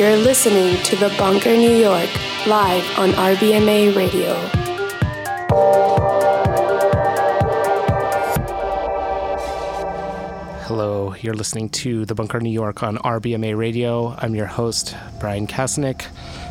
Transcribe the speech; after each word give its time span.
You're 0.00 0.16
listening 0.16 0.82
to 0.84 0.96
The 0.96 1.14
Bunker 1.18 1.54
New 1.54 1.76
York, 1.76 2.08
live 2.46 2.98
on 2.98 3.10
RBMA 3.10 3.94
Radio. 3.94 4.34
Hello, 10.62 11.14
you're 11.20 11.34
listening 11.34 11.68
to 11.68 12.06
The 12.06 12.14
Bunker 12.14 12.40
New 12.40 12.48
York 12.48 12.82
on 12.82 12.96
RBMA 12.96 13.54
Radio. 13.58 14.14
I'm 14.16 14.34
your 14.34 14.46
host, 14.46 14.96
Bryan 15.18 15.46
Kasnic. 15.46 16.06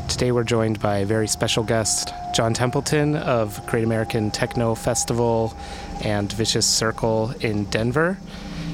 Today 0.07 0.31
we're 0.31 0.43
joined 0.43 0.79
by 0.79 0.97
a 0.97 1.05
very 1.07 1.27
special 1.27 1.63
guest, 1.63 2.13
John 2.36 2.54
Templeton 2.54 3.16
of 3.16 3.66
Great 3.66 3.84
American 3.84 4.29
Techno 4.29 4.75
Festival 4.75 5.57
and 6.04 6.31
Vicious 6.34 6.68
Circle 6.68 7.34
in 7.39 7.63
Denver. 7.71 8.20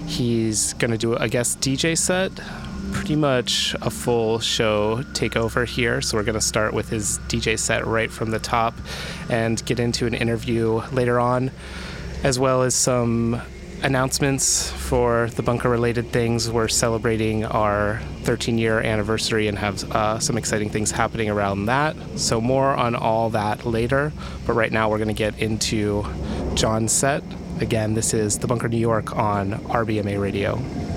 He's 0.06 0.74
going 0.74 0.92
to 0.92 0.98
do 0.98 1.16
a 1.16 1.30
guest 1.30 1.62
DJ 1.62 1.98
set 1.98 2.34
pretty 2.96 3.16
much 3.18 3.76
a 3.82 3.90
full 3.90 4.40
show 4.40 5.04
takeover 5.12 5.68
here. 5.68 6.02
So 6.02 6.18
we're 6.18 6.24
going 6.24 6.40
to 6.40 6.42
start 6.42 6.74
with 6.74 6.88
his 6.88 7.20
DJ 7.28 7.60
set 7.60 7.86
right 7.86 8.10
from 8.10 8.32
the 8.32 8.40
top 8.40 8.74
and 9.30 9.64
get 9.66 9.82
into 9.82 10.08
an 10.08 10.14
interview 10.14 10.82
later 10.94 11.20
on, 11.20 11.52
as 12.24 12.40
well 12.40 12.64
as 12.64 12.74
some 12.74 13.42
announcements 13.84 14.72
for 14.72 15.30
the 15.32 15.44
bunker 15.44 15.70
related 15.70 16.10
things. 16.14 16.50
We're 16.50 16.70
celebrating 16.70 17.44
our 17.44 18.00
13 18.24 18.58
year 18.58 18.80
anniversary 18.80 19.50
and 19.50 19.58
have 19.60 19.92
uh, 19.92 20.20
some 20.20 20.38
exciting 20.38 20.70
things 20.70 20.90
happening 20.90 21.30
around 21.30 21.66
that. 21.66 21.98
So, 22.16 22.40
more 22.40 22.74
on 22.74 22.96
all 22.96 23.30
that 23.32 23.66
later. 23.66 24.14
But 24.48 24.54
right 24.54 24.72
now, 24.72 24.90
we're 24.90 25.00
going 25.00 25.10
to 25.10 25.14
get 25.14 25.38
into 25.38 26.06
John's 26.54 26.94
set. 26.94 27.24
Again, 27.60 27.94
this 27.94 28.14
is 28.14 28.40
The 28.40 28.48
Bunker 28.48 28.70
New 28.70 28.78
York 28.78 29.16
on 29.18 29.52
RBMA 29.52 30.20
Radio. 30.20 30.95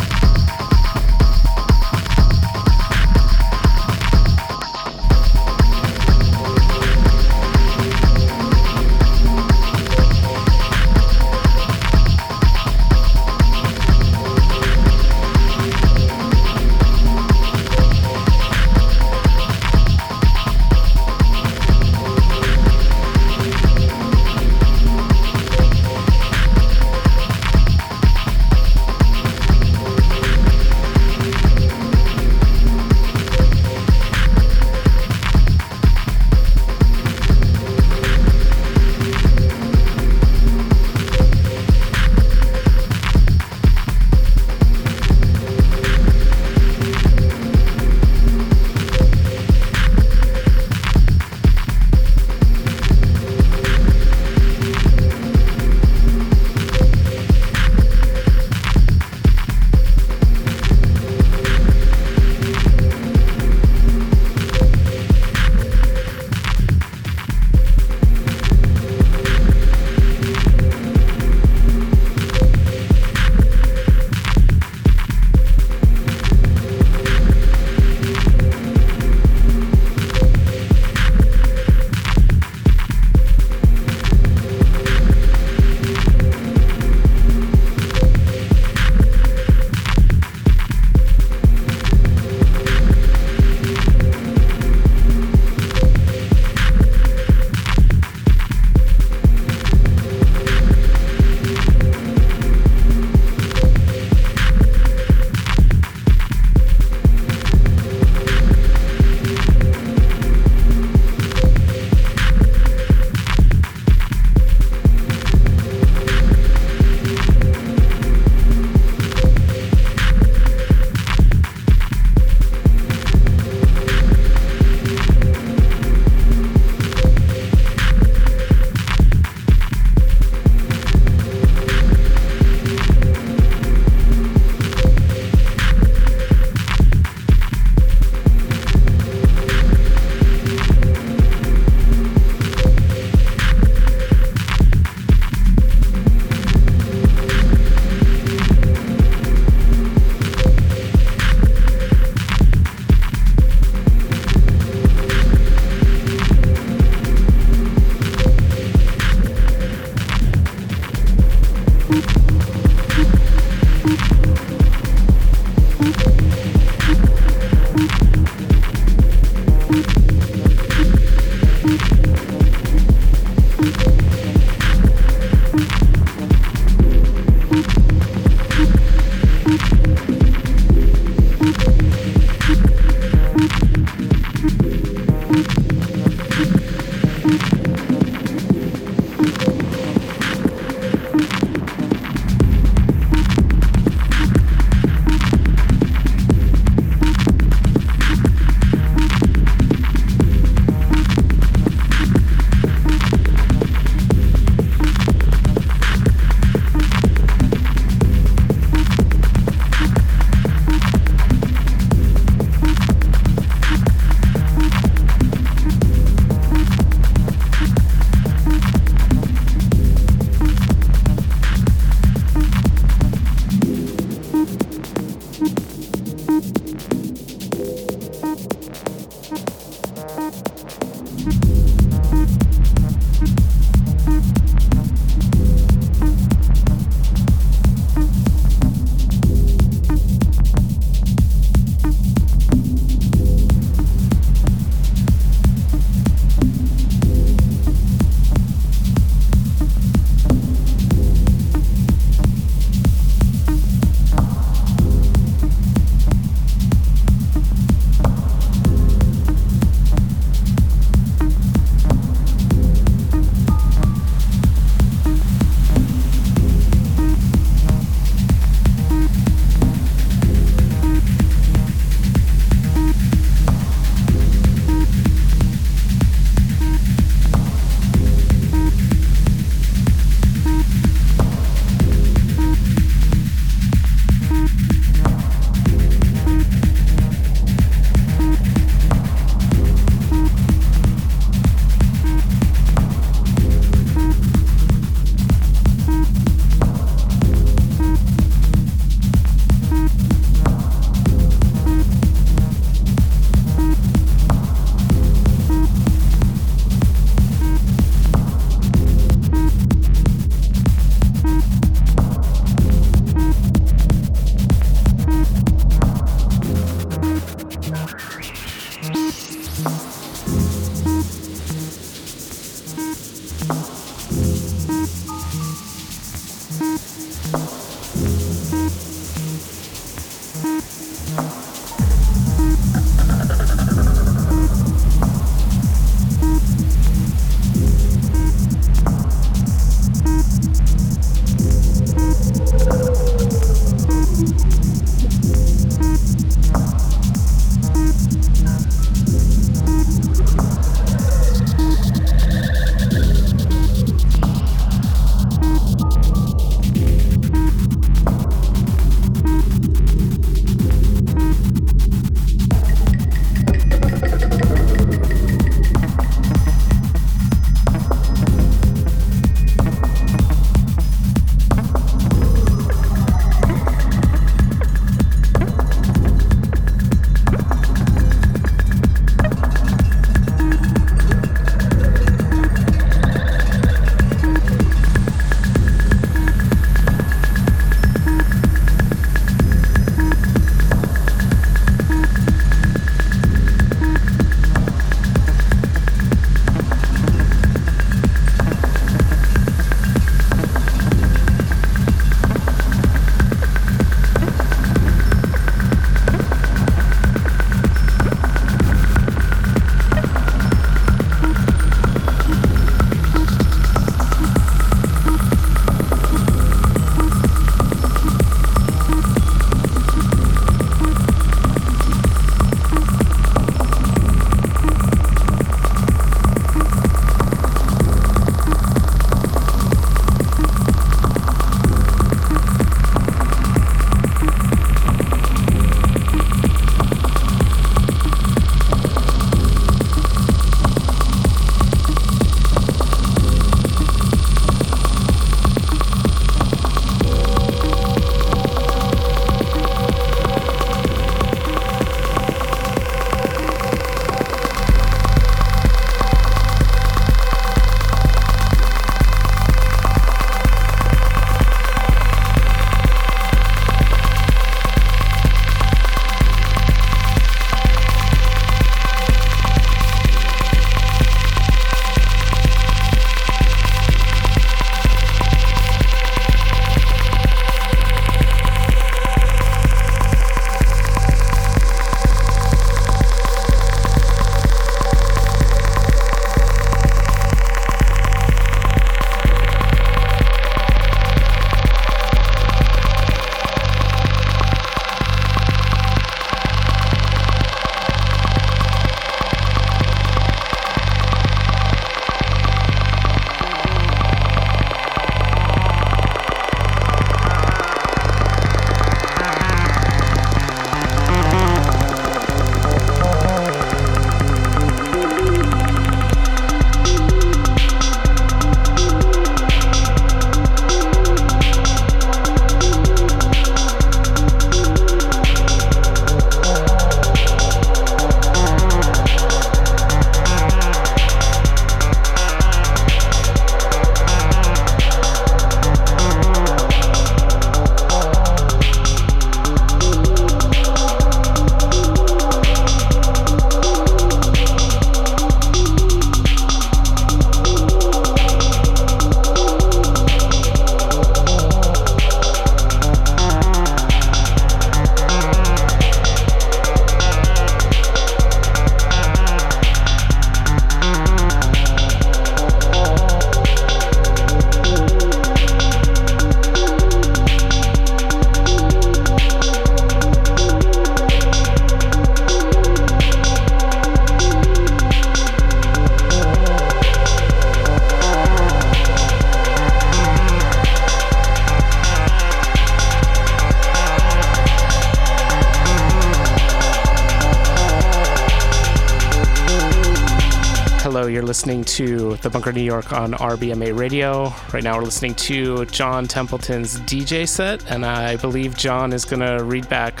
The 592.24 592.30
Bunker 592.30 592.52
New 592.52 592.62
York 592.62 592.90
on 592.90 593.12
RBMA 593.12 593.78
Radio. 593.78 594.32
Right 594.54 594.62
now, 594.64 594.78
we're 594.78 594.84
listening 594.84 595.14
to 595.16 595.66
John 595.66 596.08
Templeton's 596.08 596.80
DJ 596.80 597.28
set, 597.28 597.70
and 597.70 597.84
I 597.84 598.16
believe 598.16 598.56
John 598.56 598.94
is 598.94 599.04
going 599.04 599.20
to 599.20 599.44
read 599.44 599.68
back 599.68 600.00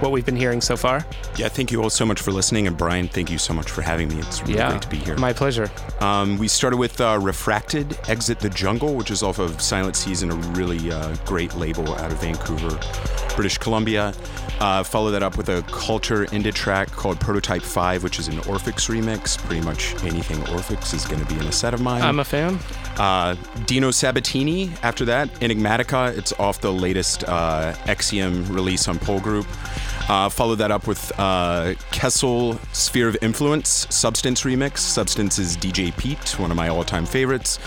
what 0.00 0.10
we've 0.10 0.24
been 0.26 0.36
hearing 0.36 0.60
so 0.60 0.76
far? 0.76 1.06
Yeah, 1.36 1.48
thank 1.48 1.70
you 1.70 1.82
all 1.82 1.90
so 1.90 2.04
much 2.04 2.20
for 2.20 2.32
listening. 2.32 2.66
And 2.66 2.76
Bryan, 2.76 3.06
thank 3.06 3.30
you 3.30 3.38
so 3.38 3.54
much 3.54 3.70
for 3.70 3.82
having 3.82 4.08
me. 4.08 4.18
It's 4.18 4.42
really 4.42 4.54
yeah, 4.54 4.70
great 4.70 4.82
to 4.82 4.88
be 4.88 4.96
here. 4.96 5.16
My 5.16 5.32
pleasure. 5.32 5.70
Um, 6.00 6.38
we 6.38 6.48
started 6.48 6.78
with 6.78 7.00
uh, 7.00 7.18
Refracted, 7.20 7.98
Exit 8.08 8.40
the 8.40 8.50
Jungle, 8.50 8.94
which 8.94 9.10
is 9.10 9.22
off 9.22 9.38
of 9.38 9.60
Silent 9.60 9.96
Season, 9.96 10.30
a 10.30 10.34
really 10.34 10.90
uh, 10.90 11.14
great 11.24 11.54
label 11.54 11.94
out 11.94 12.10
of 12.10 12.20
Vancouver, 12.20 12.80
British 13.36 13.58
Columbia. 13.58 14.12
Uh, 14.60 14.82
follow 14.82 15.10
that 15.10 15.22
up 15.22 15.38
with 15.38 15.48
a 15.48 15.62
Culture 15.72 16.26
indie 16.26 16.52
track 16.52 16.90
called 16.90 17.18
Prototype 17.18 17.62
5, 17.62 18.02
which 18.02 18.18
is 18.18 18.28
an 18.28 18.36
Orphx 18.40 18.90
remix. 18.90 19.38
Pretty 19.38 19.62
much 19.62 19.94
anything 20.04 20.36
Orphx 20.54 20.92
is 20.92 21.06
going 21.06 21.24
to 21.24 21.26
be 21.32 21.40
in 21.40 21.46
a 21.46 21.52
set 21.52 21.72
of 21.72 21.80
mine. 21.80 22.02
I'm 22.02 22.20
a 22.20 22.24
fan. 22.24 22.58
Uh, 22.98 23.36
Dino 23.64 23.90
Sabatini, 23.90 24.70
after 24.82 25.06
that, 25.06 25.32
Enigmatica. 25.40 26.16
It's 26.16 26.32
off 26.34 26.60
the 26.60 26.72
latest 26.72 27.24
uh, 27.24 27.72
Exium 27.84 28.46
release 28.50 28.86
on 28.86 28.98
Pole 28.98 29.20
Group. 29.20 29.46
Uh, 30.10 30.28
follow 30.28 30.56
that 30.56 30.72
up 30.72 30.88
with 30.88 31.12
uh, 31.20 31.72
Kessel 31.92 32.58
Sphere 32.72 33.08
of 33.08 33.16
Influence 33.22 33.86
Substance 33.94 34.42
remix. 34.42 34.78
Substance 34.78 35.38
is 35.38 35.56
DJ 35.56 35.96
Pete, 35.96 36.36
one 36.36 36.50
of 36.50 36.56
my 36.56 36.66
all 36.66 36.82
time 36.82 37.06
favorites. 37.06 37.58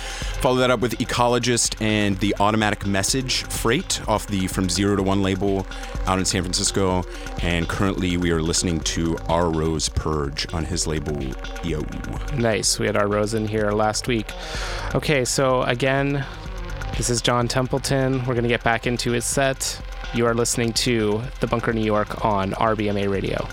Follow 0.41 0.57
that 0.57 0.69
up 0.69 0.81
with 0.81 0.97
Ecologist 0.97 1.81
and 1.81 2.19
the 2.19 2.35
Automatic 2.41 2.85
Message 2.85 3.43
Freight 3.43 4.05
off 4.09 4.27
the 4.27 4.47
From 4.47 4.67
Zero 4.67 4.97
to 4.97 5.01
One 5.01 5.23
label 5.23 5.65
out 6.05 6.19
in 6.19 6.25
San 6.25 6.43
Francisco. 6.43 7.05
And 7.41 7.69
currently 7.69 8.17
we 8.17 8.29
are 8.31 8.41
listening 8.41 8.81
to 8.81 9.13
Rrose 9.29 9.95
Purge 9.95 10.53
on 10.53 10.65
his 10.65 10.85
label 10.85 11.15
Eaux. 11.63 12.37
Nice. 12.37 12.77
We 12.77 12.87
had 12.87 12.95
Rrose 12.95 13.35
in 13.35 13.47
here 13.47 13.71
last 13.71 14.09
week. 14.09 14.33
Okay, 14.93 15.23
so 15.23 15.61
again, 15.61 16.25
this 16.97 17.09
is 17.09 17.21
John 17.21 17.47
Templeton. 17.47 18.19
We're 18.25 18.33
going 18.33 18.43
to 18.43 18.49
get 18.49 18.65
back 18.65 18.85
into 18.85 19.13
his 19.13 19.23
set. 19.23 19.81
You 20.15 20.27
are 20.27 20.35
listening 20.35 20.73
to 20.73 21.23
The 21.39 21.47
Bunker 21.47 21.73
New 21.73 21.83
York 21.83 22.23
on 22.23 22.51
RBMA 22.51 23.09
Radio. 23.09 23.47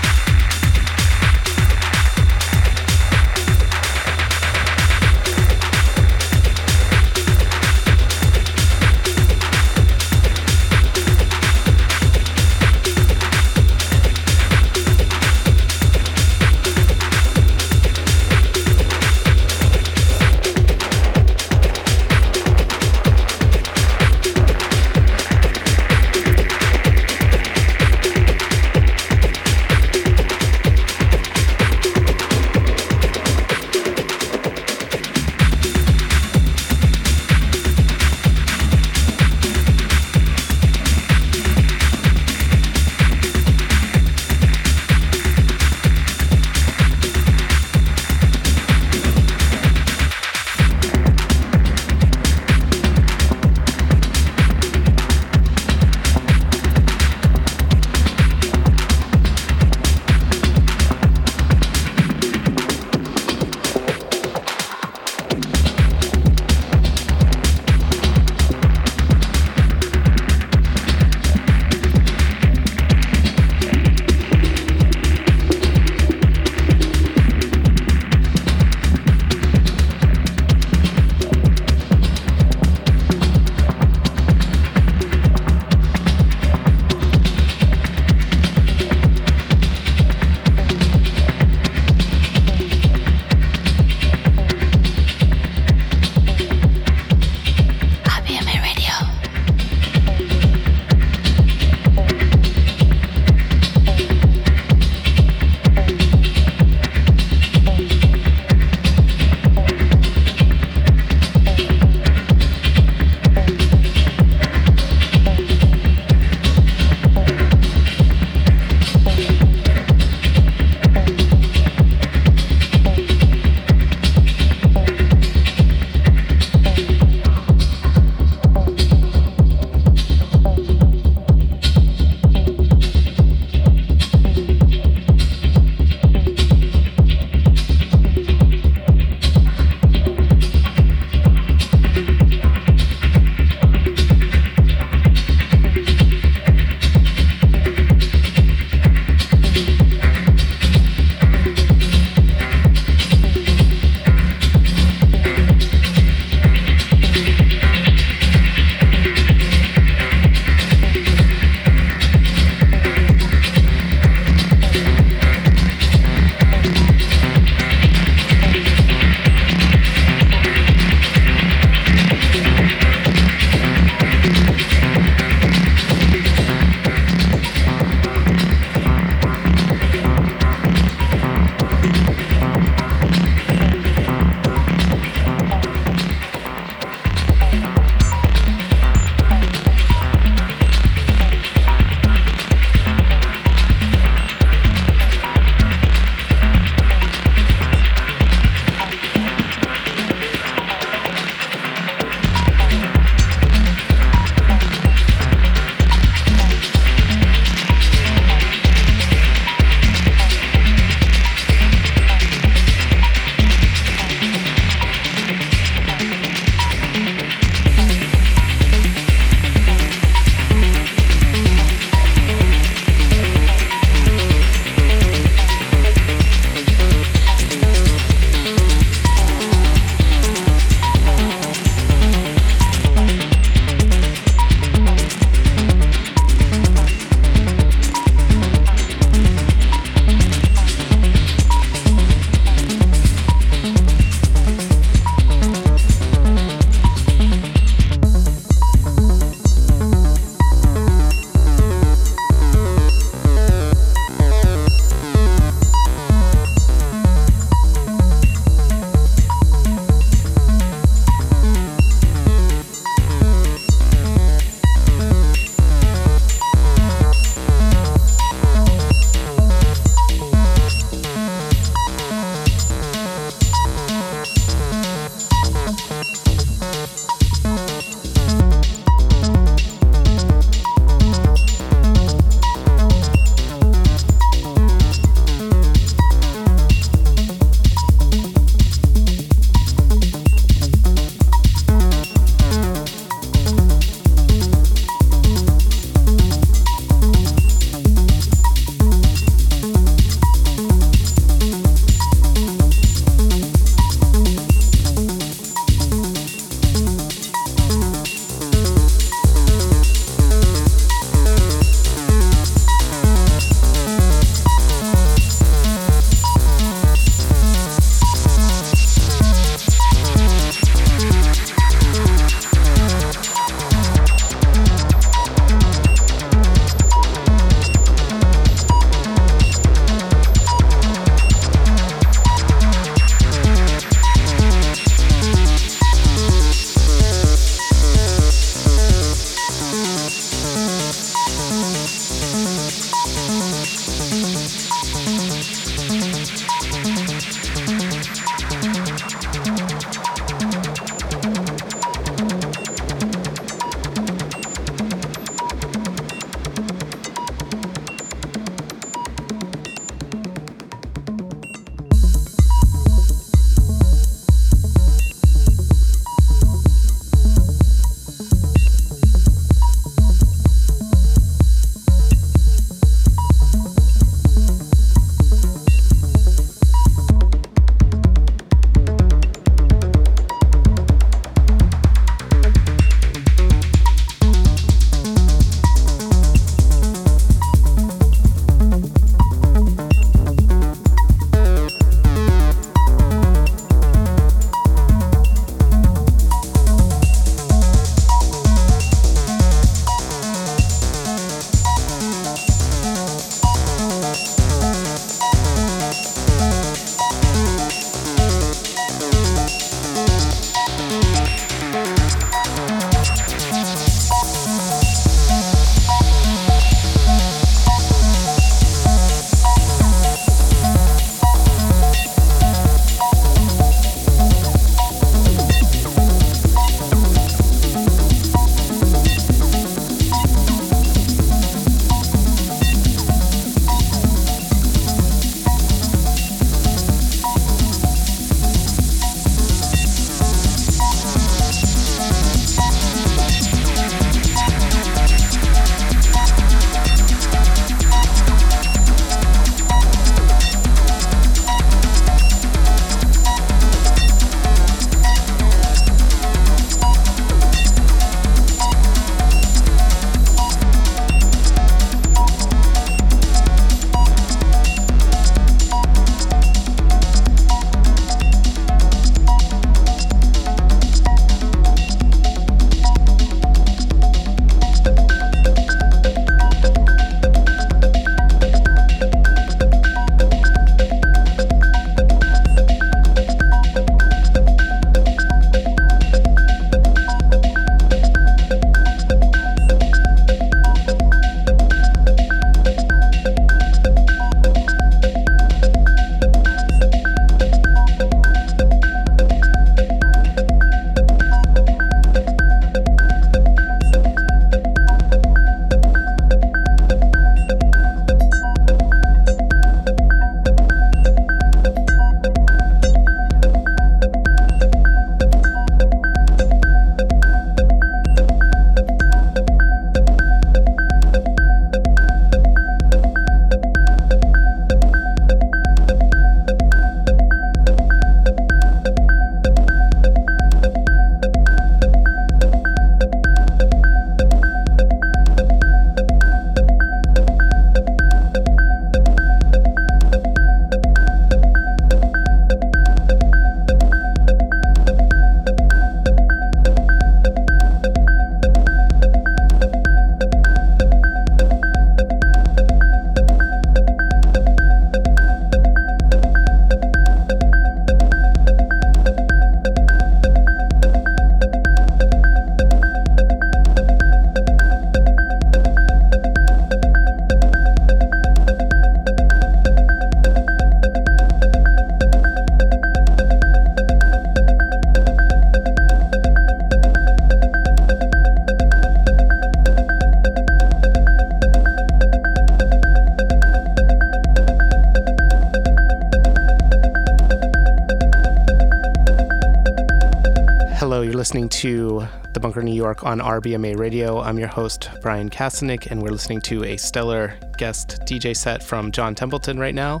The 592.32 592.40
Bunker 592.40 592.62
New 592.62 592.74
York 592.74 593.04
on 593.04 593.18
RBMA 593.18 593.76
Radio. 593.76 594.18
I'm 594.20 594.38
your 594.38 594.48
host, 594.48 594.88
Bryan 595.02 595.28
Kasnic, 595.28 595.90
and 595.90 596.02
we're 596.02 596.12
listening 596.12 596.40
to 596.42 596.64
a 596.64 596.78
stellar 596.78 597.34
guest 597.58 598.00
DJ 598.06 598.34
set 598.34 598.62
from 598.62 598.90
John 598.90 599.14
Templeton 599.14 599.58
right 599.58 599.74
now. 599.74 600.00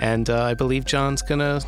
And 0.00 0.30
uh, 0.30 0.44
I 0.44 0.54
believe 0.54 0.86
John's 0.86 1.20
going 1.20 1.40
to 1.40 1.62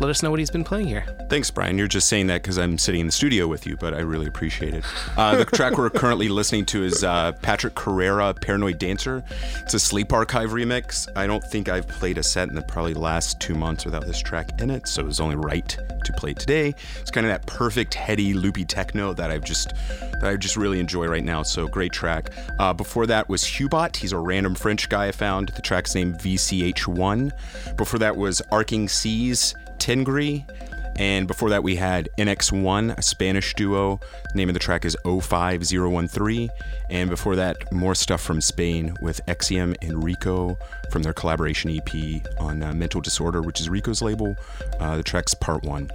let 0.00 0.10
us 0.10 0.22
know 0.22 0.30
what 0.30 0.38
he's 0.38 0.50
been 0.50 0.64
playing 0.64 0.86
here. 0.86 1.04
Thanks, 1.28 1.50
Bryan. 1.50 1.78
You're 1.78 1.88
just 1.88 2.08
saying 2.08 2.26
that 2.28 2.42
because 2.42 2.58
I'm 2.58 2.78
sitting 2.78 3.00
in 3.00 3.06
the 3.06 3.12
studio 3.12 3.46
with 3.46 3.66
you, 3.66 3.76
but 3.76 3.94
I 3.94 4.00
really 4.00 4.26
appreciate 4.26 4.74
it. 4.74 4.84
Uh, 5.16 5.36
the 5.36 5.44
track 5.56 5.76
we're 5.78 5.90
currently 5.90 6.28
listening 6.28 6.64
to 6.66 6.84
is 6.84 7.04
uh, 7.04 7.32
Patrick 7.42 7.74
Carrera, 7.74 8.34
Paranoid 8.34 8.78
Dancer. 8.78 9.24
It's 9.60 9.74
a 9.74 9.78
Sleeparchive 9.78 10.48
remix. 10.48 11.08
I 11.16 11.26
don't 11.26 11.44
think 11.44 11.68
I've 11.68 11.88
played 11.88 12.18
a 12.18 12.22
set 12.22 12.48
in 12.48 12.54
the 12.54 12.62
probably 12.62 12.94
last 12.94 13.40
two 13.40 13.54
months 13.54 13.84
without 13.84 14.06
this 14.06 14.20
track 14.20 14.60
in 14.60 14.70
it, 14.70 14.86
so 14.86 15.02
it 15.02 15.06
was 15.06 15.20
only 15.20 15.36
right 15.36 15.68
to 15.68 16.12
play 16.14 16.32
it 16.32 16.38
today. 16.38 16.74
It's 17.00 17.10
kind 17.10 17.26
of 17.26 17.32
that 17.32 17.46
perfect 17.46 17.94
heady 17.94 18.34
loopy 18.34 18.64
techno 18.64 19.12
that 19.14 19.30
I've 19.30 19.44
just 19.44 19.74
that 19.88 20.24
I 20.24 20.36
just 20.36 20.56
really 20.56 20.80
enjoy 20.80 21.06
right 21.06 21.24
now. 21.24 21.42
So 21.42 21.66
great 21.66 21.92
track. 21.92 22.30
Uh, 22.58 22.72
before 22.72 23.06
that 23.06 23.28
was 23.28 23.42
Hubot. 23.42 23.96
He's 23.96 24.12
a 24.12 24.18
random 24.18 24.54
French 24.54 24.88
guy 24.88 25.08
I 25.08 25.12
found. 25.12 25.48
The 25.50 25.62
track's 25.62 25.94
named 25.94 26.18
VCH1. 26.18 27.76
Before 27.76 27.98
that 27.98 28.16
was 28.16 28.40
Arcing 28.50 28.88
Seas. 28.88 29.54
Tengri. 29.82 30.48
And 30.96 31.26
before 31.26 31.50
that, 31.50 31.62
we 31.62 31.76
had 31.76 32.08
NX1, 32.18 32.96
a 32.96 33.02
Spanish 33.02 33.54
duo. 33.54 33.98
The 34.32 34.36
name 34.36 34.48
of 34.48 34.54
the 34.54 34.60
track 34.60 34.84
is 34.84 34.96
05013. 35.04 36.50
And 36.90 37.10
before 37.10 37.34
that, 37.36 37.72
more 37.72 37.94
stuff 37.94 38.20
from 38.20 38.40
Spain 38.40 38.94
with 39.00 39.24
Exium 39.26 39.74
and 39.82 40.02
Reeko 40.02 40.56
from 40.90 41.02
their 41.02 41.14
collaboration 41.14 41.70
EP 41.70 42.22
on 42.38 42.62
uh, 42.62 42.72
Mental 42.74 43.00
Disorder, 43.00 43.42
which 43.42 43.60
is 43.60 43.68
Reeko's 43.68 44.02
label. 44.02 44.36
Uh, 44.78 44.98
the 44.98 45.02
track's 45.02 45.34
Part 45.34 45.64
1. 45.64 45.90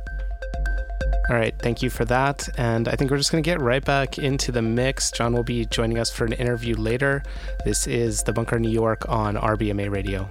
All 1.30 1.36
right, 1.36 1.54
thank 1.60 1.82
you 1.82 1.90
for 1.90 2.06
that. 2.06 2.50
And 2.58 2.88
I 2.88 2.96
think 2.96 3.12
we're 3.12 3.18
just 3.18 3.32
going 3.32 3.44
to 3.44 3.50
get 3.50 3.62
right 3.62 3.84
back 3.84 4.18
into 4.18 4.52
the 4.52 4.62
mix. 4.62 5.12
John 5.12 5.34
will 5.34 5.44
be 5.44 5.66
joining 5.66 6.00
us 6.00 6.10
for 6.10 6.26
an 6.26 6.34
interview 6.34 6.76
later. 6.76 7.22
This 7.64 7.86
is 7.86 8.24
The 8.24 8.34
Bunker 8.34 8.60
New 8.60 8.72
York 8.72 9.08
on 9.08 9.36
RBMA 9.36 9.92
Radio. 9.92 10.28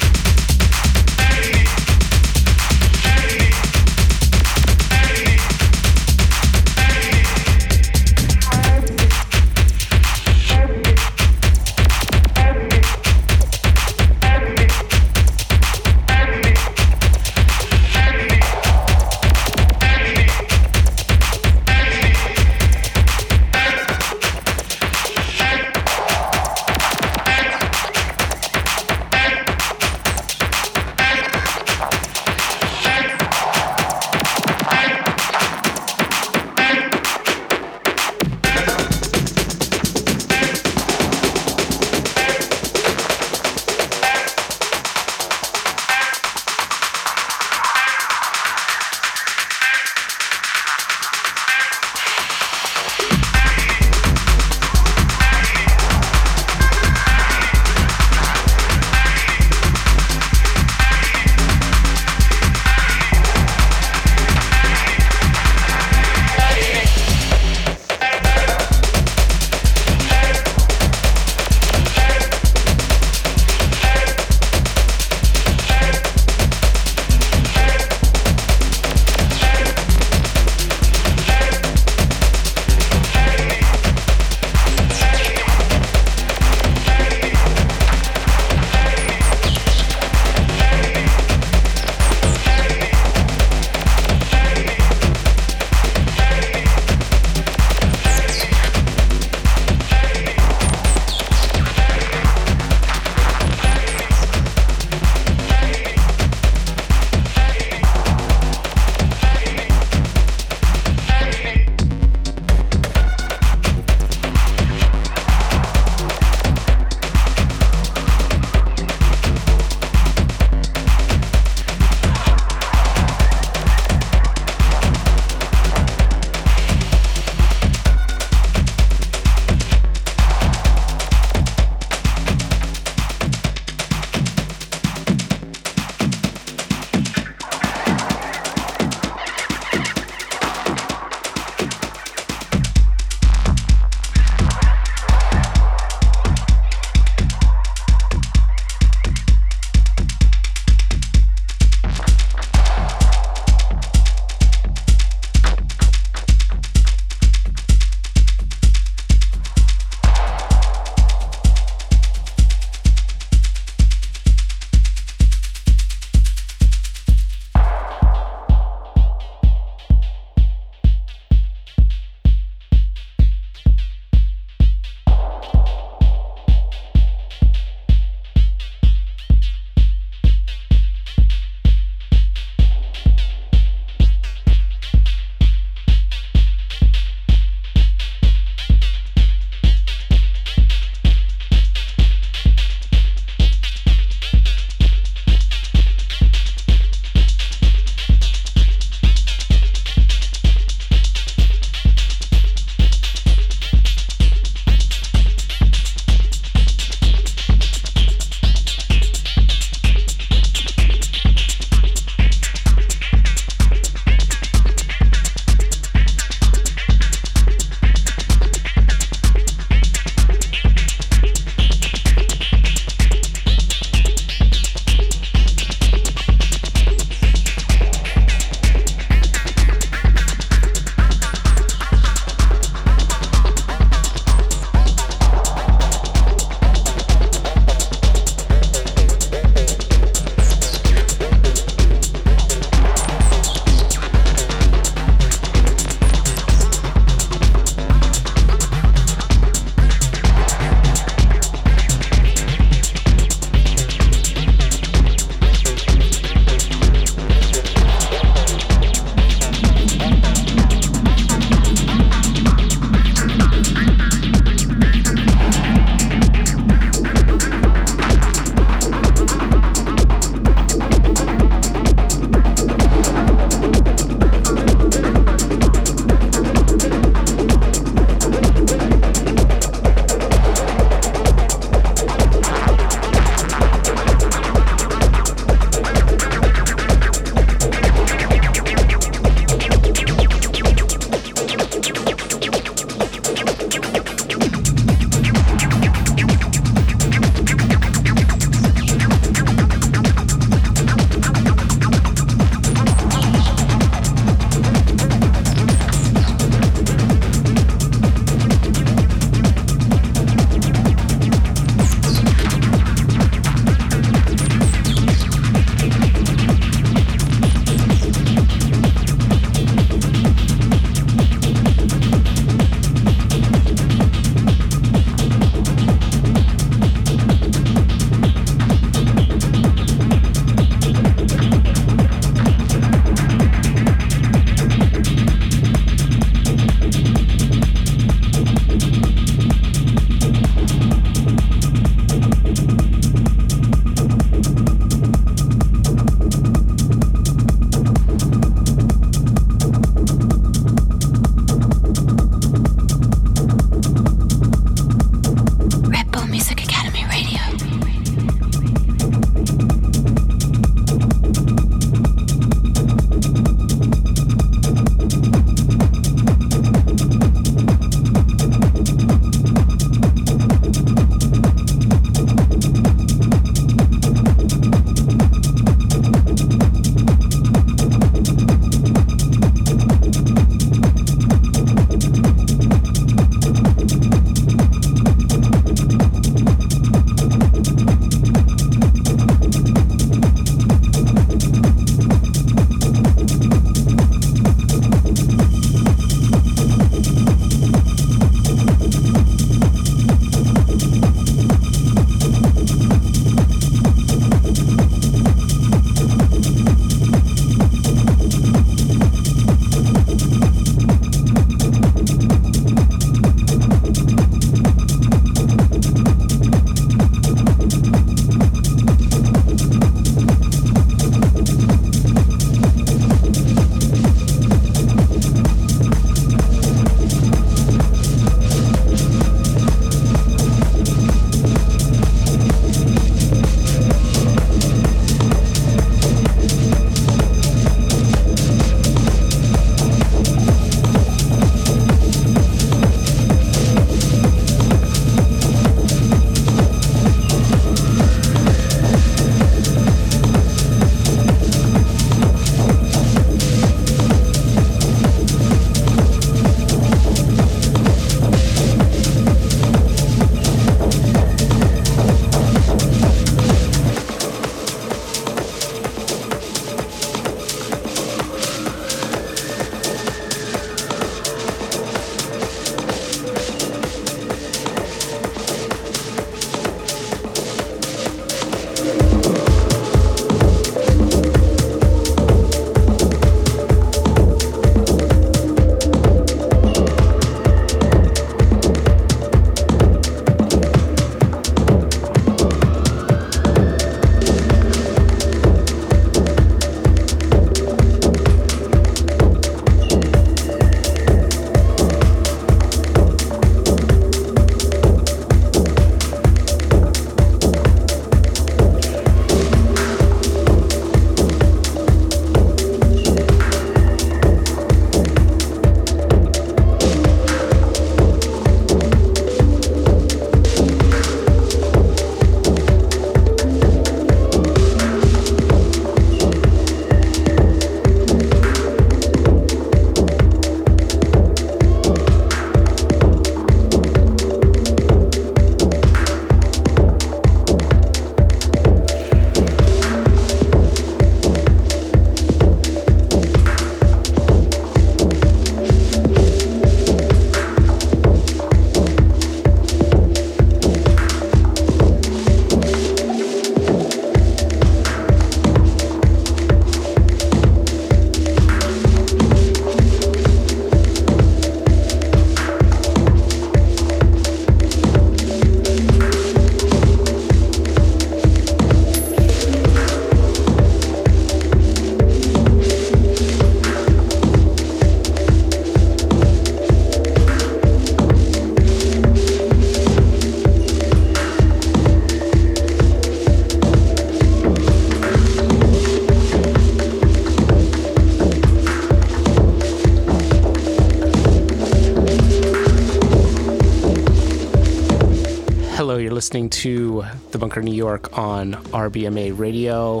Listening 596.34 596.50
to 596.50 597.04
The 597.30 597.38
Bunker 597.38 597.62
New 597.62 597.72
York 597.72 598.18
on 598.18 598.54
RBMA 598.54 599.38
Radio, 599.38 600.00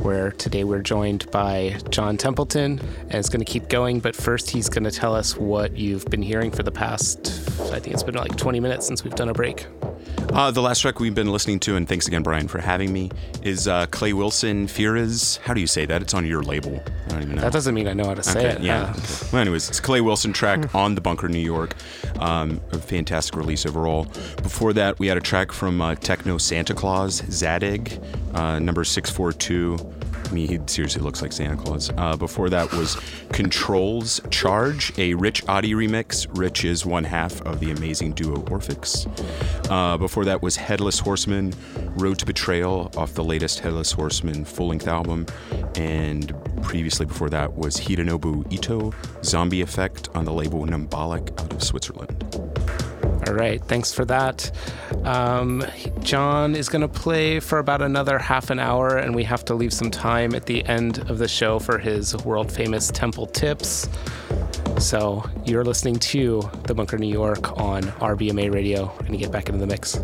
where 0.00 0.30
today 0.32 0.64
we're 0.64 0.80
joined 0.80 1.30
by 1.30 1.78
John 1.90 2.16
Templeton, 2.16 2.80
and 3.02 3.14
it's 3.14 3.28
going 3.28 3.44
to 3.44 3.52
keep 3.52 3.68
going. 3.68 4.00
But 4.00 4.16
first, 4.16 4.48
he's 4.48 4.70
going 4.70 4.84
to 4.84 4.90
tell 4.90 5.14
us 5.14 5.36
what 5.36 5.76
you've 5.76 6.06
been 6.06 6.22
hearing 6.22 6.50
for 6.50 6.62
the 6.62 6.72
past, 6.72 7.28
I 7.70 7.80
think 7.80 7.88
it's 7.88 8.02
been 8.02 8.14
like 8.14 8.34
20 8.34 8.60
minutes 8.60 8.86
since 8.86 9.04
we've 9.04 9.14
done 9.14 9.28
a 9.28 9.34
break. 9.34 9.66
Uh, 10.32 10.50
the 10.50 10.62
last 10.62 10.80
track 10.80 11.00
we've 11.00 11.14
been 11.14 11.30
listening 11.30 11.60
to, 11.60 11.76
and 11.76 11.86
thanks 11.86 12.06
again, 12.06 12.22
Bryan, 12.22 12.48
for 12.48 12.60
having 12.60 12.90
me, 12.90 13.10
is 13.42 13.68
uh, 13.68 13.84
Clay 13.90 14.14
Wilson 14.14 14.68
Fears. 14.68 15.36
How 15.44 15.52
do 15.52 15.60
you 15.60 15.66
say 15.66 15.84
that? 15.84 16.00
It's 16.00 16.14
on 16.14 16.24
your 16.24 16.42
label. 16.42 16.82
I 17.06 17.08
don't 17.10 17.22
even 17.24 17.36
know. 17.36 17.42
That 17.42 17.52
doesn't 17.52 17.74
mean 17.74 17.88
I 17.88 17.92
know 17.92 18.06
how 18.06 18.14
to 18.14 18.22
say 18.22 18.38
okay, 18.38 18.48
it. 18.56 18.62
Yeah. 18.62 18.94
Okay. 18.96 19.26
Well, 19.32 19.42
anyways, 19.42 19.68
it's 19.68 19.80
Clay 19.80 20.00
Wilson 20.00 20.32
track 20.32 20.74
on 20.74 20.94
the 20.94 21.02
Bunker 21.02 21.28
New 21.28 21.38
York. 21.38 21.74
Um, 22.18 22.60
a 22.72 22.78
fantastic 22.78 23.36
release 23.36 23.66
overall. 23.66 24.04
Before 24.42 24.72
that, 24.72 24.98
we 24.98 25.06
had 25.06 25.16
a 25.16 25.20
track 25.20 25.52
from 25.52 25.80
uh, 25.80 25.94
Techno 25.96 26.38
Santa 26.38 26.74
Claus, 26.74 27.22
Zadig, 27.30 28.00
uh, 28.34 28.58
number 28.58 28.84
642. 28.84 29.78
I 30.28 30.32
mean, 30.32 30.48
he 30.48 30.60
seriously 30.66 31.00
looks 31.00 31.22
like 31.22 31.32
Santa 31.32 31.56
Claus. 31.56 31.90
Uh, 31.96 32.14
before 32.16 32.50
that 32.50 32.70
was 32.72 32.96
Controls 33.32 34.20
Charge, 34.30 34.92
a 34.98 35.14
Rich 35.14 35.46
Oddie 35.46 35.74
remix. 35.74 36.26
Rich 36.36 36.64
is 36.64 36.84
one 36.84 37.04
half 37.04 37.40
of 37.42 37.60
the 37.60 37.70
amazing 37.70 38.12
duo 38.12 38.36
Orphx. 38.42 39.06
Uh, 39.70 39.96
before 39.96 40.26
that 40.26 40.42
was 40.42 40.56
Headless 40.56 40.98
Horseman, 40.98 41.54
Road 41.96 42.18
to 42.18 42.26
Betrayal 42.26 42.90
off 42.96 43.14
the 43.14 43.24
latest 43.24 43.60
Headless 43.60 43.92
Horseman 43.92 44.44
full 44.44 44.68
length 44.68 44.86
album. 44.86 45.24
And 45.76 46.34
previously 46.68 47.06
before 47.06 47.30
that 47.30 47.56
was 47.56 47.78
Hidenobu 47.78 48.52
Ito, 48.52 48.92
Zombie 49.24 49.62
Effect 49.62 50.10
on 50.14 50.26
the 50.26 50.32
label 50.34 50.66
Numbolic 50.66 51.30
out 51.40 51.50
of 51.50 51.64
Switzerland. 51.64 52.22
All 53.26 53.32
right, 53.32 53.62
thanks 53.64 53.90
for 53.90 54.04
that. 54.04 54.50
Um, 55.04 55.64
John 56.00 56.54
is 56.54 56.68
going 56.68 56.82
to 56.82 56.88
play 56.88 57.40
for 57.40 57.58
about 57.58 57.80
another 57.80 58.18
half 58.18 58.50
an 58.50 58.58
hour, 58.58 58.98
and 58.98 59.14
we 59.14 59.24
have 59.24 59.46
to 59.46 59.54
leave 59.54 59.72
some 59.72 59.90
time 59.90 60.34
at 60.34 60.44
the 60.44 60.62
end 60.66 60.98
of 61.10 61.16
the 61.16 61.26
show 61.26 61.58
for 61.58 61.78
his 61.78 62.14
world 62.24 62.52
famous 62.52 62.90
temple 62.90 63.26
tips. 63.26 63.88
So 64.78 65.24
you're 65.46 65.64
listening 65.64 65.96
to 65.96 66.50
The 66.64 66.74
Bunker 66.74 66.98
New 66.98 67.10
York 67.10 67.58
on 67.58 67.84
RBMA 67.84 68.52
Radio. 68.52 68.84
We're 68.86 69.06
going 69.06 69.12
to 69.12 69.18
get 69.18 69.32
back 69.32 69.48
into 69.48 69.58
the 69.58 69.66
mix. 69.66 69.98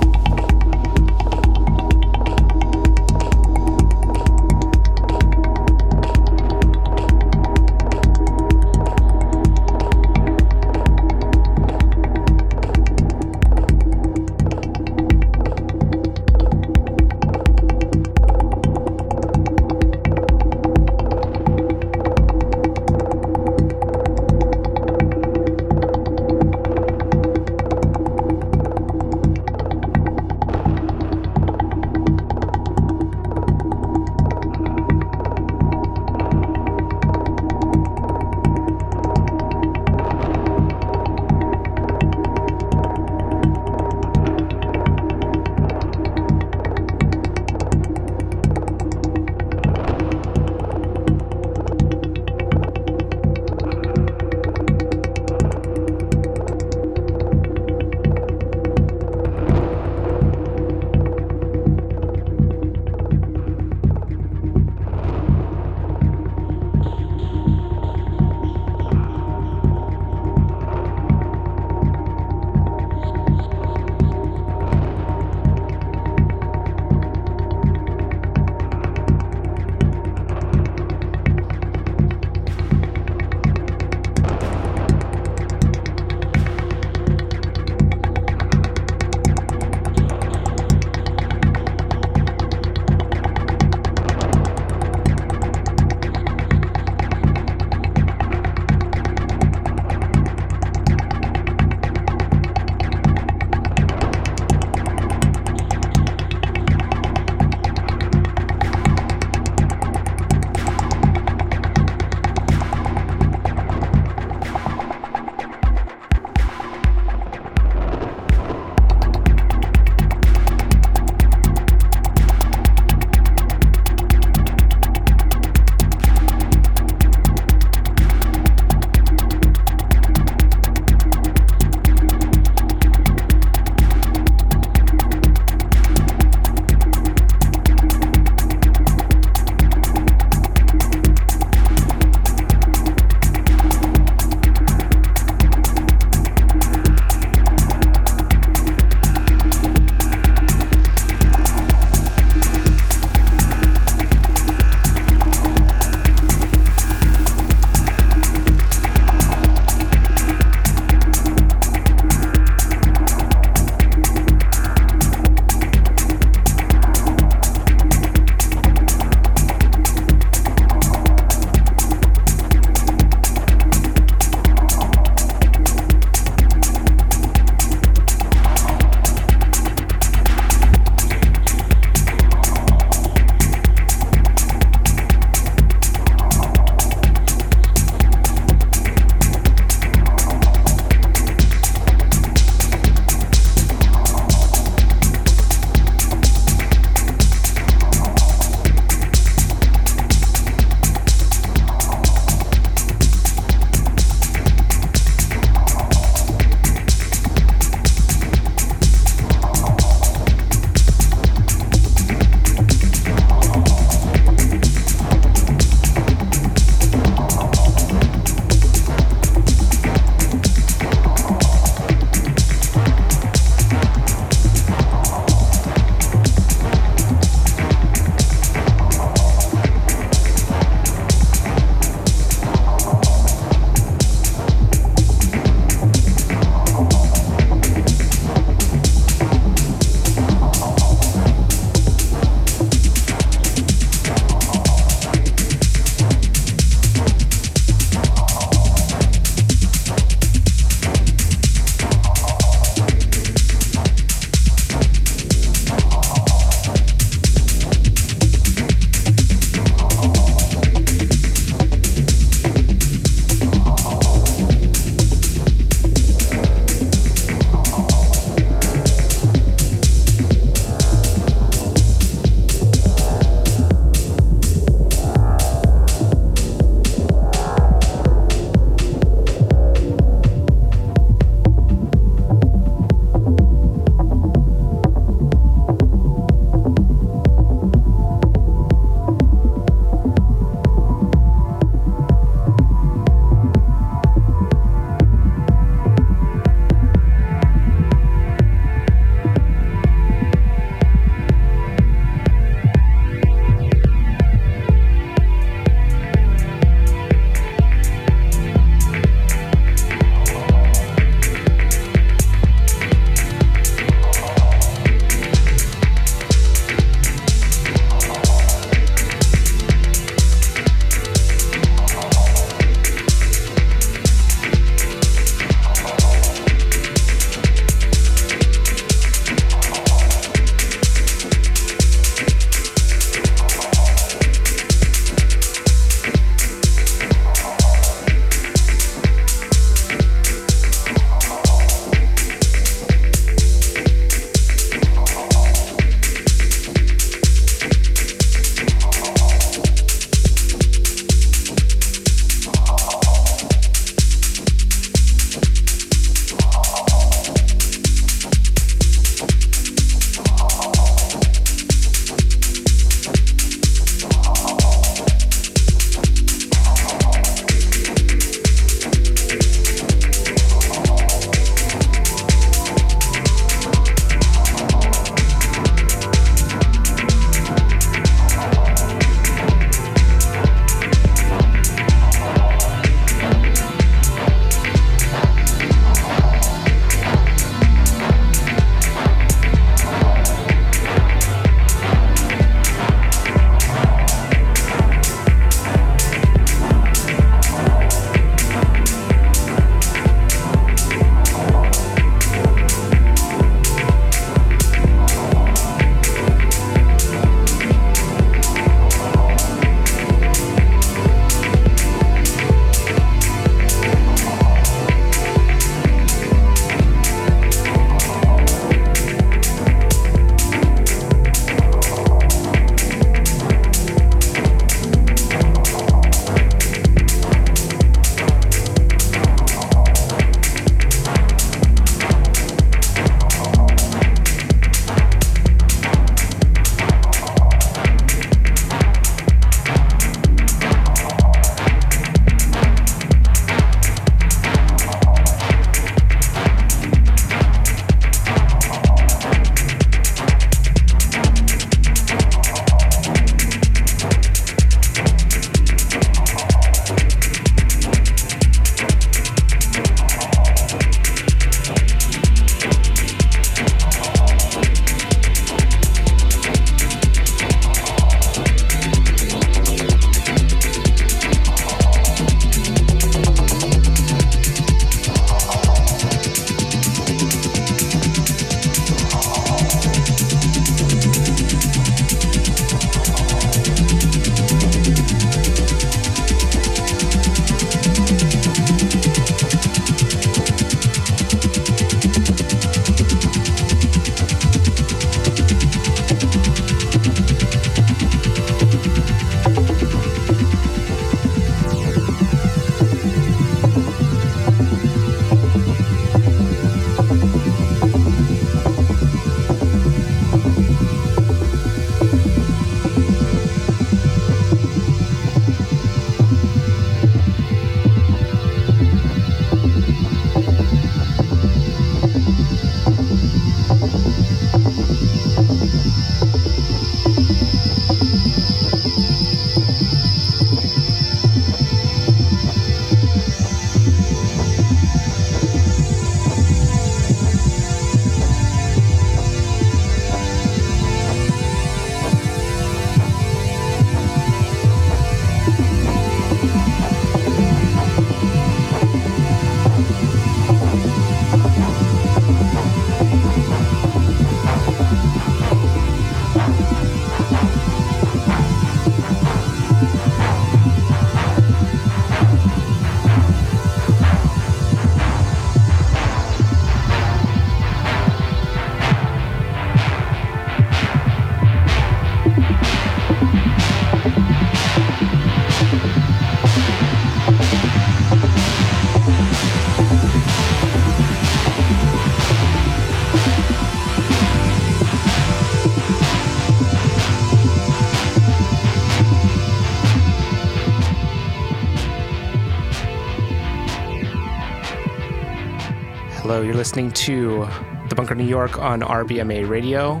Listening 596.64 596.90
to 596.92 597.46
The 597.90 597.94
Bunker 597.94 598.14
New 598.14 598.24
York 598.24 598.58
on 598.58 598.80
RBMA 598.80 599.46
Radio. 599.50 600.00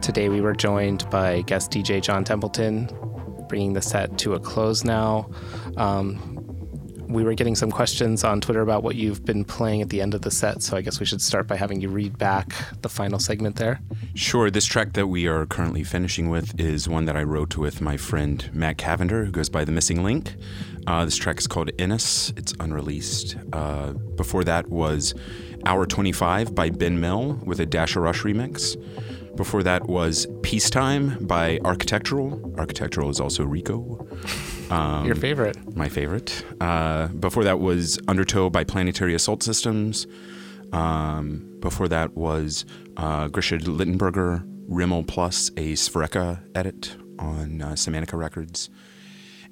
Today 0.00 0.30
we 0.30 0.40
were 0.40 0.54
joined 0.54 1.04
by 1.10 1.42
guest 1.42 1.70
DJ 1.70 2.00
John 2.00 2.24
Templeton, 2.24 2.88
bringing 3.46 3.74
the 3.74 3.82
set 3.82 4.16
to 4.20 4.32
a 4.32 4.40
close 4.40 4.84
now. 4.84 5.28
Um, 5.76 6.40
we 7.10 7.24
were 7.24 7.34
getting 7.34 7.56
some 7.56 7.70
questions 7.70 8.22
on 8.24 8.40
Twitter 8.40 8.62
about 8.62 8.82
what 8.82 8.94
you've 8.94 9.24
been 9.24 9.44
playing 9.44 9.82
at 9.82 9.88
the 9.88 10.00
end 10.00 10.14
of 10.14 10.22
the 10.22 10.30
set, 10.30 10.62
so 10.62 10.76
I 10.76 10.80
guess 10.80 11.00
we 11.00 11.06
should 11.06 11.20
start 11.20 11.46
by 11.46 11.56
having 11.56 11.80
you 11.80 11.88
read 11.88 12.16
back 12.16 12.54
the 12.82 12.88
final 12.88 13.18
segment 13.18 13.56
there. 13.56 13.80
Sure. 14.14 14.50
This 14.50 14.64
track 14.64 14.92
that 14.94 15.08
we 15.08 15.26
are 15.26 15.44
currently 15.44 15.82
finishing 15.82 16.30
with 16.30 16.58
is 16.58 16.88
one 16.88 17.04
that 17.06 17.16
I 17.16 17.22
wrote 17.22 17.56
with 17.56 17.80
my 17.80 17.96
friend 17.96 18.48
Matt 18.54 18.78
Cavender, 18.78 19.24
who 19.24 19.30
goes 19.32 19.48
by 19.48 19.64
The 19.64 19.72
Missing 19.72 20.04
Link. 20.04 20.36
Uh, 20.86 21.04
this 21.04 21.16
track 21.16 21.38
is 21.38 21.46
called 21.46 21.70
Innis. 21.78 22.32
It's 22.36 22.54
unreleased. 22.60 23.36
Uh, 23.52 23.92
before 23.92 24.44
that 24.44 24.68
was 24.68 25.14
Hour 25.66 25.86
25 25.86 26.54
by 26.54 26.70
Ben 26.70 27.00
Mill 27.00 27.34
with 27.44 27.60
a 27.60 27.66
Dasha 27.66 28.00
Rush 28.00 28.22
remix. 28.22 28.76
Before 29.36 29.62
that 29.62 29.88
was 29.88 30.26
Peacetime 30.42 31.24
by 31.26 31.58
Architectural. 31.64 32.54
Architectural 32.58 33.10
is 33.10 33.20
also 33.20 33.44
Reeko. 33.46 34.70
Um, 34.70 35.06
Your 35.06 35.14
favorite. 35.14 35.76
My 35.76 35.88
favorite. 35.88 36.44
Uh, 36.60 37.08
before 37.08 37.44
that 37.44 37.60
was 37.60 37.98
Undertow 38.08 38.50
by 38.50 38.64
Planetary 38.64 39.14
Assault 39.14 39.42
Systems. 39.42 40.06
Um, 40.72 41.56
before 41.60 41.88
that 41.88 42.16
was 42.16 42.64
uh, 42.96 43.28
Grischa 43.28 43.60
Lichtenberger, 43.60 44.44
Rimmel 44.68 45.06
Plus, 45.06 45.48
a 45.50 45.72
Svreca 45.72 46.42
edit 46.54 46.96
on 47.18 47.62
uh, 47.62 47.70
Semantica 47.70 48.18
Records. 48.18 48.70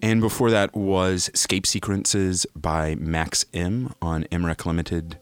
And 0.01 0.20
before 0.20 0.51
that 0.51 0.76
was 0.76 1.30
Scape 1.35 1.66
Sequences 1.66 2.47
by 2.55 2.94
Max 2.97 3.44
M 3.52 3.93
on 4.01 4.24
Emrek 4.24 4.64
Limited. 4.64 5.18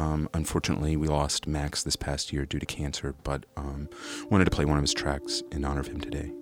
Um, 0.00 0.30
unfortunately, 0.32 0.96
we 0.96 1.08
lost 1.08 1.46
Max 1.46 1.82
this 1.82 1.94
past 1.94 2.32
year 2.32 2.46
due 2.46 2.58
to 2.58 2.64
cancer, 2.64 3.14
but 3.22 3.44
um, 3.58 3.86
wanted 4.30 4.46
to 4.46 4.50
play 4.50 4.64
one 4.64 4.78
of 4.78 4.82
his 4.82 4.94
tracks 4.94 5.42
in 5.52 5.62
honor 5.62 5.80
of 5.80 5.88
him 5.88 6.00
today. 6.00 6.32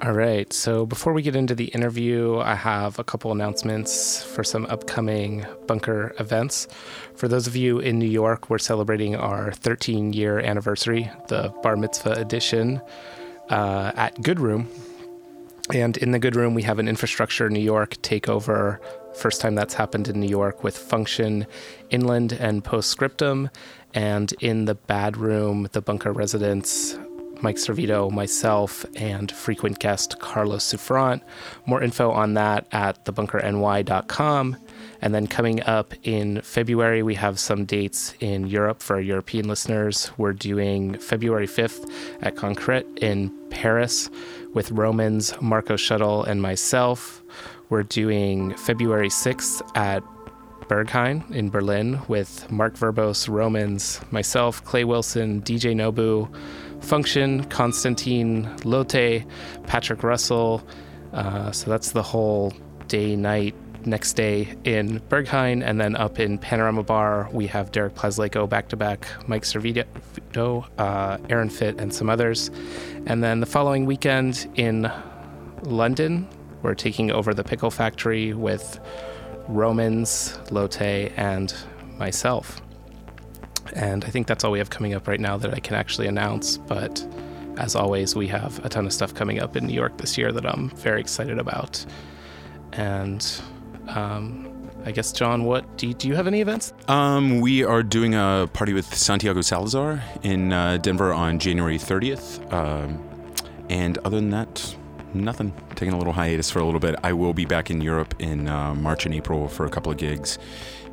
All 0.00 0.12
right. 0.12 0.50
So 0.52 0.86
before 0.86 1.12
we 1.12 1.22
get 1.22 1.34
into 1.34 1.56
the 1.56 1.66
interview, 1.66 2.38
I 2.38 2.54
have 2.54 3.00
a 3.00 3.04
couple 3.04 3.32
announcements 3.32 4.22
for 4.22 4.44
some 4.44 4.64
upcoming 4.66 5.44
bunker 5.66 6.14
events. 6.20 6.68
For 7.16 7.26
those 7.26 7.48
of 7.48 7.56
you 7.56 7.80
in 7.80 7.98
New 7.98 8.08
York, 8.08 8.48
we're 8.48 8.58
celebrating 8.58 9.16
our 9.16 9.50
13 9.50 10.12
year 10.12 10.38
anniversary, 10.38 11.10
the 11.26 11.52
Bar 11.64 11.76
Mitzvah 11.76 12.12
edition, 12.12 12.80
uh, 13.48 13.90
at 13.96 14.22
Good 14.22 14.38
Room. 14.38 14.68
And 15.74 15.96
in 15.96 16.12
the 16.12 16.18
Good 16.20 16.36
Room, 16.36 16.54
we 16.54 16.62
have 16.62 16.78
an 16.78 16.88
infrastructure 16.88 17.50
New 17.50 17.60
York 17.60 17.96
takeover. 18.02 18.78
First 19.14 19.40
time 19.40 19.54
that's 19.54 19.74
happened 19.74 20.08
in 20.08 20.20
New 20.20 20.28
York 20.28 20.64
with 20.64 20.76
Function, 20.76 21.46
Inland, 21.90 22.32
and 22.32 22.64
Postscriptum. 22.64 23.50
And 23.92 24.32
in 24.40 24.66
the 24.66 24.74
Bad 24.74 25.16
Room, 25.16 25.68
the 25.72 25.80
bunker 25.80 26.12
residents 26.12 26.96
Mike 27.42 27.56
Servito, 27.56 28.10
myself, 28.10 28.84
and 28.96 29.32
frequent 29.32 29.78
guest 29.78 30.18
Carlos 30.18 30.64
Souffront. 30.64 31.22
More 31.66 31.82
info 31.82 32.10
on 32.10 32.34
that 32.34 32.66
at 32.72 33.04
thebunkerny.com. 33.04 34.56
And 35.02 35.14
then 35.14 35.26
coming 35.26 35.62
up 35.62 35.94
in 36.02 36.42
February, 36.42 37.02
we 37.02 37.14
have 37.14 37.38
some 37.38 37.64
dates 37.64 38.14
in 38.20 38.46
Europe 38.46 38.82
for 38.82 38.96
our 38.96 39.00
European 39.00 39.48
listeners. 39.48 40.10
We're 40.18 40.34
doing 40.34 40.98
February 40.98 41.46
5th 41.46 41.90
at 42.20 42.36
Concrete 42.36 42.86
in 43.00 43.32
Paris 43.50 44.10
with 44.52 44.70
Romans, 44.70 45.32
Marco 45.40 45.76
Shuttle, 45.76 46.24
and 46.24 46.42
myself. 46.42 47.19
We're 47.70 47.84
doing 47.84 48.54
February 48.54 49.08
6th 49.08 49.62
at 49.76 50.02
Berghain 50.68 51.28
in 51.30 51.50
Berlin 51.50 52.00
with 52.08 52.50
Mark 52.50 52.76
Verbos, 52.76 53.28
Romans, 53.28 54.00
myself, 54.10 54.64
Clay 54.64 54.84
Wilson, 54.84 55.40
DJ 55.42 55.74
Nobu. 55.74 56.28
Function, 56.80 57.44
Constantine 57.44 58.48
Lotte, 58.64 59.24
Patrick 59.66 60.02
Russell. 60.02 60.62
Uh, 61.12 61.50
so 61.52 61.70
that's 61.70 61.92
the 61.92 62.02
whole 62.02 62.52
day, 62.88 63.16
night, 63.16 63.54
next 63.86 64.14
day 64.14 64.54
in 64.64 65.00
Berghain. 65.08 65.62
And 65.64 65.80
then 65.80 65.94
up 65.96 66.18
in 66.18 66.38
Panorama 66.38 66.82
Bar, 66.82 67.28
we 67.32 67.46
have 67.48 67.70
Derek 67.72 67.94
Plaslaiko 67.94 68.48
back 68.48 68.68
to 68.68 68.76
back, 68.76 69.06
Mike 69.28 69.42
Servito, 69.42 70.66
uh, 70.78 71.18
Aaron 71.28 71.50
Fitt, 71.50 71.80
and 71.80 71.94
some 71.94 72.08
others. 72.08 72.50
And 73.06 73.22
then 73.22 73.40
the 73.40 73.46
following 73.46 73.86
weekend 73.86 74.50
in 74.56 74.90
London, 75.62 76.26
we're 76.62 76.74
taking 76.74 77.10
over 77.10 77.34
the 77.34 77.44
Pickle 77.44 77.70
Factory 77.70 78.32
with 78.32 78.80
Romans, 79.48 80.38
Lotte, 80.50 80.82
and 81.16 81.54
myself. 81.98 82.60
And 83.74 84.04
I 84.04 84.08
think 84.08 84.26
that's 84.26 84.44
all 84.44 84.50
we 84.50 84.58
have 84.58 84.70
coming 84.70 84.94
up 84.94 85.06
right 85.06 85.20
now 85.20 85.36
that 85.36 85.54
I 85.54 85.60
can 85.60 85.76
actually 85.76 86.06
announce. 86.06 86.56
But 86.56 87.06
as 87.58 87.74
always, 87.76 88.16
we 88.16 88.26
have 88.28 88.64
a 88.64 88.68
ton 88.68 88.86
of 88.86 88.92
stuff 88.92 89.14
coming 89.14 89.40
up 89.40 89.56
in 89.56 89.66
New 89.66 89.74
York 89.74 89.96
this 89.98 90.16
year 90.18 90.32
that 90.32 90.46
I'm 90.46 90.70
very 90.70 91.00
excited 91.00 91.38
about. 91.38 91.84
And 92.72 93.26
um, 93.88 94.70
I 94.84 94.92
guess, 94.92 95.12
John, 95.12 95.44
what 95.44 95.76
do 95.76 95.86
you, 95.86 95.94
do 95.94 96.08
you 96.08 96.14
have 96.14 96.26
any 96.26 96.40
events? 96.40 96.72
Um, 96.88 97.40
we 97.40 97.64
are 97.64 97.82
doing 97.82 98.14
a 98.14 98.48
party 98.52 98.72
with 98.72 98.92
Santiago 98.94 99.40
Salazar 99.40 100.02
in 100.22 100.52
uh, 100.52 100.78
Denver 100.78 101.12
on 101.12 101.38
January 101.38 101.78
30th. 101.78 102.52
Um, 102.52 103.04
and 103.68 103.98
other 103.98 104.16
than 104.16 104.30
that, 104.30 104.74
nothing. 105.14 105.52
Taking 105.74 105.94
a 105.94 105.98
little 105.98 106.12
hiatus 106.12 106.50
for 106.50 106.58
a 106.60 106.64
little 106.64 106.80
bit. 106.80 106.94
I 107.02 107.12
will 107.12 107.32
be 107.34 107.44
back 107.44 107.70
in 107.70 107.80
Europe 107.80 108.14
in 108.18 108.48
uh, 108.48 108.74
March 108.74 109.06
and 109.06 109.14
April 109.14 109.48
for 109.48 109.66
a 109.66 109.70
couple 109.70 109.90
of 109.92 109.98
gigs 109.98 110.38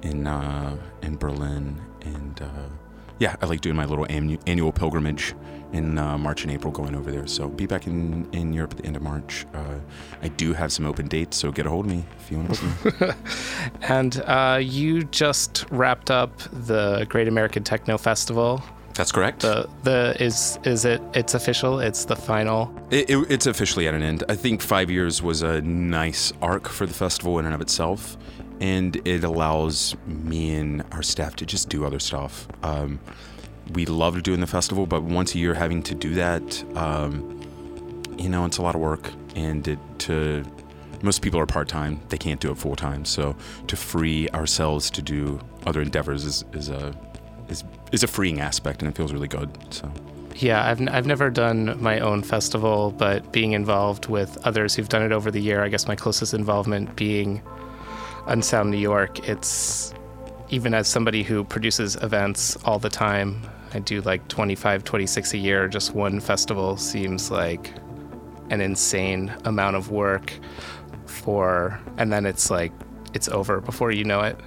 in 0.01 0.27
uh, 0.27 0.77
in 1.01 1.17
Berlin 1.17 1.81
and 2.03 2.41
uh, 2.41 2.69
yeah, 3.19 3.35
I 3.41 3.45
like 3.47 3.61
doing 3.61 3.75
my 3.75 3.85
little 3.85 4.05
annual 4.09 4.71
pilgrimage 4.71 5.33
in 5.73 5.97
uh, 5.97 6.17
March 6.17 6.43
and 6.43 6.51
April 6.51 6.71
going 6.71 6.95
over 6.95 7.11
there. 7.11 7.27
So 7.27 7.49
be 7.49 7.65
back 7.65 7.87
in, 7.87 8.27
in 8.31 8.53
Europe 8.53 8.71
at 8.71 8.77
the 8.77 8.85
end 8.85 8.95
of 8.95 9.01
March. 9.01 9.45
Uh, 9.53 9.79
I 10.21 10.27
do 10.29 10.53
have 10.53 10.71
some 10.71 10.85
open 10.85 11.07
dates, 11.07 11.35
so 11.37 11.51
get 11.51 11.65
a 11.65 11.69
hold 11.69 11.85
of 11.85 11.91
me 11.91 12.05
if 12.19 12.31
you 12.31 12.37
want 12.37 12.53
to 12.53 13.15
and 13.81 14.21
uh, 14.25 14.59
you 14.61 15.03
just 15.05 15.65
wrapped 15.71 16.11
up 16.11 16.37
the 16.51 17.05
Great 17.09 17.27
American 17.27 17.63
Techno 17.63 17.97
Festival. 17.97 18.63
That's 18.97 19.11
correct. 19.11 19.41
The 19.41 19.69
the 19.83 20.15
is 20.19 20.59
is 20.63 20.83
it? 20.83 21.01
It's 21.13 21.33
official. 21.35 21.79
It's 21.79 22.05
the 22.05 22.15
final. 22.15 22.73
It, 22.89 23.09
it, 23.09 23.31
it's 23.31 23.45
officially 23.45 23.87
at 23.87 23.93
an 23.93 24.03
end. 24.03 24.23
I 24.27 24.35
think 24.35 24.61
five 24.61 24.89
years 24.89 25.21
was 25.21 25.43
a 25.43 25.61
nice 25.61 26.33
arc 26.41 26.67
for 26.67 26.85
the 26.85 26.93
festival 26.93 27.39
in 27.39 27.45
and 27.45 27.53
of 27.53 27.61
itself 27.61 28.17
and 28.59 28.95
it 29.07 29.23
allows 29.23 29.95
me 30.05 30.55
and 30.55 30.83
our 30.91 31.03
staff 31.03 31.35
to 31.35 31.45
just 31.45 31.69
do 31.69 31.85
other 31.85 31.99
stuff. 31.99 32.47
Um, 32.63 32.99
we 33.73 33.85
loved 33.85 34.23
doing 34.23 34.39
the 34.39 34.47
festival, 34.47 34.85
but 34.85 35.03
once 35.03 35.35
a 35.35 35.37
year 35.37 35.53
having 35.53 35.83
to 35.83 35.95
do 35.95 36.15
that, 36.15 36.63
um, 36.77 37.41
you 38.17 38.29
know, 38.29 38.45
it's 38.45 38.57
a 38.57 38.61
lot 38.61 38.75
of 38.75 38.81
work, 38.81 39.11
and 39.35 39.67
it 39.67 39.79
to 39.99 40.43
most 41.01 41.21
people 41.21 41.39
are 41.39 41.45
part 41.45 41.67
time; 41.67 41.99
they 42.09 42.17
can't 42.17 42.39
do 42.39 42.49
it 42.51 42.57
full 42.57 42.75
time. 42.75 43.05
So 43.05 43.35
to 43.67 43.75
free 43.75 44.29
ourselves 44.29 44.89
to 44.91 45.01
do 45.01 45.39
other 45.65 45.81
endeavors 45.81 46.23
is, 46.23 46.45
is 46.53 46.69
a 46.69 46.95
is 47.49 47.63
is 47.91 48.03
a 48.03 48.07
freeing 48.07 48.39
aspect, 48.39 48.81
and 48.81 48.89
it 48.89 48.95
feels 48.95 49.13
really 49.13 49.27
good. 49.27 49.49
So. 49.69 49.91
Yeah, 50.35 50.65
I've, 50.65 50.79
n- 50.79 50.89
I've 50.89 51.07
never 51.07 51.29
done 51.29 51.81
my 51.81 51.99
own 51.99 52.21
festival, 52.21 52.91
but 52.91 53.31
being 53.31 53.53
involved 53.53 54.07
with 54.07 54.37
others 54.45 54.75
who've 54.75 54.89
done 54.89 55.01
it 55.01 55.11
over 55.11 55.31
the 55.31 55.41
year, 55.41 55.63
I 55.63 55.69
guess 55.69 55.87
my 55.87 55.95
closest 55.95 56.33
involvement 56.33 56.95
being 56.95 57.41
Unsound 58.27 58.69
New 58.69 58.77
York, 58.77 59.27
it's 59.27 59.93
even 60.49 60.73
as 60.73 60.87
somebody 60.87 61.23
who 61.23 61.43
produces 61.43 61.95
events 61.97 62.55
all 62.65 62.79
the 62.79 62.89
time, 62.89 63.41
I 63.73 63.79
do 63.79 64.01
like 64.01 64.27
25, 64.27 64.83
26 64.83 65.33
a 65.33 65.37
year. 65.37 65.67
Just 65.67 65.93
one 65.93 66.19
festival 66.19 66.77
seems 66.77 67.31
like 67.31 67.73
an 68.49 68.61
insane 68.61 69.33
amount 69.43 69.75
of 69.75 69.91
work 69.91 70.33
for, 71.05 71.79
and 71.97 72.11
then 72.11 72.25
it's 72.25 72.49
like, 72.49 72.71
it's 73.13 73.27
over 73.27 73.59
before 73.59 73.91
you 73.91 74.03
know 74.03 74.21
it. 74.21 74.39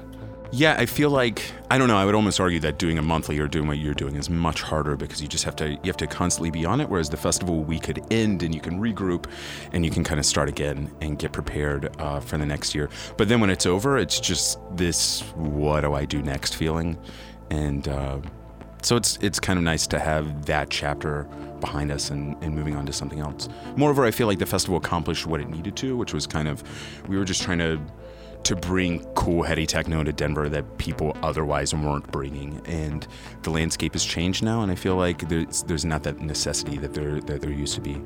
Yeah, 0.53 0.75
I 0.77 0.87
feel 0.87 1.11
like 1.11 1.53
I 1.71 1.79
don't 1.79 1.87
know. 1.87 1.97
I 1.97 2.05
would 2.05 2.17
almost 2.17 2.41
argue 2.41 2.59
that 2.61 2.77
doing 2.77 2.99
a 2.99 3.03
monthly 3.03 3.39
or 3.39 3.47
doing 3.47 3.69
what 3.69 3.79
you're 3.79 3.95
doing 3.95 4.17
is 4.17 4.29
much 4.29 4.63
harder 4.63 4.97
because 4.97 5.23
you 5.23 5.29
just 5.29 5.45
have 5.45 5.55
to 5.57 5.71
you 5.71 5.79
have 5.85 5.97
to 5.99 6.09
constantly 6.09 6.51
be 6.51 6.65
on 6.67 6.81
it. 6.81 6.89
Whereas 6.89 7.09
the 7.09 7.17
festival 7.17 7.63
we 7.63 7.79
could 7.79 8.05
end 8.11 8.43
and 8.43 8.53
you 8.53 8.61
can 8.61 8.81
regroup 8.81 9.27
and 9.73 9.85
you 9.85 9.93
can 9.93 10.03
kind 10.03 10.19
of 10.19 10.27
start 10.27 10.49
again 10.49 10.91
and 11.01 11.21
get 11.21 11.31
prepared 11.31 11.95
uh, 12.01 12.19
for 12.19 12.37
the 12.37 12.47
next 12.47 12.75
year. 12.75 12.91
But 13.17 13.29
then 13.29 13.41
when 13.41 13.49
it's 13.49 13.65
over, 13.65 13.97
it's 13.97 14.19
just 14.19 14.59
this 14.73 15.21
what 15.37 15.83
do 15.83 15.95
I 15.95 16.05
do 16.05 16.21
next 16.21 16.57
feeling, 16.57 16.99
and 17.51 17.87
uh, 17.87 18.19
so 18.83 18.97
it's 18.97 19.19
it's 19.23 19.39
kind 19.39 19.57
of 19.57 19.63
nice 19.63 19.87
to 19.87 20.01
have 20.01 20.47
that 20.47 20.69
chapter 20.69 21.29
behind 21.61 21.93
us 21.93 22.11
and, 22.11 22.35
and 22.43 22.57
moving 22.57 22.75
on 22.75 22.87
to 22.87 22.93
something 22.93 23.21
else. 23.21 23.49
Moreover, 23.77 24.05
I 24.05 24.11
feel 24.11 24.27
like 24.27 24.41
the 24.41 24.47
festival 24.47 24.79
accomplished 24.79 25.27
what 25.27 25.41
it 25.41 25.49
needed 25.49 25.77
to, 25.77 25.97
which 25.97 26.13
was 26.13 26.27
kind 26.27 26.49
of 26.49 26.65
we 27.09 27.17
were 27.17 27.25
just 27.25 27.43
trying 27.43 27.59
to 27.59 27.81
to 28.45 28.57
bring 28.57 29.05
cool 29.15 29.43
heady 29.43 29.67
techno 29.67 30.03
to 30.05 30.13
Denver 30.13 30.49
that 30.49 30.79
people 30.79 31.17
otherwise 31.23 31.75
weren't 31.75 32.11
bringing. 32.11 32.61
And 32.67 33.07
the 33.43 33.51
landscape 33.51 33.93
has 33.93 34.05
changed 34.05 34.43
now, 34.43 34.63
and 34.63 34.71
I 34.71 34.75
feel 34.75 34.97
like 34.97 35.29
there's 35.29 35.63
there's 35.65 35.85
not 35.85 36.03
that 36.05 36.21
necessity 36.21 36.79
that 36.79 36.95
there 36.95 37.21
that 37.21 37.41
there 37.41 37.53
used 37.53 37.75
to 37.75 37.81
be. 37.81 38.01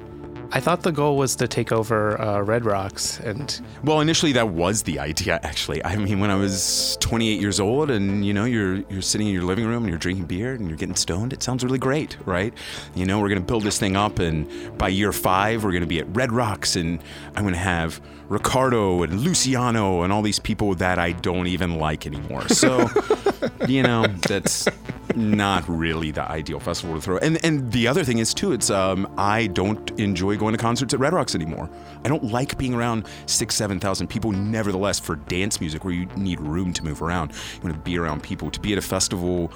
I 0.53 0.61
thought 0.61 0.83
the 0.83 0.93
goal 0.93 1.17
was 1.17 1.35
to 1.37 1.49
take 1.49 1.73
over 1.73 2.21
uh, 2.21 2.41
Red 2.43 2.65
Rocks, 2.65 3.19
and 3.19 3.61
well, 3.83 4.01
initially 4.01 4.31
that 4.33 4.51
was 4.51 4.85
the 4.85 5.01
idea. 5.01 5.41
Actually, 5.43 5.85
I 5.85 5.97
mean, 5.97 6.21
when 6.21 6.31
I 6.31 6.37
was 6.37 6.97
28 7.01 7.41
years 7.41 7.59
old, 7.59 7.91
and 7.91 8.25
you 8.25 8.33
know, 8.33 8.45
you're 8.45 8.77
you're 8.89 9.03
sitting 9.03 9.27
in 9.27 9.35
your 9.35 9.43
living 9.43 9.67
room 9.67 9.83
and 9.83 9.89
you're 9.89 9.99
drinking 9.99 10.27
beer 10.27 10.55
and 10.55 10.69
you're 10.69 10.77
getting 10.77 10.95
stoned, 10.95 11.33
it 11.33 11.43
sounds 11.43 11.65
really 11.65 11.79
great, 11.79 12.17
right? 12.25 12.55
You 12.95 13.05
know, 13.05 13.19
we're 13.19 13.31
gonna 13.31 13.41
build 13.41 13.65
this 13.65 13.79
thing 13.79 13.97
up, 13.97 14.21
and 14.21 14.79
by 14.79 14.89
year 14.89 15.13
five, 15.13 15.65
we're 15.65 15.73
gonna 15.73 15.87
be 15.87 15.99
at 15.99 16.15
Red 16.15 16.31
Rocks, 16.31 16.77
and 16.77 17.03
I'm 17.35 17.43
gonna 17.43 17.57
have 17.57 18.01
Ricardo 18.35 19.03
and 19.03 19.21
Luciano 19.21 20.03
and 20.03 20.13
all 20.13 20.21
these 20.21 20.41
people 20.41 20.75
that 20.75 20.99
I 20.99 21.13
don't 21.13 21.47
even 21.47 21.77
like 21.77 22.07
anymore. 22.07 22.49
So, 22.49 22.89
you 23.69 23.83
know, 23.83 24.07
that's 24.07 24.67
not 25.15 25.67
really 25.69 26.11
the 26.11 26.29
ideal 26.29 26.59
festival 26.59 26.97
to 26.97 27.01
throw. 27.01 27.19
And 27.19 27.43
and 27.45 27.71
the 27.71 27.87
other 27.87 28.05
thing 28.05 28.19
is 28.19 28.35
too, 28.35 28.53
it's 28.53 28.71
um, 28.71 29.13
I 29.17 29.47
don't 29.47 29.89
enjoy 30.01 30.37
going 30.37 30.53
to 30.53 30.59
concerts 30.59 30.93
at 30.93 31.01
Red 31.01 31.13
Rocks 31.13 31.35
anymore. 31.35 31.71
I 32.05 32.09
don't 32.09 32.25
like 32.25 32.59
being 32.59 32.75
around 32.75 33.07
six, 33.27 33.55
seven 33.55 33.79
thousand 33.79 34.09
people. 34.09 34.33
Nevertheless, 34.33 34.99
for 34.99 35.17
dance 35.17 35.61
music 35.61 35.85
where 35.85 35.95
you 35.95 36.07
need 36.17 36.41
room 36.41 36.73
to 36.73 36.85
move 36.85 37.03
around, 37.03 37.31
you 37.31 37.61
want 37.63 37.75
to 37.75 37.81
be 37.81 37.97
around 37.97 38.23
people. 38.23 38.51
To 38.51 38.61
be 38.61 38.73
at 38.73 38.79
a 38.79 38.83
festival 38.83 39.53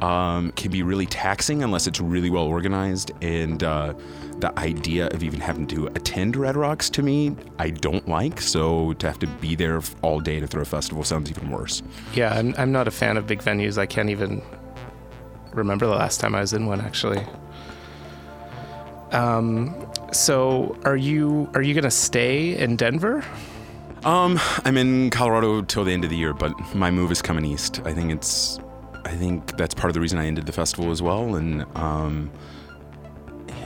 um, 0.00 0.52
can 0.52 0.70
be 0.70 0.82
really 0.82 1.06
taxing 1.06 1.62
unless 1.62 1.86
it's 1.86 2.00
really 2.00 2.30
well 2.30 2.44
organized. 2.44 3.12
And 3.22 3.62
uh, 3.62 3.94
the 4.38 4.56
idea 4.58 5.08
of 5.08 5.22
even 5.22 5.40
having 5.40 5.66
to 5.68 5.86
attend 5.88 6.36
Red 6.36 6.56
Rocks 6.56 6.90
to 6.90 7.02
me, 7.02 7.34
I 7.58 7.70
don't 7.70 8.06
like. 8.08 8.40
So 8.40 8.92
to 8.94 9.06
have 9.06 9.18
to 9.20 9.26
be 9.26 9.54
there 9.54 9.80
all 10.02 10.20
day 10.20 10.40
to 10.40 10.46
throw 10.46 10.62
a 10.62 10.66
festival 10.66 11.04
sounds 11.04 11.30
even 11.30 11.50
worse. 11.50 11.82
Yeah, 12.14 12.34
I'm, 12.34 12.54
I'm 12.58 12.72
not 12.72 12.88
a 12.88 12.90
fan 12.90 13.16
of 13.16 13.26
big 13.26 13.40
venues. 13.40 13.78
I 13.78 13.86
can't 13.86 14.10
even 14.10 14.42
remember 15.52 15.86
the 15.86 15.94
last 15.94 16.20
time 16.20 16.34
I 16.34 16.40
was 16.40 16.52
in 16.52 16.66
one 16.66 16.80
actually. 16.80 17.22
Um, 19.12 19.74
so 20.12 20.76
are 20.84 20.96
you 20.96 21.48
are 21.54 21.62
you 21.62 21.74
gonna 21.74 21.90
stay 21.90 22.56
in 22.58 22.76
Denver? 22.76 23.24
Um, 24.04 24.38
I'm 24.64 24.76
in 24.76 25.10
Colorado 25.10 25.62
till 25.62 25.82
the 25.82 25.90
end 25.90 26.04
of 26.04 26.10
the 26.10 26.16
year, 26.16 26.32
but 26.32 26.52
my 26.76 26.92
move 26.92 27.10
is 27.10 27.20
coming 27.20 27.44
east. 27.44 27.80
I 27.84 27.92
think 27.92 28.12
it's, 28.12 28.60
I 29.06 29.14
think 29.14 29.56
that's 29.56 29.74
part 29.74 29.88
of 29.88 29.94
the 29.94 30.00
reason 30.00 30.18
I 30.18 30.26
ended 30.26 30.46
the 30.46 30.52
festival 30.52 30.90
as 30.90 31.00
well. 31.00 31.36
And 31.36 31.64
um, 31.76 32.30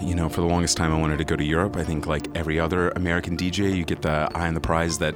you 0.03 0.15
know, 0.15 0.29
for 0.29 0.41
the 0.41 0.47
longest 0.47 0.77
time, 0.77 0.93
I 0.93 0.99
wanted 0.99 1.19
to 1.19 1.25
go 1.25 1.37
to 1.37 1.45
Europe. 1.45 1.77
I 1.77 1.85
think, 1.85 2.07
like 2.07 2.27
every 2.35 2.59
other 2.61 2.91
American 2.91 3.37
DJ, 3.37 3.75
you 3.75 3.85
get 3.85 4.03
the 4.03 4.31
eye 4.35 4.49
on 4.49 4.55
the 4.55 4.61
prize 4.61 4.99
that 4.99 5.15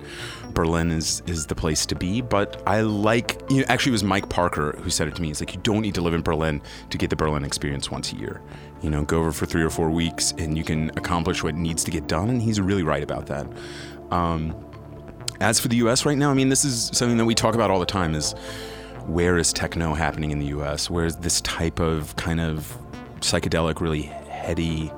Berlin 0.52 0.90
is 0.90 1.22
is 1.26 1.46
the 1.46 1.54
place 1.54 1.86
to 1.86 1.94
be. 1.94 2.20
But 2.20 2.62
I 2.66 2.80
like, 2.80 3.40
you 3.50 3.58
know, 3.58 3.64
actually, 3.68 3.90
it 3.90 3.92
was 4.00 4.04
Mike 4.04 4.28
Parker 4.28 4.72
who 4.78 4.90
said 4.90 5.08
it 5.08 5.14
to 5.16 5.22
me. 5.22 5.28
He's 5.28 5.40
like, 5.40 5.54
you 5.54 5.60
don't 5.60 5.82
need 5.82 5.94
to 5.94 6.02
live 6.02 6.14
in 6.14 6.22
Berlin 6.22 6.60
to 6.90 6.98
get 6.98 7.10
the 7.10 7.16
Berlin 7.16 7.44
experience 7.44 7.90
once 7.90 8.12
a 8.12 8.16
year. 8.16 8.40
You 8.82 8.90
know, 8.90 9.04
go 9.04 9.20
over 9.20 9.32
for 9.32 9.46
three 9.46 9.62
or 9.62 9.70
four 9.70 9.90
weeks, 9.90 10.32
and 10.38 10.56
you 10.56 10.64
can 10.64 10.90
accomplish 10.90 11.42
what 11.42 11.54
needs 11.54 11.84
to 11.84 11.90
get 11.90 12.06
done. 12.06 12.30
And 12.30 12.42
he's 12.42 12.60
really 12.60 12.82
right 12.82 13.02
about 13.02 13.26
that. 13.26 13.46
Um, 14.10 14.54
as 15.40 15.60
for 15.60 15.68
the 15.68 15.76
U.S. 15.76 16.06
right 16.06 16.16
now, 16.16 16.30
I 16.30 16.34
mean, 16.34 16.48
this 16.48 16.64
is 16.64 16.90
something 16.92 17.16
that 17.16 17.24
we 17.24 17.34
talk 17.34 17.54
about 17.54 17.70
all 17.70 17.80
the 17.80 17.86
time. 17.86 18.14
Is 18.14 18.34
where 19.06 19.38
is 19.38 19.52
techno 19.52 19.94
happening 19.94 20.30
in 20.30 20.38
the 20.38 20.46
U.S.? 20.46 20.90
Where 20.90 21.04
is 21.04 21.16
this 21.16 21.40
type 21.42 21.80
of 21.80 22.14
kind 22.16 22.40
of 22.40 22.76
psychedelic, 23.20 23.80
really 23.80 24.02
heady 24.02 24.90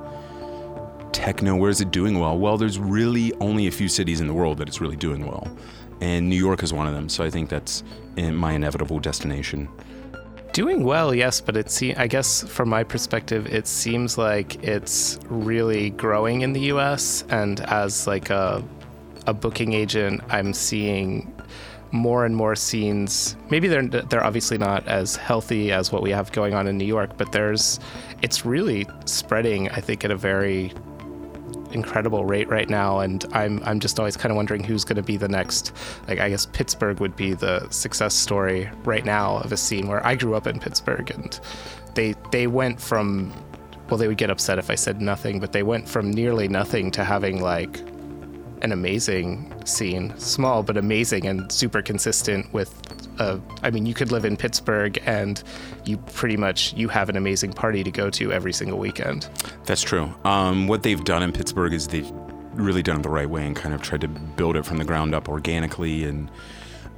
techno. 1.16 1.56
Where 1.56 1.70
is 1.70 1.80
it 1.80 1.90
doing 1.90 2.18
well? 2.18 2.38
Well, 2.38 2.58
there's 2.58 2.78
really 2.78 3.32
only 3.40 3.66
a 3.66 3.70
few 3.70 3.88
cities 3.88 4.20
in 4.20 4.26
the 4.26 4.34
world 4.34 4.58
that 4.58 4.68
it's 4.68 4.80
really 4.80 4.96
doing 4.96 5.26
well, 5.26 5.48
and 6.00 6.28
New 6.28 6.36
York 6.36 6.62
is 6.62 6.72
one 6.72 6.86
of 6.86 6.94
them. 6.94 7.08
So 7.08 7.24
I 7.24 7.30
think 7.30 7.48
that's 7.48 7.82
my 8.16 8.52
inevitable 8.52 9.00
destination. 9.00 9.68
Doing 10.52 10.84
well, 10.84 11.14
yes, 11.14 11.40
but 11.40 11.56
it 11.56 11.66
it's 11.66 11.82
I 11.98 12.06
guess 12.06 12.42
from 12.42 12.68
my 12.68 12.84
perspective, 12.84 13.46
it 13.46 13.66
seems 13.66 14.16
like 14.18 14.62
it's 14.62 15.18
really 15.28 15.90
growing 15.90 16.42
in 16.42 16.52
the 16.52 16.60
U.S. 16.72 17.24
And 17.28 17.60
as 17.60 18.06
like 18.06 18.30
a 18.30 18.62
a 19.26 19.34
booking 19.34 19.72
agent, 19.72 20.22
I'm 20.28 20.52
seeing 20.52 21.32
more 21.92 22.24
and 22.24 22.36
more 22.36 22.56
scenes. 22.56 23.36
Maybe 23.50 23.68
they're 23.68 23.86
they're 23.86 24.24
obviously 24.24 24.58
not 24.58 24.86
as 24.86 25.16
healthy 25.16 25.72
as 25.72 25.92
what 25.92 26.02
we 26.02 26.10
have 26.10 26.32
going 26.32 26.54
on 26.54 26.66
in 26.66 26.76
New 26.76 26.84
York, 26.84 27.16
but 27.16 27.32
there's 27.32 27.80
it's 28.22 28.44
really 28.44 28.86
spreading. 29.04 29.70
I 29.70 29.80
think 29.80 30.04
at 30.04 30.10
a 30.10 30.16
very 30.16 30.72
incredible 31.72 32.24
rate 32.24 32.48
right 32.48 32.68
now, 32.68 33.00
and 33.00 33.24
I'm 33.32 33.62
I'm 33.64 33.80
just 33.80 33.98
always 33.98 34.16
kind 34.16 34.30
of 34.30 34.36
wondering 34.36 34.64
who's 34.64 34.84
going 34.84 34.96
to 34.96 35.02
be 35.02 35.16
the 35.16 35.28
next. 35.28 35.72
Like 36.08 36.18
I 36.18 36.28
guess 36.30 36.46
Pittsburgh 36.46 37.00
would 37.00 37.16
be 37.16 37.34
the 37.34 37.68
success 37.70 38.14
story 38.14 38.70
right 38.84 39.04
now 39.04 39.38
of 39.38 39.52
a 39.52 39.56
scene 39.56 39.86
where 39.88 40.04
I 40.04 40.14
grew 40.14 40.34
up 40.34 40.46
in 40.46 40.58
Pittsburgh, 40.58 41.10
and 41.10 41.38
they 41.94 42.14
they 42.30 42.46
went 42.46 42.80
from 42.80 43.32
well 43.88 43.98
they 43.98 44.08
would 44.08 44.18
get 44.18 44.30
upset 44.30 44.58
if 44.58 44.70
I 44.70 44.74
said 44.74 45.00
nothing, 45.00 45.40
but 45.40 45.52
they 45.52 45.62
went 45.62 45.88
from 45.88 46.10
nearly 46.10 46.48
nothing 46.48 46.90
to 46.92 47.04
having 47.04 47.40
like 47.42 47.78
an 48.62 48.72
amazing 48.72 49.52
scene, 49.66 50.16
small 50.18 50.62
but 50.62 50.76
amazing 50.76 51.26
and 51.26 51.50
super 51.50 51.82
consistent 51.82 52.52
with 52.52 52.82
uh, 53.18 53.38
I 53.62 53.70
mean, 53.70 53.86
you 53.86 53.94
could 53.94 54.12
live 54.12 54.24
in 54.24 54.36
Pittsburgh 54.36 55.02
and 55.06 55.42
you 55.84 55.96
pretty 55.96 56.36
much 56.36 56.74
you 56.74 56.88
have 56.88 57.08
an 57.08 57.16
amazing 57.16 57.52
party 57.52 57.82
to 57.82 57.90
go 57.90 58.10
to 58.10 58.32
every 58.32 58.52
single 58.52 58.78
weekend. 58.78 59.28
That's 59.64 59.82
true. 59.82 60.14
Um, 60.24 60.68
what 60.68 60.82
they've 60.82 61.02
done 61.02 61.22
in 61.22 61.32
Pittsburgh 61.32 61.72
is 61.72 61.88
they've 61.88 62.10
really 62.52 62.82
done 62.82 63.00
it 63.00 63.02
the 63.02 63.10
right 63.10 63.28
way 63.28 63.46
and 63.46 63.54
kind 63.54 63.74
of 63.74 63.82
tried 63.82 64.02
to 64.02 64.08
build 64.08 64.56
it 64.56 64.64
from 64.64 64.78
the 64.78 64.84
ground 64.84 65.14
up 65.14 65.28
organically 65.28 66.04
and 66.04 66.30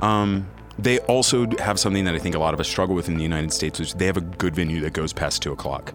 um, 0.00 0.48
they 0.78 1.00
also 1.00 1.48
have 1.58 1.80
something 1.80 2.04
that 2.04 2.14
I 2.14 2.18
think 2.18 2.36
a 2.36 2.38
lot 2.38 2.54
of 2.54 2.60
us 2.60 2.68
struggle 2.68 2.94
with 2.94 3.08
in 3.08 3.16
the 3.16 3.22
United 3.22 3.52
States, 3.52 3.80
which 3.80 3.94
they 3.94 4.06
have 4.06 4.16
a 4.16 4.20
good 4.20 4.54
venue 4.54 4.80
that 4.82 4.92
goes 4.92 5.12
past 5.12 5.42
two 5.42 5.52
o'clock. 5.52 5.92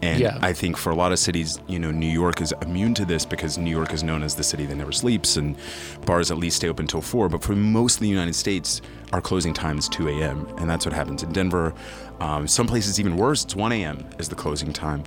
And 0.00 0.20
yeah. 0.20 0.38
I 0.40 0.52
think 0.52 0.76
for 0.76 0.90
a 0.90 0.94
lot 0.94 1.10
of 1.10 1.18
cities, 1.18 1.58
you 1.66 1.78
know, 1.78 1.90
New 1.90 2.10
York 2.10 2.40
is 2.40 2.54
immune 2.62 2.94
to 2.94 3.04
this 3.04 3.24
because 3.24 3.58
New 3.58 3.70
York 3.70 3.92
is 3.92 4.04
known 4.04 4.22
as 4.22 4.36
the 4.36 4.44
city 4.44 4.64
that 4.66 4.76
never 4.76 4.92
sleeps, 4.92 5.36
and 5.36 5.56
bars 6.06 6.30
at 6.30 6.38
least 6.38 6.58
stay 6.58 6.68
open 6.68 6.84
until 6.84 7.00
four. 7.00 7.28
But 7.28 7.42
for 7.42 7.56
most 7.56 7.96
of 7.96 8.00
the 8.00 8.08
United 8.08 8.34
States, 8.34 8.80
our 9.12 9.20
closing 9.20 9.52
time 9.52 9.78
is 9.78 9.88
2 9.88 10.08
a.m., 10.08 10.46
and 10.58 10.70
that's 10.70 10.86
what 10.86 10.94
happens 10.94 11.22
in 11.22 11.32
Denver. 11.32 11.74
Um, 12.20 12.46
some 12.46 12.66
places 12.66 13.00
even 13.00 13.16
worse; 13.16 13.44
it's 13.44 13.56
1 13.56 13.72
a.m. 13.72 14.08
is 14.18 14.28
the 14.28 14.36
closing 14.36 14.72
time. 14.72 15.02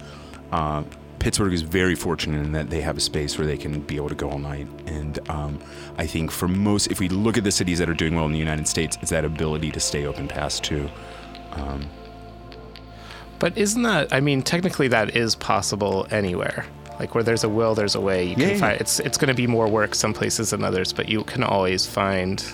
Uh, 0.51 0.83
Pittsburgh 1.19 1.53
is 1.53 1.61
very 1.61 1.93
fortunate 1.93 2.43
in 2.43 2.51
that 2.53 2.71
they 2.71 2.81
have 2.81 2.97
a 2.97 2.99
space 2.99 3.37
where 3.37 3.45
they 3.45 3.55
can 3.55 3.81
be 3.81 3.95
able 3.95 4.09
to 4.09 4.15
go 4.15 4.31
all 4.31 4.39
night. 4.39 4.67
And 4.87 5.19
um, 5.29 5.59
I 5.99 6.07
think 6.07 6.31
for 6.31 6.47
most, 6.47 6.87
if 6.87 6.99
we 6.99 7.09
look 7.09 7.37
at 7.37 7.43
the 7.43 7.51
cities 7.51 7.77
that 7.77 7.87
are 7.87 7.93
doing 7.93 8.15
well 8.15 8.25
in 8.25 8.31
the 8.31 8.39
United 8.39 8.67
States, 8.67 8.97
it's 9.01 9.11
that 9.11 9.23
ability 9.23 9.71
to 9.71 9.79
stay 9.79 10.07
open 10.07 10.27
past 10.27 10.63
two. 10.63 10.89
Um, 11.51 11.87
but 13.41 13.57
isn't 13.57 13.81
that? 13.81 14.13
I 14.13 14.19
mean, 14.19 14.43
technically, 14.43 14.87
that 14.89 15.15
is 15.15 15.35
possible 15.35 16.05
anywhere. 16.11 16.63
Like 16.99 17.15
where 17.15 17.23
there's 17.23 17.43
a 17.43 17.49
will, 17.49 17.73
there's 17.73 17.95
a 17.95 17.99
way. 17.99 18.23
You 18.23 18.35
can 18.35 18.49
yeah, 18.49 18.57
find 18.57 18.79
it's 18.79 18.99
it's 18.99 19.17
going 19.17 19.29
to 19.29 19.33
be 19.33 19.47
more 19.47 19.67
work 19.67 19.95
some 19.95 20.13
places 20.13 20.51
than 20.51 20.63
others, 20.63 20.93
but 20.93 21.09
you 21.09 21.23
can 21.23 21.43
always 21.43 21.87
find, 21.87 22.45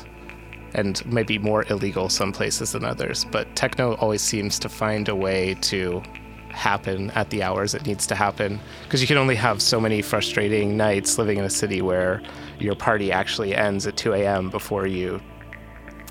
and 0.73 1.05
maybe 1.05 1.37
more 1.37 1.65
illegal 1.69 2.07
some 2.07 2.31
places 2.31 2.71
than 2.71 2.85
others. 2.85 3.25
But 3.25 3.53
techno 3.53 3.95
always 3.95 4.21
seems 4.21 4.57
to 4.59 4.69
find 4.69 5.09
a 5.09 5.15
way 5.15 5.55
to 5.63 6.01
happen 6.51 7.11
at 7.11 7.29
the 7.31 7.43
hours 7.43 7.75
it 7.75 7.85
needs 7.85 8.07
to 8.07 8.15
happen 8.15 8.59
because 8.83 8.99
you 8.99 9.05
can 9.07 9.17
only 9.17 9.35
have 9.35 9.61
so 9.61 9.79
many 9.79 10.01
frustrating 10.01 10.75
nights 10.75 11.19
living 11.19 11.37
in 11.37 11.43
a 11.43 11.49
city 11.49 11.83
where 11.83 12.19
your 12.59 12.75
party 12.75 13.11
actually 13.11 13.53
ends 13.53 13.85
at 13.85 13.95
2 13.95 14.13
a.m. 14.13 14.49
before 14.49 14.87
you 14.87 15.21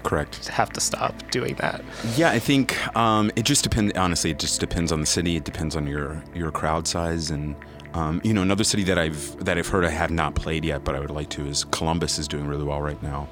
correct. 0.07 0.49
have 0.49 0.71
to 0.71 0.81
stop 0.81 1.15
doing 1.31 1.55
that. 1.57 1.83
Yeah 2.17 2.31
i 2.31 2.39
think 2.39 2.67
um, 2.97 3.31
it 3.37 3.45
just 3.45 3.63
depends 3.63 3.93
honestly 3.97 4.31
it 4.31 4.39
just 4.39 4.61
depends 4.61 4.93
on 4.93 5.01
the 5.01 5.07
city. 5.07 5.37
It 5.37 5.45
depends 5.45 5.77
on 5.77 5.87
your 5.87 6.23
your 6.35 6.51
crowd 6.51 6.87
size 6.87 7.31
and 7.31 7.57
um, 7.95 8.21
you 8.25 8.35
know 8.35 8.43
another 8.43 8.65
city 8.65 8.85
that 8.85 8.99
i've 8.99 9.45
that 9.45 9.57
i've 9.59 9.69
heard 9.69 9.85
i 9.85 9.89
have 9.89 10.11
not 10.11 10.35
played 10.35 10.65
yet 10.65 10.85
but 10.85 10.95
i 10.95 11.01
would 11.01 11.11
like 11.11 11.31
to 11.31 11.47
is 11.47 11.65
columbus 11.65 12.19
is 12.19 12.29
doing 12.29 12.47
really 12.47 12.65
well 12.65 12.81
right 12.81 13.03
now 13.03 13.29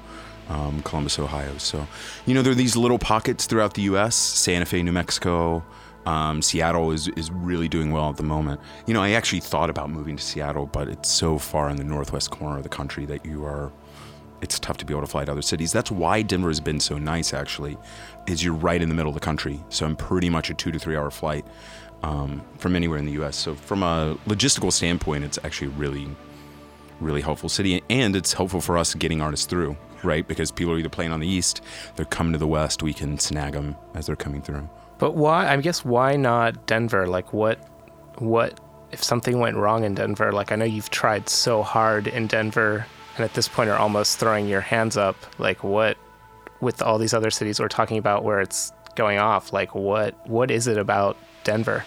um, 0.49 0.81
columbus 0.83 1.17
ohio. 1.19 1.57
So 1.57 1.87
you 2.25 2.33
know 2.33 2.41
there 2.41 2.51
are 2.51 2.55
these 2.55 2.75
little 2.75 2.99
pockets 2.99 3.45
throughout 3.45 3.73
the 3.75 3.83
us 3.83 4.15
santa 4.15 4.65
fe 4.65 4.81
new 4.83 4.91
mexico 4.91 5.63
um, 6.05 6.41
Seattle 6.41 6.91
is, 6.91 7.07
is 7.09 7.31
really 7.31 7.67
doing 7.67 7.91
well 7.91 8.09
at 8.11 8.17
the 8.17 8.23
moment. 8.23 8.61
You 8.85 8.93
know, 8.93 9.01
I 9.01 9.11
actually 9.11 9.39
thought 9.39 9.71
about 9.71 9.89
moving 9.89 10.17
to 10.17 10.23
Seattle, 10.23 10.67
but 10.67 10.87
it's 10.87 11.09
so 11.09 11.39
far 11.39 11.67
in 11.69 11.77
the 11.77 11.83
northwest 11.83 12.29
corner 12.29 12.57
of 12.57 12.63
the 12.63 12.69
country 12.69 13.05
that 13.07 13.25
you 13.25 13.43
are 13.43 13.71
it's 14.45 14.59
tough 14.59 14.77
to 14.77 14.85
be 14.85 14.93
able 14.93 15.01
to 15.01 15.07
fly 15.07 15.25
to 15.25 15.31
other 15.31 15.41
cities. 15.41 15.71
That's 15.71 15.89
why 15.89 16.21
Denver 16.21 16.49
has 16.49 16.59
been 16.59 16.79
so 16.79 16.99
nice, 16.99 17.33
actually, 17.33 17.77
is 18.27 18.43
you're 18.43 18.53
right 18.53 18.79
in 18.79 18.89
the 18.89 18.95
middle 18.95 19.09
of 19.09 19.15
the 19.15 19.19
country. 19.19 19.59
So 19.69 19.87
I'm 19.87 19.95
pretty 19.95 20.29
much 20.29 20.51
a 20.51 20.53
two 20.53 20.71
to 20.71 20.77
three 20.77 20.95
hour 20.95 21.09
flight 21.09 21.43
um, 22.03 22.43
from 22.59 22.75
anywhere 22.75 22.99
in 22.99 23.05
the 23.05 23.13
U.S. 23.13 23.35
So 23.35 23.55
from 23.55 23.81
a 23.81 24.15
logistical 24.27 24.71
standpoint, 24.71 25.23
it's 25.23 25.39
actually 25.43 25.69
really, 25.69 26.07
really 26.99 27.21
helpful 27.21 27.49
city, 27.49 27.83
and 27.89 28.15
it's 28.15 28.33
helpful 28.33 28.61
for 28.61 28.77
us 28.77 28.93
getting 28.93 29.19
artists 29.19 29.47
through, 29.47 29.75
right? 30.03 30.27
Because 30.27 30.51
people 30.51 30.73
are 30.73 30.77
either 30.77 30.89
playing 30.89 31.11
on 31.11 31.19
the 31.19 31.27
east, 31.27 31.61
they're 31.95 32.05
coming 32.05 32.33
to 32.33 32.39
the 32.39 32.47
west. 32.47 32.83
We 32.83 32.93
can 32.93 33.17
snag 33.17 33.53
them 33.53 33.75
as 33.95 34.05
they're 34.05 34.15
coming 34.15 34.43
through. 34.43 34.69
But 34.99 35.15
why? 35.15 35.51
I 35.51 35.57
guess 35.57 35.83
why 35.83 36.17
not 36.17 36.67
Denver? 36.67 37.07
Like 37.07 37.33
what? 37.33 37.57
What 38.19 38.59
if 38.91 39.03
something 39.03 39.39
went 39.39 39.57
wrong 39.57 39.83
in 39.83 39.95
Denver? 39.95 40.31
Like 40.31 40.51
I 40.51 40.55
know 40.55 40.65
you've 40.65 40.91
tried 40.91 41.29
so 41.29 41.63
hard 41.63 42.05
in 42.05 42.27
Denver 42.27 42.85
and 43.15 43.23
at 43.23 43.33
this 43.33 43.47
point 43.47 43.69
are 43.69 43.77
almost 43.77 44.19
throwing 44.19 44.47
your 44.47 44.61
hands 44.61 44.97
up 44.97 45.15
like 45.39 45.63
what 45.63 45.97
with 46.61 46.81
all 46.81 46.97
these 46.97 47.13
other 47.13 47.29
cities 47.29 47.59
we're 47.59 47.67
talking 47.67 47.97
about 47.97 48.23
where 48.23 48.39
it's 48.39 48.71
going 48.95 49.17
off 49.17 49.51
like 49.53 49.75
what 49.75 50.15
what 50.27 50.49
is 50.51 50.67
it 50.67 50.77
about 50.77 51.17
denver 51.43 51.83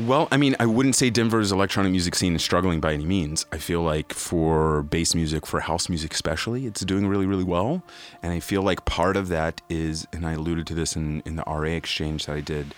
Well, 0.00 0.28
I 0.30 0.36
mean, 0.36 0.54
I 0.60 0.66
wouldn't 0.66 0.94
say 0.94 1.10
Denver's 1.10 1.50
electronic 1.50 1.90
music 1.90 2.14
scene 2.14 2.36
is 2.36 2.42
struggling 2.42 2.78
by 2.78 2.92
any 2.94 3.04
means. 3.04 3.44
I 3.50 3.58
feel 3.58 3.82
like 3.82 4.12
for 4.12 4.84
bass 4.84 5.12
music, 5.12 5.44
for 5.44 5.58
house 5.58 5.88
music 5.88 6.14
especially, 6.14 6.66
it's 6.66 6.82
doing 6.82 7.08
really, 7.08 7.26
really 7.26 7.42
well. 7.42 7.82
And 8.22 8.32
I 8.32 8.38
feel 8.38 8.62
like 8.62 8.84
part 8.84 9.16
of 9.16 9.26
that 9.28 9.60
is, 9.68 10.06
and 10.12 10.24
I 10.24 10.34
alluded 10.34 10.68
to 10.68 10.74
this 10.74 10.94
in, 10.94 11.20
in 11.26 11.34
the 11.34 11.42
RA 11.48 11.70
exchange 11.70 12.26
that 12.26 12.36
I 12.36 12.40
did 12.40 12.76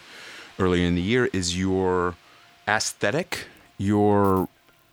earlier 0.58 0.86
in 0.86 0.94
the 0.94 1.02
year, 1.02 1.28
is 1.34 1.58
your 1.58 2.14
aesthetic, 2.66 3.48
your 3.76 4.48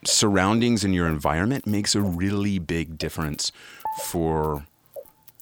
surroundings 0.05 0.83
and 0.83 0.93
your 0.93 1.07
environment 1.07 1.67
makes 1.67 1.95
a 1.95 2.01
really 2.01 2.59
big 2.59 2.97
difference 2.97 3.51
for 4.03 4.65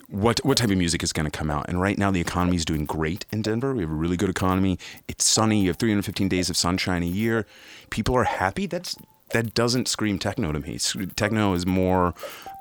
what 0.07 0.43
what 0.45 0.57
type 0.57 0.69
of 0.69 0.77
music 0.77 1.03
is 1.03 1.11
going 1.11 1.25
to 1.25 1.35
come 1.35 1.49
out. 1.49 1.67
And 1.67 1.81
right 1.81 1.97
now, 1.97 2.11
the 2.11 2.21
economy 2.21 2.55
is 2.55 2.65
doing 2.65 2.85
great 2.85 3.25
in 3.31 3.41
Denver. 3.41 3.73
We 3.73 3.81
have 3.81 3.91
a 3.91 3.95
really 3.95 4.17
good 4.17 4.29
economy. 4.29 4.77
It's 5.07 5.25
sunny. 5.25 5.61
You 5.61 5.69
have 5.69 5.77
315 5.77 6.29
days 6.29 6.49
of 6.49 6.57
sunshine 6.57 7.03
a 7.03 7.07
year. 7.07 7.45
People 7.89 8.15
are 8.15 8.23
happy. 8.23 8.67
That's 8.67 8.95
that 9.31 9.53
doesn't 9.53 9.87
scream 9.87 10.19
techno 10.19 10.51
to 10.51 10.59
me. 10.59 10.77
Techno 11.15 11.53
is 11.53 11.65
more 11.65 12.13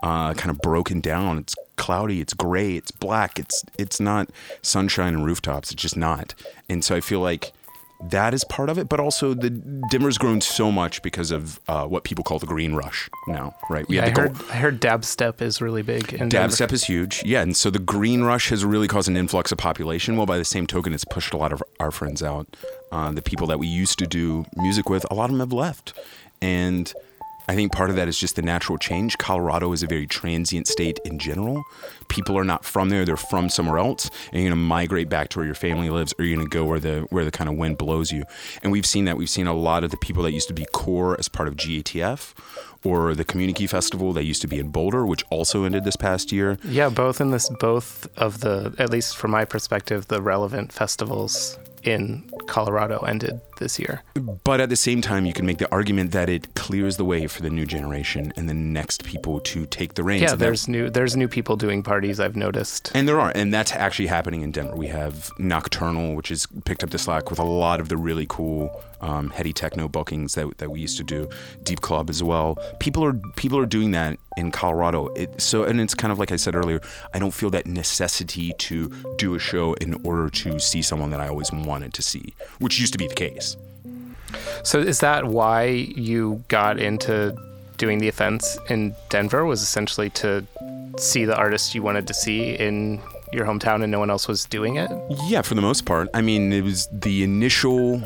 uh, 0.03 0.35
kind 0.35 0.51
of 0.51 0.59
broken 0.59 1.01
down. 1.01 1.39
It's 1.39 1.55
cloudy. 1.77 2.21
It's 2.21 2.35
gray. 2.35 2.77
It's 2.77 2.91
black. 2.91 3.39
It's 3.39 3.65
it's 3.79 4.01
not 4.01 4.31
sunshine 4.63 5.15
and 5.15 5.25
rooftops. 5.25 5.71
It's 5.71 5.83
just 5.83 5.97
not. 5.97 6.35
And 6.69 6.85
so 6.85 6.97
I 6.97 7.01
feel 7.01 7.21
like 7.21 7.53
that 8.11 8.35
is 8.35 8.45
part 8.45 8.69
of 8.69 8.79
it, 8.79 8.89
but 8.89 9.01
also 9.01 9.35
the 9.35 9.51
Denver's 9.91 10.19
grown 10.19 10.41
so 10.41 10.71
much 10.71 11.03
because 11.03 11.31
of 11.31 11.61
uh, 11.69 11.87
what 11.87 12.05
people 12.05 12.25
call 12.25 12.39
the 12.39 12.47
green 12.47 12.75
rush 12.75 13.09
now, 13.27 13.55
right? 13.71 13.89
We 13.89 13.97
yeah, 13.97 14.07
I 14.07 14.11
heard, 14.11 14.37
I 14.51 14.57
heard 14.57 14.81
dabstep 14.81 15.41
is 15.41 15.61
really 15.61 15.83
big. 15.83 16.13
In 16.13 16.29
dabstep 16.29 16.59
Denver. 16.59 16.75
is 16.75 16.85
huge, 16.85 17.23
yeah, 17.25 17.43
and 17.43 17.57
so 17.57 17.71
the 17.71 17.79
green 17.79 18.23
rush 18.23 18.51
has 18.51 18.65
really 18.65 18.89
caused 18.89 19.09
an 19.09 19.17
influx 19.17 19.53
of 19.53 19.59
population. 19.59 20.17
Well, 20.17 20.27
by 20.27 20.39
the 20.39 20.45
same 20.45 20.67
token, 20.67 20.93
it's 20.93 21.05
pushed 21.05 21.33
a 21.33 21.37
lot 21.37 21.53
of 21.53 21.63
our 21.81 21.91
friends 21.91 22.23
out. 22.23 22.57
Uh, 22.93 23.11
the 23.13 23.23
people 23.23 23.47
that 23.47 23.59
we 23.59 23.67
used 23.67 23.99
to 23.99 24.07
do 24.07 24.45
music 24.57 24.89
with, 24.89 25.07
a 25.11 25.15
lot 25.15 25.25
of 25.25 25.31
them 25.33 25.41
have 25.41 25.53
left, 25.53 25.95
and 26.43 26.93
I 27.49 27.55
think 27.55 27.73
part 27.73 27.91
of 27.91 27.97
that 27.97 28.09
is 28.09 28.19
just 28.19 28.37
the 28.37 28.43
natural 28.43 28.79
change. 28.79 29.19
Colorado 29.19 29.73
is 29.73 29.83
a 29.83 29.87
very 29.87 30.07
transient 30.07 30.67
state 30.67 30.99
in 31.05 31.19
general. 31.19 31.63
People 32.09 32.39
are 32.39 32.45
not 32.45 32.65
from 32.65 32.89
there; 32.89 33.05
they're 33.05 33.17
from 33.17 33.49
somewhere 33.49 33.79
else, 33.79 34.11
and 34.33 34.43
you're 34.43 34.51
to 34.51 34.57
migrate 34.57 35.09
back 35.09 35.29
to 35.31 35.39
where 35.39 35.47
your 35.47 35.55
family 35.55 35.91
lives, 35.91 36.15
or 36.19 36.25
you're 36.25 36.41
to 36.41 36.49
go 36.49 36.65
where 36.65 36.81
the 36.81 37.07
where 37.11 37.25
the 37.25 37.31
kind 37.31 37.51
of 37.51 37.57
wind 37.57 37.79
blows 37.79 38.13
you. 38.13 38.25
And 38.63 38.73
we've 38.73 38.87
seen 38.87 39.05
that. 39.05 39.17
We've 39.17 39.31
seen 39.31 39.47
a 39.47 39.55
lot 39.55 39.85
of 39.85 39.91
the 39.91 39.97
people 39.99 40.23
that 40.23 40.33
used 40.33 40.49
to 40.49 40.55
be 40.55 40.67
core 40.73 41.19
as 41.19 41.29
part 41.29 41.49
of 41.49 41.57
GATF, 41.57 42.35
or 42.85 43.15
the 43.15 43.25
Communikey 43.25 43.69
Festival 43.69 44.13
that 44.13 44.25
used 44.25 44.43
to 44.43 44.49
be 44.49 44.59
in 44.59 44.69
Boulder, 44.69 45.07
which 45.07 45.25
also 45.31 45.65
ended 45.65 45.85
this 45.85 45.97
past 45.97 46.33
year. 46.33 46.59
Yeah, 46.65 46.89
both 46.89 47.21
in 47.21 47.31
this, 47.31 47.51
both 47.61 48.07
of 48.19 48.41
the, 48.41 48.75
at 48.79 48.91
least 48.91 49.17
from 49.17 49.31
my 49.31 49.45
perspective, 49.45 50.09
the 50.09 50.23
relevant 50.23 50.73
festivals 50.73 51.59
in 51.87 52.29
Colorado 52.47 52.99
ended 53.01 53.41
this 53.59 53.79
year. 53.79 54.03
But 54.45 54.61
at 54.61 54.69
the 54.69 54.77
same 54.77 55.01
time, 55.01 55.27
you 55.27 55.33
can 55.33 55.47
make 55.47 55.59
the 55.59 55.71
argument 55.71 56.13
that 56.13 56.29
it 56.29 56.55
clears 56.55 56.97
the 56.97 57.05
way 57.05 57.27
for 57.27 57.43
the 57.43 57.51
new 57.51 57.67
generation 57.67 58.33
and 58.37 58.49
the 58.49 58.55
next 58.55 59.05
people 59.05 59.41
to 59.41 59.67
take 59.67 59.95
the 59.95 60.03
reins. 60.03 60.23
Yeah, 60.23 60.35
there's 60.35 60.69
new 60.69 60.91
there's 60.91 61.17
new 61.17 61.29
people 61.29 61.57
doing 61.57 61.83
parties. 61.83 62.21
I've 62.21 62.37
noticed, 62.37 62.91
and 62.95 63.09
there 63.09 63.21
are, 63.21 63.33
and 63.35 63.53
that's 63.53 63.73
actually 63.73 64.09
happening 64.09 64.43
in 64.43 64.51
Denver. 64.53 64.77
We 64.77 64.89
have 64.89 65.31
Nocturnal, 65.39 66.15
which 66.15 66.29
has 66.29 66.47
picked 66.65 66.83
up 66.83 66.91
the 66.91 66.99
slack 66.99 67.31
with 67.31 67.39
a 67.39 67.45
lot 67.45 67.81
of 67.81 67.89
the 67.89 67.97
really 67.97 68.27
cool 68.29 68.83
um, 69.01 69.31
heady 69.31 69.53
techno 69.53 69.89
bookings 69.89 70.35
that, 70.35 70.59
that 70.59 70.71
we 70.71 70.81
used 70.81 70.97
to 70.99 71.05
do. 71.05 71.29
Deep 71.63 71.81
Club 71.81 72.11
as 72.11 72.23
well. 72.23 72.59
People 72.81 73.05
are 73.05 73.15
people 73.37 73.59
are 73.59 73.67
doing 73.67 73.91
that 73.93 74.19
in 74.37 74.51
Colorado. 74.51 75.09
It, 75.15 75.41
so 75.41 75.65
and 75.65 75.81
it's 75.81 75.95
kind 75.95 76.13
of 76.13 76.19
like 76.19 76.33
I 76.33 76.37
said 76.37 76.55
earlier. 76.55 76.81
I 77.13 77.19
don't 77.19 77.33
feel 77.33 77.51
that 77.51 77.67
necessity 77.67 78.53
to 78.59 78.89
do 79.17 79.35
a 79.35 79.39
show 79.39 79.75
in 79.75 79.95
order 80.05 80.29
to 80.31 80.59
see 80.59 80.83
someone 80.83 81.11
that 81.11 81.21
I 81.21 81.29
always 81.29 81.53
wanted 81.53 81.95
to 81.95 82.03
see, 82.03 82.35
which 82.59 82.79
used 82.79 82.93
to 82.93 82.99
be 82.99 83.07
the 83.07 83.15
case. 83.15 83.57
So 84.63 84.79
is 84.81 85.01
that 85.01 85.27
why 85.27 85.65
you 85.65 86.43
got 86.49 86.79
into 86.79 87.37
doing 87.77 87.99
the 87.99 88.09
offense 88.09 88.59
in 88.69 88.95
Denver? 89.09 89.45
Was 89.45 89.63
essentially 89.63 90.11
to 90.11 90.45
see 90.99 91.25
the 91.25 91.37
artists 91.37 91.75
you 91.75 91.83
wanted 91.83 92.07
to 92.07 92.15
see 92.15 92.55
in 92.55 93.01
your 93.33 93.45
hometown 93.45 93.83
and 93.83 93.91
no 93.91 93.99
one 93.99 94.11
else 94.11 94.29
was 94.29 94.45
doing 94.45 94.77
it? 94.77 94.91
Yeah, 95.27 95.43
for 95.43 95.55
the 95.55 95.63
most 95.63 95.85
part. 95.85 96.09
I 96.15 96.21
mean, 96.21 96.53
it 96.53 96.63
was 96.63 96.89
the 96.93 97.23
initial 97.23 98.03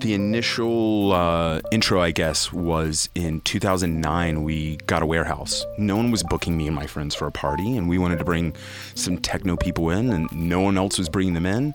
the 0.00 0.14
initial 0.14 1.12
uh, 1.12 1.60
intro, 1.72 2.00
I 2.00 2.10
guess, 2.10 2.52
was 2.52 3.08
in 3.14 3.40
2009. 3.42 4.42
We 4.42 4.76
got 4.86 5.02
a 5.02 5.06
warehouse. 5.06 5.64
No 5.78 5.96
one 5.96 6.10
was 6.10 6.22
booking 6.22 6.56
me 6.56 6.66
and 6.66 6.76
my 6.76 6.86
friends 6.86 7.14
for 7.14 7.26
a 7.26 7.32
party, 7.32 7.76
and 7.76 7.88
we 7.88 7.98
wanted 7.98 8.18
to 8.18 8.24
bring 8.24 8.54
some 8.94 9.18
techno 9.18 9.56
people 9.56 9.90
in, 9.90 10.10
and 10.10 10.30
no 10.32 10.60
one 10.60 10.76
else 10.76 10.98
was 10.98 11.08
bringing 11.08 11.34
them 11.34 11.46
in. 11.46 11.74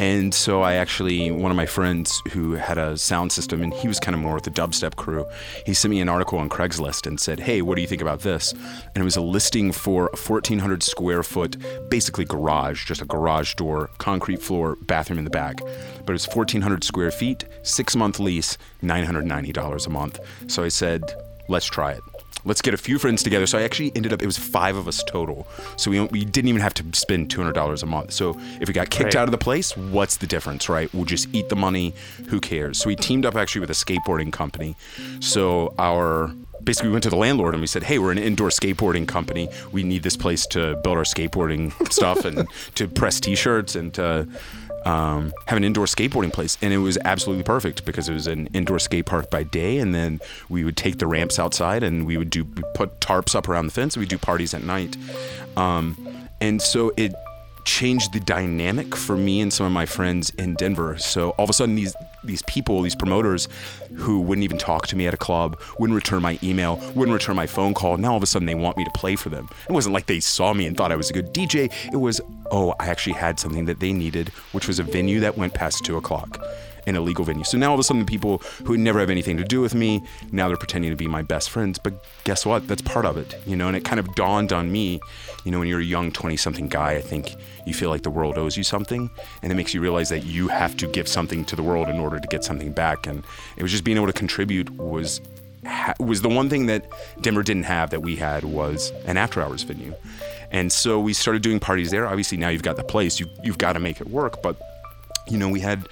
And 0.00 0.34
so 0.34 0.62
I 0.62 0.74
actually, 0.74 1.30
one 1.30 1.50
of 1.50 1.56
my 1.56 1.66
friends 1.66 2.20
who 2.32 2.52
had 2.54 2.78
a 2.78 2.96
sound 2.98 3.30
system, 3.30 3.62
and 3.62 3.72
he 3.72 3.86
was 3.88 4.00
kind 4.00 4.14
of 4.14 4.20
more 4.20 4.34
with 4.34 4.44
the 4.44 4.50
dubstep 4.50 4.96
crew, 4.96 5.24
he 5.64 5.74
sent 5.74 5.90
me 5.90 6.00
an 6.00 6.08
article 6.08 6.38
on 6.38 6.48
Craigslist 6.48 7.06
and 7.06 7.20
said, 7.20 7.38
Hey, 7.38 7.62
what 7.62 7.76
do 7.76 7.82
you 7.82 7.88
think 7.88 8.02
about 8.02 8.20
this? 8.20 8.52
And 8.52 8.96
it 8.96 9.04
was 9.04 9.16
a 9.16 9.20
listing 9.20 9.70
for 9.70 10.10
a 10.12 10.16
1,400 10.16 10.82
square 10.82 11.22
foot, 11.22 11.56
basically 11.88 12.24
garage, 12.24 12.84
just 12.84 13.02
a 13.02 13.04
garage 13.04 13.54
door, 13.54 13.90
concrete 13.98 14.42
floor, 14.42 14.76
bathroom 14.82 15.18
in 15.18 15.24
the 15.24 15.30
back. 15.30 15.60
But 16.04 16.10
it 16.10 16.14
was 16.14 16.26
1,400 16.26 16.84
square 16.84 17.10
feet, 17.10 17.44
six 17.62 17.96
month 17.96 18.18
lease, 18.20 18.58
$990 18.82 19.86
a 19.86 19.90
month. 19.90 20.20
So 20.46 20.64
I 20.64 20.68
said, 20.68 21.02
Let's 21.48 21.66
try 21.66 21.92
it 21.92 22.00
let's 22.44 22.62
get 22.62 22.74
a 22.74 22.76
few 22.76 22.98
friends 22.98 23.22
together. 23.22 23.46
So 23.46 23.58
I 23.58 23.62
actually 23.62 23.92
ended 23.94 24.12
up, 24.12 24.22
it 24.22 24.26
was 24.26 24.38
five 24.38 24.76
of 24.76 24.88
us 24.88 25.02
total. 25.04 25.46
So 25.76 25.90
we, 25.90 26.00
we 26.00 26.24
didn't 26.24 26.48
even 26.48 26.60
have 26.60 26.74
to 26.74 26.84
spend 26.92 27.28
$200 27.28 27.82
a 27.82 27.86
month. 27.86 28.12
So 28.12 28.38
if 28.60 28.68
we 28.68 28.74
got 28.74 28.90
kicked 28.90 29.14
right. 29.14 29.16
out 29.16 29.28
of 29.28 29.32
the 29.32 29.38
place, 29.38 29.76
what's 29.76 30.16
the 30.16 30.26
difference, 30.26 30.68
right? 30.68 30.92
We'll 30.92 31.04
just 31.04 31.28
eat 31.32 31.48
the 31.48 31.56
money. 31.56 31.94
Who 32.28 32.40
cares? 32.40 32.78
So 32.78 32.88
we 32.88 32.96
teamed 32.96 33.26
up 33.26 33.36
actually 33.36 33.60
with 33.60 33.70
a 33.70 33.74
skateboarding 33.74 34.32
company. 34.32 34.76
So 35.20 35.74
our, 35.78 36.32
basically 36.62 36.88
we 36.88 36.92
went 36.92 37.04
to 37.04 37.10
the 37.10 37.16
landlord 37.16 37.54
and 37.54 37.60
we 37.60 37.66
said, 37.66 37.82
"Hey, 37.82 37.98
we're 37.98 38.12
an 38.12 38.18
indoor 38.18 38.48
skateboarding 38.48 39.06
company. 39.06 39.48
We 39.72 39.82
need 39.82 40.02
this 40.02 40.16
place 40.16 40.46
to 40.48 40.76
build 40.82 40.96
our 40.96 41.04
skateboarding 41.04 41.72
stuff 41.92 42.24
and 42.24 42.46
to 42.74 42.88
press 42.88 43.20
T-shirts 43.20 43.74
and 43.74 43.92
to 43.94 44.28
um, 44.84 45.32
have 45.46 45.56
an 45.56 45.64
indoor 45.64 45.86
skateboarding 45.86 46.32
place, 46.32 46.58
and 46.62 46.72
it 46.72 46.78
was 46.78 46.98
absolutely 47.04 47.44
perfect 47.44 47.84
because 47.84 48.08
it 48.08 48.14
was 48.14 48.26
an 48.26 48.48
indoor 48.48 48.78
skate 48.78 49.06
park 49.06 49.30
by 49.30 49.42
day, 49.42 49.78
and 49.78 49.94
then 49.94 50.20
we 50.48 50.64
would 50.64 50.76
take 50.76 50.98
the 50.98 51.06
ramps 51.06 51.38
outside, 51.38 51.82
and 51.82 52.06
we 52.06 52.16
would 52.16 52.30
do 52.30 52.44
put 52.74 53.00
tarps 53.00 53.34
up 53.34 53.48
around 53.48 53.66
the 53.66 53.72
fence. 53.72 53.94
And 53.94 54.00
we'd 54.00 54.08
do 54.08 54.18
parties 54.18 54.54
at 54.54 54.62
night, 54.62 54.96
um, 55.56 55.96
and 56.40 56.60
so 56.60 56.92
it 56.96 57.14
changed 57.64 58.12
the 58.12 58.20
dynamic 58.20 58.94
for 58.94 59.16
me 59.16 59.40
and 59.40 59.52
some 59.52 59.66
of 59.66 59.72
my 59.72 59.86
friends 59.86 60.30
in 60.30 60.54
Denver. 60.54 60.98
So 60.98 61.30
all 61.30 61.44
of 61.44 61.50
a 61.50 61.52
sudden, 61.52 61.74
these 61.74 61.94
these 62.24 62.42
people, 62.42 62.82
these 62.82 62.94
promoters, 62.94 63.48
who 63.96 64.20
wouldn't 64.20 64.44
even 64.44 64.58
talk 64.58 64.86
to 64.86 64.96
me 64.96 65.06
at 65.06 65.14
a 65.14 65.16
club, 65.16 65.60
wouldn't 65.78 65.94
return 65.96 66.22
my 66.22 66.38
email, 66.42 66.76
wouldn't 66.94 67.12
return 67.12 67.34
my 67.34 67.46
phone 67.46 67.74
call. 67.74 67.96
Now 67.96 68.12
all 68.12 68.16
of 68.16 68.22
a 68.22 68.26
sudden, 68.26 68.46
they 68.46 68.54
want 68.54 68.76
me 68.76 68.84
to 68.84 68.90
play 68.92 69.16
for 69.16 69.28
them. 69.28 69.48
It 69.68 69.72
wasn't 69.72 69.92
like 69.92 70.06
they 70.06 70.20
saw 70.20 70.52
me 70.52 70.66
and 70.66 70.76
thought 70.76 70.92
I 70.92 70.96
was 70.96 71.10
a 71.10 71.12
good 71.12 71.34
DJ. 71.34 71.72
It 71.92 71.96
was, 71.96 72.20
oh, 72.50 72.74
I 72.78 72.86
actually 72.86 73.14
had 73.14 73.40
something 73.40 73.64
that 73.64 73.80
they 73.80 73.92
needed, 73.92 74.28
which 74.52 74.68
was 74.68 74.78
a 74.78 74.84
venue 74.84 75.20
that 75.20 75.36
went 75.36 75.54
past 75.54 75.84
two 75.84 75.96
o'clock 75.96 76.40
in 76.86 76.96
a 76.96 77.00
legal 77.00 77.24
venue. 77.24 77.44
So 77.44 77.58
now 77.58 77.68
all 77.68 77.74
of 77.74 77.80
a 77.80 77.82
sudden, 77.82 78.00
the 78.04 78.10
people 78.10 78.38
who 78.64 78.76
never 78.76 79.00
have 79.00 79.10
anything 79.10 79.36
to 79.36 79.44
do 79.44 79.60
with 79.60 79.74
me, 79.74 80.02
now 80.30 80.48
they're 80.48 80.56
pretending 80.56 80.90
to 80.90 80.96
be 80.96 81.06
my 81.06 81.22
best 81.22 81.50
friends. 81.50 81.78
But 81.78 81.94
guess 82.24 82.44
what? 82.44 82.66
That's 82.68 82.82
part 82.82 83.04
of 83.04 83.16
it, 83.16 83.34
you 83.46 83.56
know. 83.56 83.68
And 83.68 83.76
it 83.76 83.84
kind 83.84 84.00
of 84.00 84.14
dawned 84.14 84.52
on 84.52 84.70
me, 84.70 85.00
you 85.44 85.50
know, 85.50 85.58
when 85.58 85.68
you're 85.68 85.80
a 85.80 85.84
young 85.84 86.12
20-something 86.12 86.68
guy, 86.68 86.92
I 86.92 87.00
think 87.00 87.34
you 87.66 87.74
feel 87.74 87.90
like 87.90 88.02
the 88.02 88.10
world 88.10 88.38
owes 88.38 88.56
you 88.56 88.64
something, 88.64 89.10
and 89.42 89.52
it 89.52 89.54
makes 89.54 89.74
you 89.74 89.80
realize 89.80 90.08
that 90.08 90.24
you 90.24 90.48
have 90.48 90.76
to 90.78 90.86
give 90.88 91.08
something 91.08 91.44
to 91.46 91.56
the 91.56 91.62
world 91.62 91.88
in 91.88 91.98
order 91.98 92.18
to 92.18 92.28
get 92.28 92.44
something 92.44 92.72
back. 92.72 93.06
And 93.06 93.22
it 93.56 93.62
was 93.62 93.70
just 93.70 93.84
being 93.84 93.96
able 93.96 94.08
to 94.08 94.12
contribute 94.12 94.70
was 94.70 95.20
was 96.00 96.22
the 96.22 96.28
one 96.28 96.50
thing 96.50 96.66
that 96.66 96.90
Denver 97.20 97.42
didn't 97.42 97.64
have 97.64 97.90
that 97.90 98.00
we 98.02 98.16
had 98.16 98.44
was 98.44 98.92
an 99.06 99.16
after 99.16 99.40
hours 99.40 99.62
venue. 99.62 99.94
And 100.50 100.70
so 100.70 101.00
we 101.00 101.12
started 101.14 101.42
doing 101.42 101.60
parties 101.60 101.90
there. 101.90 102.06
Obviously, 102.06 102.36
now 102.36 102.48
you've 102.48 102.62
got 102.62 102.76
the 102.76 102.84
place, 102.84 103.18
you, 103.18 103.26
you've 103.42 103.58
got 103.58 103.72
to 103.72 103.80
make 103.80 104.00
it 104.00 104.08
work. 104.08 104.42
But, 104.42 104.60
you 105.28 105.36
know, 105.36 105.48
we 105.48 105.60
had 105.60 105.88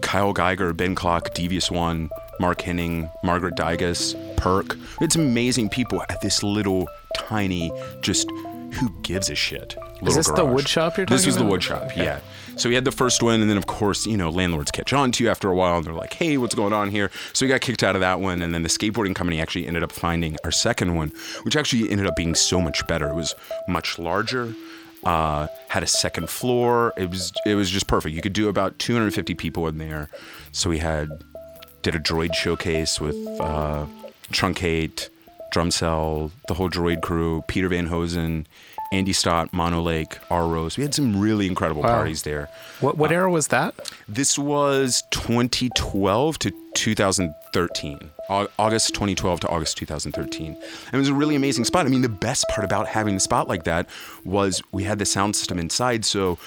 Kyle 0.00 0.32
Geiger, 0.32 0.72
Ben 0.72 0.94
Klock, 0.94 1.34
Devious 1.34 1.70
One, 1.70 2.10
Mark 2.38 2.62
Henning, 2.62 3.10
Margaret 3.22 3.54
Dygas, 3.54 4.14
Perc. 4.36 4.78
It's 5.00 5.16
amazing 5.16 5.68
people 5.68 6.02
at 6.08 6.20
this 6.20 6.42
little 6.42 6.88
tiny, 7.16 7.70
just 8.00 8.28
who 8.72 8.90
gives 9.02 9.28
a 9.30 9.34
shit? 9.34 9.76
Is 10.02 10.14
this 10.14 10.26
garage. 10.26 10.38
the 10.38 10.44
wood 10.46 10.68
shop 10.68 10.96
you're 10.96 11.06
talking 11.06 11.14
about? 11.14 11.16
This 11.16 11.26
was 11.26 11.36
about? 11.36 11.44
the 11.44 11.50
wood 11.50 11.62
shop, 11.62 11.82
okay. 11.82 12.04
yeah. 12.04 12.20
So 12.56 12.68
we 12.68 12.74
had 12.74 12.84
the 12.84 12.92
first 12.92 13.22
one, 13.22 13.40
and 13.40 13.50
then 13.50 13.56
of 13.56 13.66
course, 13.66 14.06
you 14.06 14.16
know, 14.16 14.30
landlords 14.30 14.70
catch 14.70 14.92
on 14.92 15.12
to 15.12 15.24
you 15.24 15.30
after 15.30 15.48
a 15.48 15.54
while, 15.54 15.76
and 15.78 15.86
they're 15.86 15.94
like, 15.94 16.12
"Hey, 16.12 16.36
what's 16.36 16.54
going 16.54 16.72
on 16.72 16.90
here?" 16.90 17.10
So 17.32 17.46
we 17.46 17.48
got 17.48 17.60
kicked 17.60 17.82
out 17.82 17.94
of 17.94 18.00
that 18.00 18.20
one, 18.20 18.42
and 18.42 18.54
then 18.54 18.62
the 18.62 18.68
skateboarding 18.68 19.14
company 19.14 19.40
actually 19.40 19.66
ended 19.66 19.82
up 19.82 19.92
finding 19.92 20.36
our 20.44 20.50
second 20.50 20.94
one, 20.94 21.12
which 21.42 21.56
actually 21.56 21.90
ended 21.90 22.06
up 22.06 22.16
being 22.16 22.34
so 22.34 22.60
much 22.60 22.86
better. 22.86 23.08
It 23.08 23.14
was 23.14 23.34
much 23.66 23.98
larger 23.98 24.54
uh, 25.04 25.46
had 25.68 25.82
a 25.82 25.86
second 25.86 26.28
floor. 26.28 26.92
It 26.96 27.10
was 27.10 27.32
it 27.46 27.54
was 27.54 27.70
just 27.70 27.86
perfect. 27.86 28.14
You 28.14 28.22
could 28.22 28.32
do 28.32 28.48
about 28.48 28.78
250 28.78 29.34
people 29.34 29.66
in 29.68 29.78
there. 29.78 30.08
So 30.52 30.70
we 30.70 30.78
had 30.78 31.08
did 31.82 31.94
a 31.94 31.98
droid 31.98 32.34
showcase 32.34 33.00
with 33.00 33.16
uh, 33.40 33.86
Truncate, 34.32 35.08
Drumcell, 35.54 36.30
the 36.48 36.54
whole 36.54 36.68
droid 36.68 37.02
crew, 37.02 37.42
Peter 37.48 37.68
Van 37.68 37.88
Hoesen, 37.88 38.44
Andy 38.92 39.12
Stott, 39.12 39.52
Monolake, 39.52 40.18
R 40.32 40.48
Rose. 40.48 40.76
We 40.76 40.82
had 40.82 40.92
some 40.94 41.20
really 41.20 41.46
incredible 41.46 41.82
Wow. 41.82 41.94
parties 41.94 42.24
there. 42.24 42.48
What 42.80 42.98
what 42.98 43.12
uh, 43.12 43.14
era 43.14 43.30
was 43.30 43.46
that? 43.48 43.72
This 44.08 44.36
was 44.36 45.04
2012 45.12 46.38
to 46.40 46.50
2013. 46.74 48.10
August 48.28 48.88
2012 48.94 49.40
to 49.40 49.48
August 49.48 49.76
2013. 49.76 50.46
And 50.54 50.94
it 50.94 50.96
was 50.96 51.08
a 51.08 51.14
really 51.14 51.36
amazing 51.36 51.64
spot. 51.64 51.86
I 51.86 51.88
mean, 51.88 52.02
the 52.02 52.08
best 52.08 52.48
part 52.48 52.64
about 52.64 52.88
having 52.88 53.14
the 53.14 53.20
spot 53.20 53.46
like 53.48 53.62
that 53.64 53.88
was 54.24 54.60
we 54.72 54.82
had 54.84 54.98
the 54.98 55.06
sound 55.06 55.36
system 55.36 55.60
inside. 55.60 56.04
So 56.04 56.38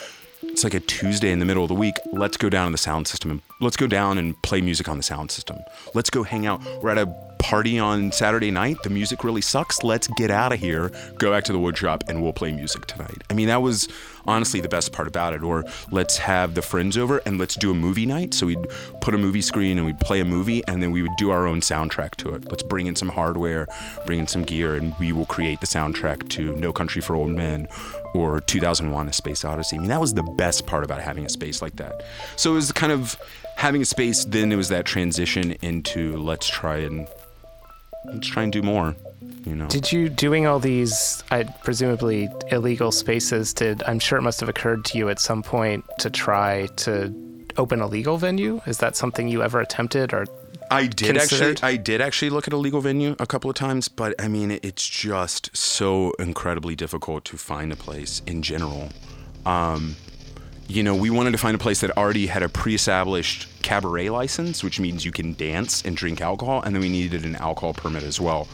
it's 0.41 0.65
like 0.65 0.73
a 0.73 0.79
Tuesday 0.81 1.31
in 1.31 1.39
the 1.39 1.45
middle 1.45 1.63
of 1.63 1.69
the 1.69 1.75
week. 1.75 1.95
Let's 2.11 2.35
go 2.35 2.49
down 2.49 2.67
to 2.67 2.71
the 2.73 2.77
sound 2.77 3.07
system 3.07 3.31
and 3.31 3.41
let's 3.61 3.77
go 3.77 3.87
down 3.87 4.17
and 4.17 4.35
play 4.43 4.59
music 4.59 4.89
on 4.89 4.97
the 4.97 5.03
sound 5.03 5.31
system. 5.31 5.57
Let's 5.93 6.09
go 6.09 6.23
hang 6.23 6.45
out. 6.45 6.61
We're 6.81 6.89
at 6.91 6.97
a 6.97 7.05
party 7.43 7.77
on 7.77 8.11
Saturday 8.13 8.49
night. 8.49 8.77
The 8.83 8.89
music 8.89 9.23
really 9.25 9.41
sucks. 9.41 9.83
Let's 9.83 10.07
get 10.07 10.31
out 10.31 10.53
of 10.53 10.59
here, 10.59 10.91
go 11.19 11.29
back 11.29 11.43
to 11.43 11.51
the 11.51 11.59
wood 11.59 11.77
shop, 11.77 12.05
and 12.07 12.23
we'll 12.23 12.31
play 12.31 12.53
music 12.53 12.85
tonight. 12.85 13.21
I 13.29 13.33
mean, 13.33 13.47
that 13.47 13.61
was 13.61 13.89
honestly 14.25 14.61
the 14.61 14.69
best 14.69 14.93
part 14.93 15.09
about 15.09 15.33
it. 15.33 15.43
Or 15.43 15.65
let's 15.91 16.17
have 16.17 16.55
the 16.55 16.61
friends 16.61 16.97
over 16.97 17.21
and 17.25 17.37
let's 17.37 17.55
do 17.55 17.69
a 17.69 17.73
movie 17.73 18.05
night. 18.05 18.33
So 18.33 18.47
we'd 18.47 18.65
put 19.01 19.13
a 19.13 19.17
movie 19.17 19.41
screen 19.41 19.77
and 19.77 19.85
we'd 19.85 19.99
play 19.99 20.21
a 20.21 20.25
movie, 20.25 20.63
and 20.67 20.81
then 20.81 20.91
we 20.91 21.01
would 21.01 21.15
do 21.17 21.31
our 21.31 21.45
own 21.45 21.59
soundtrack 21.59 22.15
to 22.15 22.29
it. 22.33 22.49
Let's 22.49 22.63
bring 22.63 22.87
in 22.87 22.95
some 22.95 23.09
hardware, 23.09 23.67
bring 24.05 24.19
in 24.19 24.27
some 24.27 24.43
gear, 24.43 24.75
and 24.75 24.95
we 24.97 25.11
will 25.11 25.25
create 25.25 25.59
the 25.59 25.67
soundtrack 25.67 26.29
to 26.29 26.55
No 26.55 26.71
Country 26.71 27.01
for 27.01 27.13
Old 27.15 27.31
Men 27.31 27.67
or 28.13 28.39
2001 28.39 29.09
A 29.09 29.13
Space 29.13 29.43
Odyssey. 29.43 29.75
I 29.75 29.79
mean, 29.79 29.89
that 29.89 29.99
was 29.99 30.13
the 30.13 30.23
best 30.23 30.65
part 30.65 30.85
about 30.85 31.01
having 31.01 31.25
a 31.25 31.29
space 31.29 31.61
like 31.61 31.75
that. 31.75 32.03
So 32.37 32.51
it 32.51 32.55
was 32.55 32.71
kind 32.71 32.93
of 32.93 33.17
having 33.57 33.81
a 33.81 33.85
space, 33.85 34.23
then 34.23 34.51
it 34.51 34.55
was 34.55 34.69
that 34.69 34.85
transition 34.85 35.51
into 35.61 36.15
let's 36.17 36.47
try 36.47 36.77
and 36.77 37.07
let's 38.05 38.27
try 38.27 38.43
and 38.43 38.51
do 38.51 38.61
more, 38.61 38.95
you 39.45 39.55
know. 39.55 39.67
Did 39.67 39.91
you 39.91 40.09
doing 40.09 40.47
all 40.47 40.59
these, 40.59 41.23
I 41.31 41.43
presumably 41.43 42.29
illegal 42.51 42.91
spaces? 42.91 43.53
Did 43.53 43.83
I'm 43.83 43.99
sure 43.99 44.17
it 44.17 44.21
must 44.21 44.39
have 44.39 44.49
occurred 44.49 44.85
to 44.85 44.97
you 44.97 45.09
at 45.09 45.19
some 45.19 45.43
point 45.43 45.85
to 45.99 46.09
try 46.09 46.67
to 46.77 47.13
open 47.57 47.81
a 47.81 47.87
legal 47.87 48.17
venue? 48.17 48.61
Is 48.65 48.79
that 48.79 48.95
something 48.95 49.27
you 49.27 49.43
ever 49.43 49.59
attempted, 49.59 50.13
or 50.13 50.25
I 50.71 50.87
did 50.87 51.17
actually. 51.17 51.55
I 51.61 51.75
did 51.75 52.01
actually 52.01 52.29
look 52.31 52.47
at 52.47 52.53
a 52.53 52.57
legal 52.57 52.81
venue 52.81 53.15
a 53.19 53.27
couple 53.27 53.49
of 53.49 53.55
times, 53.55 53.87
but 53.87 54.15
I 54.19 54.27
mean, 54.27 54.59
it's 54.63 54.87
just 54.87 55.55
so 55.55 56.13
incredibly 56.19 56.75
difficult 56.75 57.25
to 57.25 57.37
find 57.37 57.71
a 57.71 57.75
place 57.75 58.21
in 58.25 58.41
general. 58.41 58.89
Um, 59.45 59.95
you 60.67 60.83
know, 60.83 60.95
we 60.95 61.09
wanted 61.09 61.31
to 61.31 61.37
find 61.37 61.55
a 61.55 61.59
place 61.59 61.81
that 61.81 61.95
already 61.97 62.27
had 62.27 62.43
a 62.43 62.49
pre-established 62.49 63.47
cabaret 63.61 64.09
license, 64.09 64.63
which 64.63 64.79
means 64.79 65.05
you 65.05 65.11
can 65.11 65.33
dance 65.33 65.81
and 65.83 65.95
drink 65.95 66.21
alcohol, 66.21 66.61
and 66.61 66.73
then 66.75 66.81
we 66.81 66.89
needed 66.89 67.25
an 67.25 67.35
alcohol 67.35 67.73
permit 67.73 68.03
as 68.03 68.19
well. 68.19 68.47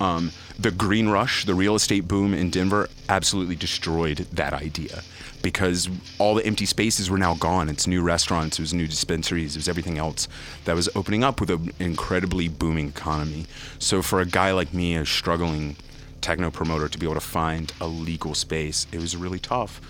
Um, 0.00 0.32
the 0.58 0.70
green 0.70 1.08
rush, 1.08 1.44
the 1.44 1.54
real 1.54 1.74
estate 1.74 2.06
boom 2.08 2.34
in 2.34 2.50
Denver, 2.50 2.88
absolutely 3.08 3.56
destroyed 3.56 4.18
that 4.32 4.52
idea 4.52 5.02
because 5.42 5.90
all 6.18 6.34
the 6.34 6.44
empty 6.46 6.64
spaces 6.64 7.10
were 7.10 7.18
now 7.18 7.34
gone. 7.34 7.68
It's 7.68 7.86
new 7.86 8.02
restaurants, 8.02 8.58
it 8.58 8.62
was 8.62 8.72
new 8.72 8.86
dispensaries, 8.86 9.54
it 9.54 9.58
was 9.58 9.68
everything 9.68 9.98
else 9.98 10.26
that 10.64 10.74
was 10.74 10.88
opening 10.96 11.22
up 11.22 11.38
with 11.38 11.50
an 11.50 11.70
incredibly 11.78 12.48
booming 12.48 12.88
economy. 12.88 13.46
So 13.78 14.00
for 14.00 14.20
a 14.20 14.26
guy 14.26 14.52
like 14.52 14.72
me, 14.72 14.96
a 14.96 15.04
struggling 15.04 15.76
techno 16.22 16.50
promoter, 16.50 16.88
to 16.88 16.98
be 16.98 17.04
able 17.04 17.14
to 17.14 17.20
find 17.20 17.72
a 17.80 17.86
legal 17.86 18.34
space, 18.34 18.86
it 18.90 19.00
was 19.00 19.16
really 19.16 19.38
tough. 19.38 19.80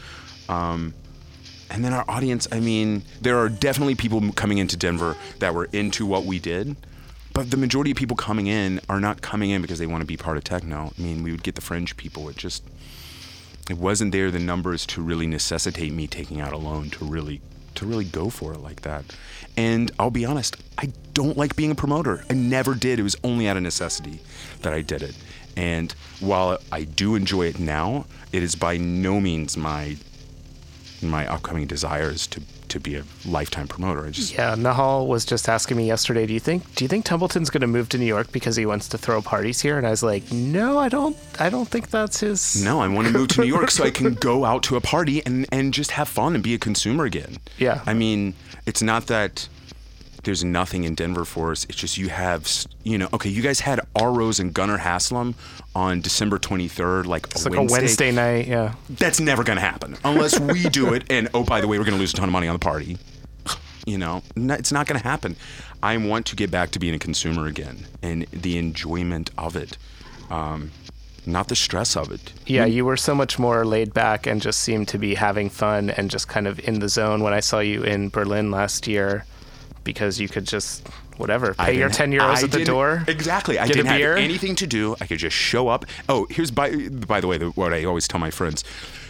Um, 0.48 0.92
and 1.70 1.84
then 1.84 1.92
our 1.92 2.04
audience, 2.08 2.46
I 2.52 2.60
mean, 2.60 3.02
there 3.20 3.38
are 3.38 3.48
definitely 3.48 3.94
people 3.94 4.32
coming 4.32 4.58
into 4.58 4.76
Denver 4.76 5.16
that 5.38 5.54
were 5.54 5.66
into 5.72 6.06
what 6.06 6.24
we 6.24 6.38
did, 6.38 6.76
but 7.32 7.50
the 7.50 7.56
majority 7.56 7.90
of 7.90 7.96
people 7.96 8.16
coming 8.16 8.46
in 8.46 8.80
are 8.88 9.00
not 9.00 9.20
coming 9.20 9.50
in 9.50 9.60
because 9.60 9.78
they 9.78 9.86
want 9.86 10.02
to 10.02 10.06
be 10.06 10.16
part 10.16 10.36
of 10.36 10.44
techno. 10.44 10.92
I 10.96 11.02
mean, 11.02 11.22
we 11.22 11.32
would 11.32 11.42
get 11.42 11.56
the 11.56 11.60
fringe 11.60 11.96
people. 11.96 12.28
It 12.28 12.36
just, 12.36 12.62
it 13.68 13.76
wasn't 13.76 14.12
there 14.12 14.30
the 14.30 14.38
numbers 14.38 14.86
to 14.86 15.02
really 15.02 15.26
necessitate 15.26 15.92
me 15.92 16.06
taking 16.06 16.40
out 16.40 16.52
a 16.52 16.56
loan 16.56 16.90
to 16.90 17.04
really, 17.04 17.40
to 17.74 17.86
really 17.86 18.04
go 18.04 18.30
for 18.30 18.52
it 18.52 18.58
like 18.58 18.82
that. 18.82 19.04
And 19.56 19.90
I'll 19.98 20.10
be 20.10 20.24
honest, 20.24 20.56
I 20.78 20.92
don't 21.12 21.36
like 21.36 21.56
being 21.56 21.70
a 21.70 21.74
promoter. 21.74 22.24
I 22.30 22.34
never 22.34 22.74
did. 22.74 22.98
It 22.98 23.02
was 23.02 23.16
only 23.24 23.48
out 23.48 23.56
of 23.56 23.62
necessity 23.62 24.20
that 24.62 24.72
I 24.72 24.82
did 24.82 25.02
it. 25.02 25.16
And 25.56 25.92
while 26.20 26.58
I 26.70 26.84
do 26.84 27.14
enjoy 27.14 27.46
it 27.46 27.58
now, 27.58 28.06
it 28.32 28.42
is 28.42 28.54
by 28.54 28.76
no 28.76 29.20
means 29.20 29.56
my 29.56 29.96
my 31.10 31.26
upcoming 31.26 31.66
desires 31.66 32.26
to 32.28 32.40
to 32.68 32.80
be 32.80 32.96
a 32.96 33.04
lifetime 33.26 33.68
promoter. 33.68 34.04
I 34.06 34.10
just 34.10 34.32
yeah? 34.34 34.54
Nahal 34.56 35.06
was 35.06 35.24
just 35.24 35.48
asking 35.48 35.76
me 35.76 35.86
yesterday. 35.86 36.26
Do 36.26 36.32
you 36.32 36.40
think 36.40 36.74
Do 36.74 36.84
you 36.84 36.88
think 36.88 37.04
Templeton's 37.04 37.50
going 37.50 37.60
to 37.60 37.66
move 37.66 37.88
to 37.90 37.98
New 37.98 38.06
York 38.06 38.32
because 38.32 38.56
he 38.56 38.66
wants 38.66 38.88
to 38.88 38.98
throw 38.98 39.20
parties 39.22 39.60
here? 39.60 39.78
And 39.78 39.86
I 39.86 39.90
was 39.90 40.02
like, 40.02 40.30
No, 40.32 40.78
I 40.78 40.88
don't. 40.88 41.16
I 41.38 41.50
don't 41.50 41.68
think 41.68 41.90
that's 41.90 42.20
his. 42.20 42.62
no, 42.64 42.80
I 42.80 42.88
want 42.88 43.06
to 43.06 43.12
move 43.12 43.28
to 43.28 43.42
New 43.42 43.46
York 43.46 43.70
so 43.70 43.84
I 43.84 43.90
can 43.90 44.14
go 44.30 44.44
out 44.44 44.62
to 44.64 44.76
a 44.76 44.80
party 44.80 45.24
and 45.24 45.46
and 45.52 45.72
just 45.74 45.92
have 45.92 46.08
fun 46.08 46.34
and 46.34 46.42
be 46.42 46.54
a 46.54 46.58
consumer 46.58 47.04
again. 47.04 47.36
Yeah. 47.58 47.82
I 47.86 47.94
mean, 47.94 48.34
it's 48.66 48.82
not 48.82 49.06
that 49.06 49.48
there's 50.24 50.44
nothing 50.44 50.84
in 50.84 50.94
Denver 50.94 51.24
for 51.24 51.50
us. 51.52 51.64
It's 51.64 51.76
just 51.76 51.96
you 51.98 52.08
have, 52.08 52.48
you 52.82 52.98
know, 52.98 53.08
okay, 53.12 53.28
you 53.30 53.42
guys 53.42 53.60
had 53.60 53.80
Rrose 53.94 54.40
and 54.40 54.52
Gunnar 54.52 54.78
Haslam 54.78 55.34
on 55.74 56.00
December 56.00 56.38
23rd, 56.38 57.06
like 57.06 57.26
It's 57.26 57.44
a 57.46 57.50
like 57.50 57.58
Wednesday. 57.58 57.76
a 57.76 57.80
Wednesday 57.80 58.12
night. 58.12 58.46
Yeah. 58.46 58.74
That's 58.90 59.20
never 59.20 59.44
going 59.44 59.56
to 59.56 59.64
happen 59.64 59.96
unless 60.04 60.38
we 60.40 60.64
do 60.68 60.94
it. 60.94 61.04
And 61.10 61.28
oh, 61.34 61.44
by 61.44 61.60
the 61.60 61.68
way, 61.68 61.78
we're 61.78 61.84
going 61.84 61.96
to 61.96 62.00
lose 62.00 62.12
a 62.12 62.16
ton 62.16 62.28
of 62.28 62.32
money 62.32 62.48
on 62.48 62.54
the 62.54 62.58
party. 62.60 62.98
You 63.86 63.98
know, 63.98 64.22
it's 64.34 64.72
not 64.72 64.86
going 64.86 64.98
to 64.98 65.06
happen. 65.06 65.36
I 65.82 65.96
want 65.98 66.24
to 66.26 66.36
get 66.36 66.50
back 66.50 66.70
to 66.70 66.78
being 66.78 66.94
a 66.94 66.98
consumer 66.98 67.46
again 67.46 67.86
and 68.02 68.22
the 68.32 68.56
enjoyment 68.56 69.30
of 69.36 69.56
it, 69.56 69.76
um, 70.30 70.70
not 71.26 71.48
the 71.48 71.56
stress 71.56 71.94
of 71.94 72.10
it. 72.10 72.32
Yeah, 72.46 72.64
you 72.64 72.86
were 72.86 72.96
so 72.96 73.14
much 73.14 73.38
more 73.38 73.66
laid 73.66 73.92
back 73.92 74.26
and 74.26 74.40
just 74.40 74.60
seemed 74.60 74.88
to 74.88 74.98
be 74.98 75.14
having 75.16 75.50
fun 75.50 75.90
and 75.90 76.10
just 76.10 76.28
kind 76.28 76.46
of 76.46 76.58
in 76.60 76.78
the 76.80 76.88
zone 76.88 77.22
when 77.22 77.34
I 77.34 77.40
saw 77.40 77.58
you 77.58 77.82
in 77.82 78.08
Berlin 78.08 78.50
last 78.50 78.86
year 78.86 79.26
because 79.84 80.18
you 80.18 80.28
could 80.28 80.46
just 80.46 80.86
whatever 81.16 81.54
pay 81.54 81.78
your 81.78 81.88
10 81.88 82.12
euros 82.12 82.38
I 82.38 82.42
at 82.42 82.50
the 82.50 82.64
door. 82.64 83.04
Exactly. 83.06 83.58
I 83.58 83.66
get 83.66 83.76
a 83.76 83.82
didn't 83.82 83.96
beer. 83.96 84.16
have 84.16 84.24
anything 84.24 84.56
to 84.56 84.66
do. 84.66 84.96
I 85.00 85.06
could 85.06 85.18
just 85.18 85.36
show 85.36 85.68
up. 85.68 85.84
Oh, 86.08 86.26
here's 86.30 86.50
by 86.50 86.88
by 86.88 87.20
the 87.20 87.26
way, 87.28 87.38
the, 87.38 87.50
what 87.50 87.72
I 87.72 87.84
always 87.84 88.08
tell 88.08 88.20
my 88.20 88.30
friends: 88.30 88.64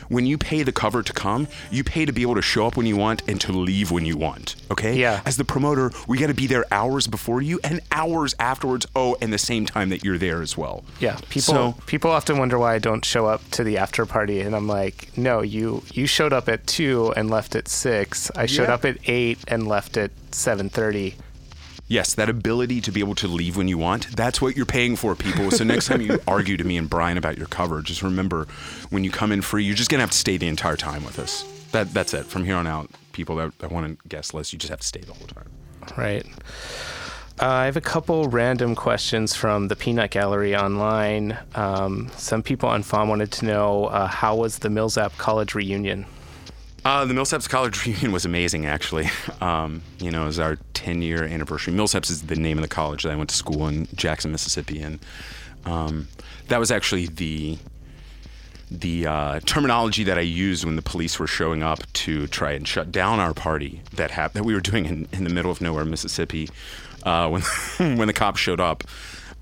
when 0.09 0.27
you 0.27 0.39
pay 0.39 0.63
the 0.63 0.73
cover 0.73 1.03
to 1.03 1.13
come, 1.13 1.49
you 1.71 1.85
pay 1.85 2.05
to 2.05 2.13
be 2.13 2.23
able 2.23 2.35
to 2.37 2.43
show 2.43 2.67
up 2.67 2.77
when 2.77 2.87
you 2.87 2.97
want 2.97 3.23
and 3.29 3.41
to 3.43 3.53
leave 3.53 3.91
when 3.91 4.05
you 4.07 4.17
want. 4.17 4.57
Okay. 4.71 4.97
Yeah. 4.99 5.21
As 5.25 5.37
the 5.37 5.45
promoter, 5.45 5.91
we 6.09 6.19
got 6.19 6.27
to 6.29 6.35
be 6.35 6.47
there 6.47 6.65
hours 6.71 7.07
before 7.07 7.41
you 7.43 7.61
and 7.65 7.81
hours 7.93 8.35
afterwards. 8.39 8.87
Oh, 8.97 9.17
and 9.21 9.33
the 9.33 9.39
same 9.39 9.67
time 9.67 9.89
that 9.91 10.05
you're 10.05 10.19
there 10.19 10.43
as 10.43 10.57
well. 10.57 10.85
Yeah, 11.01 11.17
people 11.29 11.55
So- 11.55 11.75
people 11.87 12.11
often 12.11 12.39
wonder 12.39 12.59
why 12.59 12.75
I 12.75 12.79
don't 12.79 13.05
show 13.05 13.27
up 13.27 13.43
to 13.53 13.65
the 13.65 13.79
after 13.79 14.07
party, 14.07 14.41
and 14.41 14.55
I'm 14.55 14.67
like, 14.67 15.11
no, 15.17 15.43
you 15.43 15.83
you 15.93 16.07
showed 16.07 16.33
up 16.33 16.49
at 16.49 16.67
two 16.67 17.13
and 17.17 17.31
left 17.31 17.55
at 17.55 17.69
six. 17.69 18.31
I 18.37 18.47
showed 18.47 18.69
Yeah. 18.69 18.75
up 18.75 18.85
at 18.85 18.99
eight 19.07 19.39
and 19.49 19.67
left 19.69 19.97
at 19.97 20.11
seven 20.31 20.69
thirty. 20.69 21.17
Yes, 21.87 22.15
that 22.15 22.31
ability 22.31 22.81
to 22.83 22.93
be 22.93 23.01
able 23.01 23.15
to 23.17 23.29
leave 23.29 23.57
when 23.57 23.69
you 23.69 23.77
want, 23.77 24.17
that's 24.17 24.41
what 24.41 24.57
you're 24.57 24.65
paying 24.65 24.97
for, 24.97 25.15
people. 25.15 25.51
So 25.51 25.65
next 25.65 25.87
time 25.87 26.01
you 26.01 26.19
argue 26.27 26.57
to 26.57 26.65
me 26.65 26.79
and 26.79 26.89
Bryan 26.89 27.19
about 27.19 27.37
your 27.37 27.47
cover, 27.47 27.83
just 27.83 28.03
remember 28.03 28.47
when 28.89 29.05
you 29.05 29.11
come 29.11 29.33
in 29.33 29.43
free, 29.43 29.65
you're 29.65 29.75
just 29.75 29.91
going 29.91 29.99
to 29.99 30.03
have 30.03 30.11
to 30.11 30.17
stay 30.17 30.39
the 30.39 30.49
entire 30.49 30.77
time 30.77 31.05
with 31.05 31.19
us. 31.19 31.43
That, 31.73 31.93
that's 31.93 32.15
it. 32.15 32.25
From 32.27 32.45
here 32.45 32.57
on 32.57 32.67
out, 32.67 32.89
people 33.13 33.37
that, 33.37 33.59
that 33.59 33.71
want 33.71 34.01
to 34.01 34.09
guest 34.09 34.33
list, 34.33 34.53
you 34.53 34.59
just 34.59 34.71
have 34.71 34.81
to 34.81 34.87
stay 34.87 35.01
the 35.01 35.13
whole 35.13 35.27
time. 35.27 35.49
Right. 35.99 36.25
Uh, 37.41 37.49
I 37.49 37.65
have 37.65 37.77
a 37.77 37.81
couple 37.81 38.29
random 38.29 38.77
questions 38.77 39.35
from 39.35 39.67
the 39.67 39.75
Peanut 39.75 40.13
Gallery 40.13 40.57
online. 40.57 41.37
Um, 41.57 42.11
some 42.17 42.43
people 42.43 42.69
on 42.69 42.83
FOM 42.85 43.09
wanted 43.09 43.33
to 43.33 43.45
know 43.45 43.87
uh, 43.87 44.07
how 44.07 44.37
was 44.37 44.61
the 44.61 44.71
Millsap 44.71 45.17
College 45.19 45.55
reunion? 45.55 46.07
Uh, 46.85 47.07
the 47.07 47.15
Millsaps 47.15 47.49
College 47.49 47.87
reunion 47.87 48.13
was 48.13 48.25
amazing, 48.25 48.67
actually. 48.67 49.09
Um, 49.41 49.83
you 49.99 50.11
know, 50.11 50.25
it 50.25 50.27
was 50.27 50.39
our 50.39 50.57
10 50.75 51.01
year 51.01 51.25
anniversary. 51.25 51.73
Millsaps 51.73 52.11
is 52.11 52.23
the 52.23 52.37
name 52.37 52.59
of 52.59 52.63
the 52.63 52.69
college 52.69 53.05
that 53.05 53.13
I 53.13 53.17
went 53.17 53.31
to 53.31 53.37
school 53.37 53.67
in 53.69 53.89
Jackson, 53.95 54.31
Mississippi. 54.31 54.83
And 54.83 54.99
um, 55.65 56.09
that 56.49 56.59
was 56.59 56.71
actually 56.71 57.07
the 57.07 57.59
the 58.71 59.07
uh, 59.07 59.41
terminology 59.41 60.05
that 60.05 60.19
I 60.19 60.23
used 60.23 60.65
when 60.65 60.75
the 60.75 60.83
police 60.83 61.19
were 61.19 61.27
showing 61.27 61.63
up 61.63 61.81
to 61.93 62.27
try 62.27 62.53
and 62.53 62.67
shut 62.67 62.91
down 62.91 63.21
our 63.21 63.35
party 63.35 63.83
that 63.93 64.11
hap- 64.11 64.33
that 64.33 64.43
we 64.45 64.55
were 64.55 64.61
doing 64.61 64.87
in, 64.87 65.09
in 65.13 65.25
the 65.25 65.31
middle 65.31 65.51
of 65.51 65.61
nowhere, 65.61 65.85
Mississippi. 65.85 66.49
Uh, 67.05 67.29
when 67.29 67.43
when 67.99 68.09
the 68.09 68.13
cops 68.13 68.41
showed 68.41 68.61
up, 68.61 68.85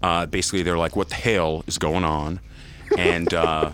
uh, 0.03 0.27
basically 0.27 0.63
they're 0.63 0.77
like, 0.77 0.97
"What 0.97 1.09
the 1.09 1.15
hell 1.15 1.65
is 1.67 1.79
going 1.79 2.05
on?" 2.05 2.41
And 2.99 3.33
uh, 3.33 3.71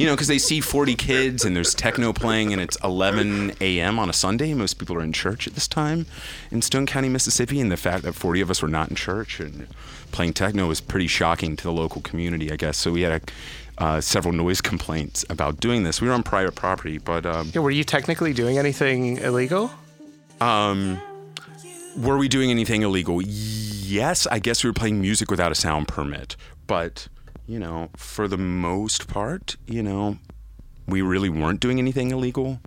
you 0.00 0.06
know, 0.06 0.14
because 0.14 0.28
they 0.28 0.38
see 0.38 0.60
40 0.62 0.94
kids 0.94 1.44
and 1.44 1.54
there's 1.54 1.74
techno 1.74 2.12
playing 2.14 2.52
and 2.54 2.62
it's 2.62 2.78
11 2.82 3.52
a.m. 3.60 3.98
on 3.98 4.08
a 4.08 4.14
Sunday. 4.14 4.54
Most 4.54 4.78
people 4.78 4.96
are 4.96 5.02
in 5.02 5.12
church 5.12 5.46
at 5.46 5.52
this 5.54 5.68
time 5.68 6.06
in 6.50 6.62
Stone 6.62 6.86
County, 6.86 7.10
Mississippi, 7.10 7.60
and 7.60 7.70
the 7.70 7.76
fact 7.76 8.04
that 8.04 8.14
40 8.14 8.40
of 8.40 8.50
us 8.50 8.62
were 8.62 8.68
not 8.68 8.88
in 8.88 8.96
church 8.96 9.40
and 9.40 9.66
playing 10.10 10.32
techno 10.32 10.66
was 10.68 10.80
pretty 10.80 11.06
shocking 11.06 11.54
to 11.56 11.64
the 11.64 11.72
local 11.72 12.00
community, 12.00 12.50
I 12.50 12.56
guess. 12.56 12.78
So 12.78 12.92
we 12.92 13.02
had 13.02 13.22
a, 13.78 13.82
uh, 13.82 14.00
several 14.00 14.32
noise 14.32 14.62
complaints 14.62 15.24
about 15.28 15.60
doing 15.60 15.82
this. 15.84 16.00
We 16.00 16.08
were 16.08 16.14
on 16.14 16.22
private 16.22 16.54
property, 16.54 16.96
but 16.96 17.26
um, 17.26 17.50
Yeah, 17.54 17.60
were 17.60 17.70
you 17.70 17.84
technically 17.84 18.32
doing 18.32 18.56
anything 18.58 19.18
illegal? 19.18 19.70
um, 20.40 20.98
were 21.96 22.16
we 22.16 22.28
doing 22.28 22.50
anything 22.50 22.82
illegal? 22.82 23.20
Yes, 23.22 24.26
I 24.28 24.38
guess 24.38 24.64
we 24.64 24.70
were 24.70 24.74
playing 24.74 25.00
music 25.02 25.30
without 25.30 25.52
a 25.52 25.54
sound 25.54 25.88
permit. 25.88 26.36
But, 26.66 27.08
you 27.50 27.58
know, 27.58 27.90
for 27.96 28.28
the 28.28 28.38
most 28.38 29.08
part, 29.08 29.56
you 29.66 29.82
know, 29.82 30.18
we 30.86 31.02
really 31.02 31.28
weren't 31.28 31.58
doing 31.58 31.80
anything 31.80 32.12
illegal. 32.12 32.60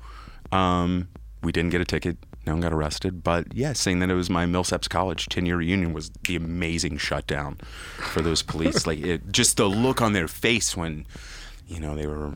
Um, 0.51 1.07
we 1.41 1.53
didn't 1.53 1.69
get 1.69 1.79
a 1.79 1.85
ticket. 1.85 2.17
No 2.45 2.51
one 2.51 2.61
got 2.61 2.73
arrested. 2.73 3.23
But 3.23 3.53
yeah, 3.53 3.71
saying 3.71 3.99
that 3.99 4.09
it 4.09 4.13
was 4.13 4.29
my 4.29 4.45
Millsaps 4.45 4.89
College 4.89 5.29
10 5.29 5.45
year 5.45 5.55
reunion 5.55 5.93
was 5.93 6.09
the 6.27 6.35
amazing 6.35 6.97
shutdown 6.97 7.59
for 7.95 8.21
those 8.21 8.41
police. 8.51 8.85
like, 8.85 8.99
it, 8.99 9.31
just 9.31 9.55
the 9.55 9.67
look 9.67 10.01
on 10.01 10.11
their 10.11 10.27
face 10.27 10.75
when, 10.75 11.05
you 11.65 11.79
know, 11.79 11.95
they 11.95 12.05
were, 12.05 12.33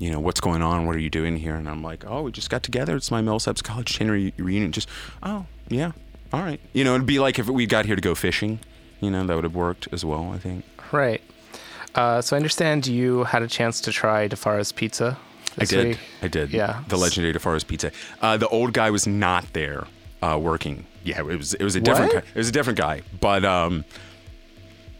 you 0.00 0.10
know, 0.10 0.18
what's 0.18 0.40
going 0.40 0.62
on? 0.62 0.86
What 0.86 0.96
are 0.96 1.00
you 1.00 1.08
doing 1.08 1.36
here? 1.36 1.54
And 1.54 1.68
I'm 1.68 1.84
like, 1.84 2.04
oh, 2.04 2.22
we 2.22 2.32
just 2.32 2.50
got 2.50 2.64
together. 2.64 2.96
It's 2.96 3.12
my 3.12 3.22
Millsaps 3.22 3.62
College 3.62 3.96
10 3.96 4.08
year 4.08 4.32
reunion. 4.38 4.72
Just, 4.72 4.88
oh, 5.22 5.46
yeah, 5.68 5.92
all 6.32 6.42
right. 6.42 6.60
You 6.72 6.82
know, 6.82 6.96
it'd 6.96 7.06
be 7.06 7.20
like 7.20 7.38
if 7.38 7.48
we 7.48 7.66
got 7.66 7.86
here 7.86 7.94
to 7.94 8.02
go 8.02 8.16
fishing. 8.16 8.58
You 8.98 9.12
know, 9.12 9.24
that 9.24 9.34
would 9.34 9.44
have 9.44 9.54
worked 9.54 9.86
as 9.92 10.04
well, 10.04 10.32
I 10.34 10.38
think. 10.38 10.64
Right. 10.92 11.22
Uh, 11.94 12.20
so 12.20 12.36
I 12.36 12.38
understand 12.38 12.86
you 12.86 13.24
had 13.24 13.42
a 13.42 13.48
chance 13.48 13.80
to 13.82 13.92
try 13.92 14.28
Di 14.28 14.36
Fara's 14.36 14.72
pizza. 14.72 15.18
I 15.58 15.64
did. 15.64 15.86
week. 15.88 15.98
I 16.22 16.28
did. 16.28 16.50
Yeah. 16.50 16.84
The 16.88 16.96
legendary 16.96 17.32
Di 17.32 17.38
Fara's 17.38 17.64
Pizza. 17.64 17.90
Uh, 18.22 18.36
the 18.36 18.48
old 18.48 18.72
guy 18.72 18.90
was 18.90 19.06
not 19.06 19.52
there 19.52 19.86
uh, 20.22 20.38
working. 20.40 20.86
Yeah, 21.02 21.18
it 21.20 21.24
was. 21.24 21.54
It 21.54 21.64
was 21.64 21.74
a 21.76 21.80
different. 21.80 22.12
Guy. 22.12 22.18
It 22.18 22.36
was 22.36 22.48
a 22.48 22.52
different 22.52 22.78
guy. 22.78 23.02
But 23.20 23.44
um, 23.44 23.84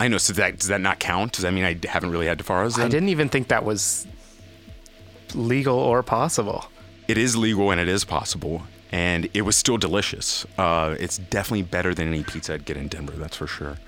I 0.01 0.09
know. 0.09 0.19
So 0.19 0.33
that 0.35 0.59
does 0.59 0.69
that 0.69 0.81
not 0.81 0.99
count? 0.99 1.33
Does 1.33 1.43
that 1.43 1.53
mean 1.53 1.65
I 1.65 1.79
haven't 1.87 2.11
really 2.11 2.27
had 2.27 2.39
Di 2.39 2.45
Fara's? 2.45 2.79
I 2.79 2.89
didn't 2.89 3.11
even 3.11 3.29
think 3.29 3.49
that 3.49 3.65
was 3.65 4.07
legal 5.35 5.79
or 5.79 6.03
possible. 6.03 6.67
It 7.07 7.19
is 7.19 7.37
legal 7.37 7.71
and 7.71 7.81
it 7.81 7.89
is 7.89 8.05
possible, 8.05 8.62
and 8.93 9.29
it 9.35 9.43
was 9.43 9.57
still 9.57 9.77
delicious. 9.77 10.47
Uh, 10.59 10.97
it's 10.99 11.19
definitely 11.19 11.62
better 11.62 11.95
than 11.95 12.09
any 12.09 12.23
pizza 12.25 12.55
I'd 12.55 12.65
get 12.65 12.77
in 12.77 12.89
Denver. 12.89 13.12
That's 13.12 13.37
for 13.37 13.47
sure. 13.47 13.79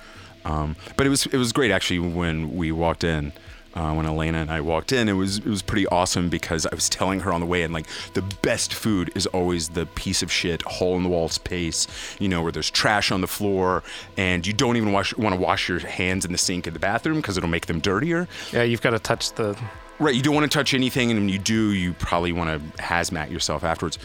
Um, 0.45 0.77
but 0.97 1.07
it 1.07 1.11
was 1.11 1.27
it 1.27 1.37
was 1.37 1.53
great 1.53 1.71
actually 1.71 2.01
when 2.01 2.57
we 2.57 2.73
walked 2.73 3.05
in. 3.05 3.33
Uh, 3.75 3.95
when 3.95 4.05
Elena 4.05 4.37
and 4.37 4.51
I 4.51 4.61
walked 4.61 4.93
in, 4.93 5.09
it 5.09 5.15
was 5.15 5.39
it 5.39 5.47
was 5.47 5.63
pretty 5.63 5.87
awesome 5.87 6.29
because 6.29 6.67
I 6.67 6.75
was 6.75 6.91
telling 6.91 7.21
her 7.21 7.33
on 7.33 7.41
the 7.41 7.47
way 7.47 7.63
and 7.63 7.73
like 7.73 7.87
the 8.13 8.21
best 8.43 8.75
food 8.75 9.11
is 9.15 9.25
always 9.29 9.71
the 9.71 9.87
piece 9.87 10.23
of 10.23 10.31
shit 10.31 10.61
hole 10.61 10.95
in 10.99 11.03
the 11.03 11.09
wall 11.09 11.31
space, 11.31 11.89
you 12.19 12.29
know, 12.29 12.43
where 12.43 12.53
there's 12.53 12.71
trash 12.71 13.11
on 13.11 13.23
the 13.23 13.27
floor 13.27 13.83
and 14.19 14.47
you 14.47 14.53
don't 14.53 14.77
even 14.77 14.93
wash, 14.93 15.17
want 15.17 15.35
to 15.35 15.41
wash 15.41 15.71
your 15.71 15.79
hands 15.79 16.27
in 16.27 16.33
the 16.33 16.39
sink 16.39 16.67
in 16.67 16.75
the 16.75 16.81
bathroom 16.81 17.17
because 17.17 17.39
it'll 17.39 17.49
make 17.49 17.65
them 17.65 17.81
dirtier. 17.81 18.29
Yeah, 18.53 18.63
you've 18.63 18.83
got 18.83 18.91
to 18.91 18.99
touch 18.99 19.33
the. 19.33 19.59
Right, 19.99 20.15
you 20.15 20.23
don't 20.23 20.35
want 20.35 20.51
to 20.51 20.55
touch 20.55 20.75
anything, 20.75 21.11
and 21.11 21.21
when 21.21 21.29
you 21.31 21.39
do, 21.39 21.73
you 21.73 21.95
probably 21.95 22.33
want 22.33 22.51
to 22.51 22.83
hazmat 22.83 23.31
yourself 23.31 23.65
afterwards. 23.65 23.99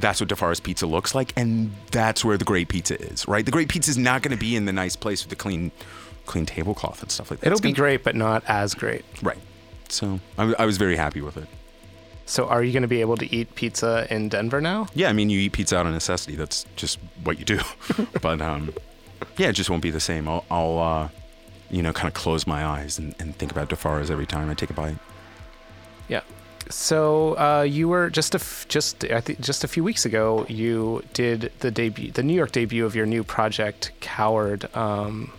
That's 0.00 0.20
what 0.20 0.28
Di 0.28 0.34
Fara's 0.34 0.60
pizza 0.60 0.86
looks 0.86 1.14
like, 1.14 1.32
and 1.36 1.72
that's 1.92 2.24
where 2.24 2.36
the 2.36 2.44
great 2.44 2.68
pizza 2.68 3.00
is. 3.00 3.26
Right, 3.28 3.44
the 3.44 3.52
great 3.52 3.68
pizza 3.68 3.90
is 3.90 3.98
not 3.98 4.22
going 4.22 4.36
to 4.36 4.40
be 4.40 4.56
in 4.56 4.64
the 4.64 4.72
nice 4.72 4.96
place 4.96 5.22
with 5.22 5.30
the 5.30 5.36
clean, 5.36 5.70
clean 6.26 6.46
tablecloth 6.46 7.00
and 7.02 7.10
stuff 7.10 7.30
like 7.30 7.40
that. 7.40 7.46
It'll 7.46 7.56
It's 7.56 7.60
be 7.62 7.68
gonna- 7.72 7.76
great, 7.82 8.04
but 8.04 8.16
not 8.16 8.42
as 8.48 8.74
great. 8.74 9.04
right. 9.22 9.38
So 9.88 10.18
I, 10.38 10.52
I 10.58 10.66
was 10.66 10.76
very 10.78 10.96
happy 10.96 11.20
with 11.20 11.36
it. 11.36 11.46
So, 12.26 12.46
are 12.48 12.64
you 12.64 12.72
going 12.72 12.82
to 12.82 12.88
be 12.88 13.02
able 13.02 13.18
to 13.18 13.32
eat 13.34 13.54
pizza 13.54 14.06
in 14.10 14.30
Denver 14.30 14.58
now? 14.60 14.86
Yeah, 14.94 15.10
I 15.10 15.12
mean, 15.12 15.28
you 15.28 15.38
eat 15.40 15.52
pizza 15.52 15.76
out 15.76 15.84
of 15.86 15.92
necessity. 15.92 16.36
That's 16.36 16.64
just 16.74 16.98
what 17.22 17.38
you 17.38 17.44
do. 17.44 17.60
but 18.22 18.40
um, 18.40 18.72
yeah, 19.36 19.48
it 19.48 19.52
just 19.52 19.68
won't 19.68 19.82
be 19.82 19.90
the 19.90 20.00
same. 20.00 20.26
I'll, 20.26 20.42
I'll 20.50 20.78
uh, 20.78 21.08
you 21.70 21.82
know, 21.82 21.92
kind 21.92 22.08
of 22.08 22.14
close 22.14 22.46
my 22.46 22.64
eyes 22.64 22.98
and, 22.98 23.14
and 23.20 23.36
think 23.36 23.52
about 23.52 23.68
Di 23.68 23.76
Fara's 23.76 24.10
every 24.10 24.24
time 24.26 24.48
I 24.48 24.54
take 24.54 24.70
a 24.70 24.72
bite. 24.72 24.96
Yeah. 26.08 26.22
So 26.70 27.36
uh, 27.38 27.62
you 27.62 27.88
were 27.88 28.10
just 28.10 28.34
a 28.34 28.38
f- 28.38 28.66
just 28.68 29.04
I 29.04 29.20
just 29.20 29.64
a 29.64 29.68
few 29.68 29.84
weeks 29.84 30.04
ago 30.04 30.46
you 30.48 31.02
did 31.12 31.52
the 31.60 31.70
debut 31.70 32.10
the 32.10 32.22
New 32.22 32.34
York 32.34 32.52
debut 32.52 32.84
of 32.84 32.94
your 32.94 33.06
new 33.06 33.24
project 33.24 33.92
Coward. 34.00 34.74
Um, 34.74 35.30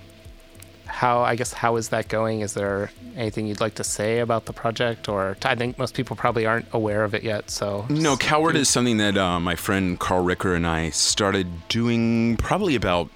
how 0.86 1.22
I 1.22 1.36
guess 1.36 1.52
how 1.52 1.76
is 1.76 1.90
that 1.90 2.08
going? 2.08 2.42
Is 2.42 2.54
there 2.54 2.92
anything 3.16 3.48
you'd 3.48 3.60
like 3.60 3.76
to 3.76 3.84
say 3.84 4.20
about 4.20 4.46
the 4.46 4.54
project? 4.54 5.10
Or 5.10 5.36
I 5.44 5.56
think 5.56 5.78
most 5.78 5.94
people 5.94 6.16
probably 6.16 6.46
aren't 6.46 6.68
aware 6.72 7.04
of 7.04 7.14
it 7.14 7.24
yet. 7.24 7.50
So 7.50 7.86
No, 7.90 8.16
Coward 8.16 8.56
is 8.56 8.70
something 8.70 8.98
that 8.98 9.18
uh, 9.18 9.40
my 9.40 9.56
friend 9.56 10.00
Carl 10.00 10.24
Ricker 10.24 10.54
and 10.54 10.66
I 10.66 10.92
started 10.92 11.68
doing 11.68 12.38
probably 12.38 12.76
about 12.76 13.10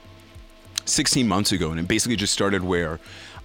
16 0.85 1.27
months 1.27 1.51
ago. 1.51 1.71
And 1.71 1.79
it 1.79 1.87
basically 1.87 2.15
just 2.15 2.33
started 2.33 2.63
where 2.63 2.99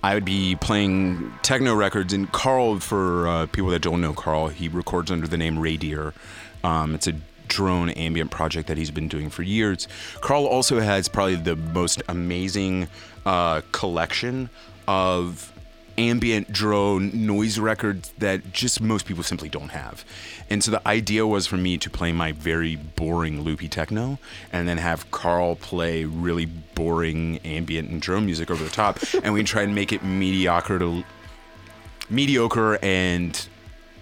I 0.05 0.13
would 0.13 0.27
be 0.27 0.55
playing 0.57 1.33
techno 1.41 1.75
records. 1.75 2.13
And 2.13 2.31
Carl, 2.31 2.79
for 2.79 3.27
uh, 3.27 3.47
people 3.47 3.71
that 3.71 3.81
don't 3.81 4.03
know 4.03 4.13
Carl, 4.13 4.49
he 4.49 4.69
records 4.69 5.11
under 5.11 5.27
the 5.27 5.39
name 5.39 5.59
Radier. 5.59 6.13
Um, 6.63 6.95
it's 6.95 7.07
a 7.07 7.15
drone 7.49 7.89
ambient 7.89 8.31
project 8.31 8.69
that 8.69 8.77
he's 8.77 8.91
been 8.91 9.09
doing 9.09 9.31
for 9.31 9.43
years. 9.43 9.89
Carl 10.21 10.45
also 10.45 10.79
has 10.79 11.09
probably 11.09 11.37
the 11.37 11.57
most 11.57 12.03
amazing 12.07 12.89
uh, 13.25 13.63
collection 13.73 14.51
of 14.87 15.54
ambient 15.97 16.53
drone 16.53 17.27
noise 17.27 17.59
records 17.59 18.13
that 18.19 18.53
just 18.53 18.81
most 18.81 19.07
people 19.07 19.23
simply 19.23 19.49
don't 19.49 19.71
have. 19.71 20.05
And 20.51 20.63
so 20.63 20.71
the 20.71 20.87
idea 20.87 21.27
was 21.27 21.47
for 21.47 21.57
me 21.57 21.79
to 21.79 21.91
play 21.91 22.13
my 22.13 22.33
very 22.33 22.77
boring 22.77 23.43
loopy 23.43 23.69
techno 23.69 24.19
and 24.53 24.69
then 24.69 24.79
have 24.79 25.11
Carl 25.11 25.57
play 25.57 26.05
really 26.05 26.47
boring 26.47 27.39
ambient 27.39 27.91
and 27.91 28.01
drone 28.01 28.27
music 28.27 28.51
over 28.51 28.63
the 28.63 28.71
top 28.71 28.99
and 29.23 29.33
we 29.33 29.43
try 29.43 29.63
and 29.63 29.75
make 29.75 29.93
it 29.93 30.03
mediocre 30.03 30.79
to 30.79 31.05
mediocre 32.11 32.79
and 32.83 33.49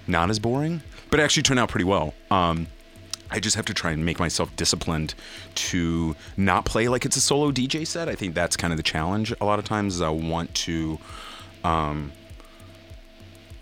not 0.06 0.30
as 0.30 0.38
boring, 0.38 0.82
but 1.10 1.20
it 1.20 1.22
actually 1.22 1.42
turned 1.42 1.60
out 1.60 1.68
pretty 1.68 1.84
well. 1.84 2.14
Um, 2.30 2.66
I 3.32 3.40
just 3.40 3.56
have 3.56 3.64
to 3.66 3.74
try 3.74 3.92
and 3.92 4.04
make 4.04 4.18
myself 4.18 4.54
disciplined 4.56 5.14
to 5.54 6.14
not 6.36 6.66
play 6.66 6.88
like 6.88 7.06
it's 7.06 7.16
a 7.16 7.20
solo 7.20 7.50
DJ 7.50 7.86
set. 7.86 8.08
I 8.08 8.14
think 8.14 8.34
that's 8.34 8.56
kind 8.58 8.72
of 8.72 8.76
the 8.76 8.82
challenge. 8.82 9.32
A 9.40 9.44
lot 9.44 9.58
of 9.58 9.64
times, 9.64 9.94
is 9.94 10.02
I 10.02 10.10
want 10.10 10.54
to, 10.54 10.98
um, 11.64 12.12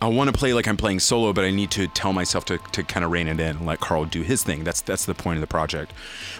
I 0.03 0.09
want 0.09 0.33
to 0.33 0.39
play 0.39 0.55
like 0.55 0.67
I'm 0.67 0.79
playing 0.79 1.01
solo, 1.01 1.35
but 1.35 1.45
I 1.45 1.51
need 1.51 1.71
to 1.73 1.87
tell 1.87 2.15
myself 2.15 2.47
to, 2.47 2.59
to 2.73 2.83
kind 2.83 3.05
of 3.05 3.11
rein 3.11 3.29
it 3.29 3.39
in 3.39 3.57
and 3.59 3.67
let 3.67 3.81
Carl 3.81 4.07
do 4.07 4.23
his 4.23 4.43
thing. 4.43 4.65
That's 4.65 4.81
that's 4.81 5.05
the 5.05 5.15
point 5.15 5.37
of 5.37 5.41
the 5.43 5.47
project. 5.47 5.93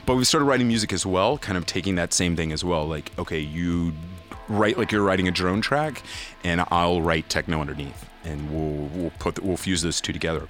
But 0.07 0.17
we've 0.17 0.27
started 0.27 0.47
writing 0.47 0.67
music 0.67 0.95
as 0.95 1.05
well, 1.05 1.37
kind 1.37 1.59
of 1.59 1.67
taking 1.67 1.97
that 1.97 2.15
same 2.15 2.37
thing 2.37 2.53
as 2.53 2.65
well. 2.65 2.87
Like, 2.87 3.13
okay, 3.19 3.39
you 3.39 3.93
write 4.49 4.79
like 4.79 4.91
you're 4.93 5.03
writing 5.03 5.29
a 5.29 5.31
drone 5.31 5.61
track, 5.61 6.03
and 6.43 6.65
I'll 6.71 7.03
write 7.03 7.29
techno 7.29 7.61
underneath, 7.61 8.09
and 8.25 8.51
we'll 8.51 8.89
we'll 8.95 9.13
put 9.19 9.35
the, 9.35 9.43
we'll 9.43 9.59
fuse 9.59 9.83
those 9.83 10.01
two 10.01 10.15
together. 10.15 10.49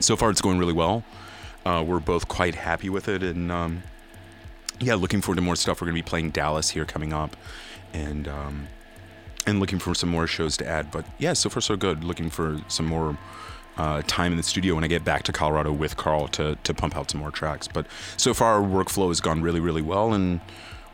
So 0.00 0.16
far, 0.16 0.30
it's 0.30 0.40
going 0.40 0.58
really 0.58 0.72
well. 0.72 1.04
Uh, 1.64 1.84
we're 1.86 2.00
both 2.00 2.26
quite 2.26 2.56
happy 2.56 2.90
with 2.90 3.08
it, 3.08 3.22
and 3.22 3.52
um, 3.52 3.84
yeah, 4.80 4.96
looking 4.96 5.20
forward 5.20 5.36
to 5.36 5.42
more 5.42 5.54
stuff. 5.54 5.80
We're 5.80 5.86
gonna 5.86 5.94
be 5.94 6.02
playing 6.02 6.30
Dallas 6.30 6.70
here 6.70 6.84
coming 6.84 7.12
up, 7.12 7.36
and 7.92 8.26
um, 8.26 8.66
and 9.46 9.60
looking 9.60 9.78
for 9.78 9.94
some 9.94 10.08
more 10.08 10.26
shows 10.26 10.56
to 10.58 10.66
add. 10.66 10.90
But 10.90 11.06
yeah, 11.18 11.32
so 11.32 11.48
far 11.48 11.60
so 11.60 11.76
good. 11.76 12.04
Looking 12.04 12.30
for 12.30 12.60
some 12.68 12.86
more 12.86 13.16
uh, 13.76 14.02
time 14.06 14.32
in 14.32 14.36
the 14.36 14.42
studio 14.42 14.74
when 14.74 14.84
I 14.84 14.88
get 14.88 15.04
back 15.04 15.22
to 15.24 15.32
Colorado 15.32 15.72
with 15.72 15.96
Carl 15.96 16.28
to 16.28 16.56
to 16.62 16.74
pump 16.74 16.96
out 16.96 17.10
some 17.10 17.20
more 17.20 17.30
tracks. 17.30 17.68
But 17.68 17.86
so 18.16 18.34
far, 18.34 18.54
our 18.54 18.66
workflow 18.66 19.08
has 19.08 19.20
gone 19.20 19.42
really 19.42 19.60
really 19.60 19.82
well, 19.82 20.12
and 20.12 20.40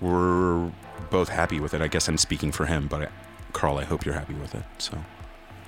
we're 0.00 0.70
both 1.10 1.28
happy 1.28 1.60
with 1.60 1.74
it. 1.74 1.80
I 1.80 1.88
guess 1.88 2.08
I'm 2.08 2.18
speaking 2.18 2.52
for 2.52 2.66
him, 2.66 2.88
but 2.88 3.10
Carl, 3.52 3.78
I 3.78 3.84
hope 3.84 4.04
you're 4.04 4.14
happy 4.14 4.34
with 4.34 4.54
it. 4.54 4.64
So 4.78 4.98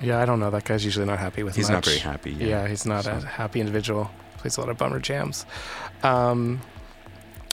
yeah, 0.01 0.19
I 0.19 0.25
don't 0.25 0.39
know. 0.39 0.49
That 0.49 0.65
guy's 0.65 0.83
usually 0.83 1.05
not 1.05 1.19
happy 1.19 1.43
with. 1.43 1.55
It. 1.55 1.57
He's 1.57 1.69
not 1.69 1.85
very 1.85 1.99
happy. 1.99 2.31
Yeah, 2.31 2.67
he's 2.67 2.85
not 2.85 3.05
a 3.05 3.19
happy 3.21 3.59
individual. 3.59 4.11
Plays 4.37 4.57
a 4.57 4.61
lot 4.61 4.69
of 4.69 4.77
bummer 4.77 4.99
jams. 4.99 5.45
Um, 6.03 6.61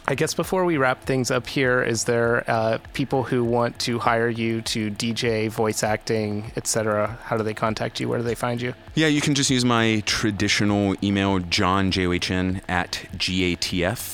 I 0.09 0.17
guess 0.17 0.35
before 0.35 0.65
we 0.65 0.77
wrap 0.79 1.05
things 1.05 1.31
up 1.31 1.47
here, 1.47 1.81
is 1.83 2.05
there 2.05 2.43
uh, 2.51 2.79
people 2.93 3.23
who 3.23 3.45
want 3.45 3.79
to 3.81 4.01
hire 4.01 4.29
you 4.29 4.61
to 4.63 4.91
DJ, 4.91 5.49
voice 5.49 5.85
acting, 5.85 6.51
etc.? 6.57 7.19
How 7.23 7.37
do 7.37 7.45
they 7.45 7.55
contact 7.55 8.01
you? 8.01 8.09
Where 8.09 8.19
do 8.19 8.25
they 8.25 8.35
find 8.35 8.61
you? 8.61 8.75
Yeah, 8.95 9.07
you 9.07 9.21
can 9.21 9.35
just 9.35 9.49
use 9.49 9.65
my 9.65 10.03
traditional 10.05 10.97
email, 11.05 11.39
john, 11.39 11.93
J-O-H-N, 11.93 12.63
at 12.69 13.07
gatf.us. 13.17 14.09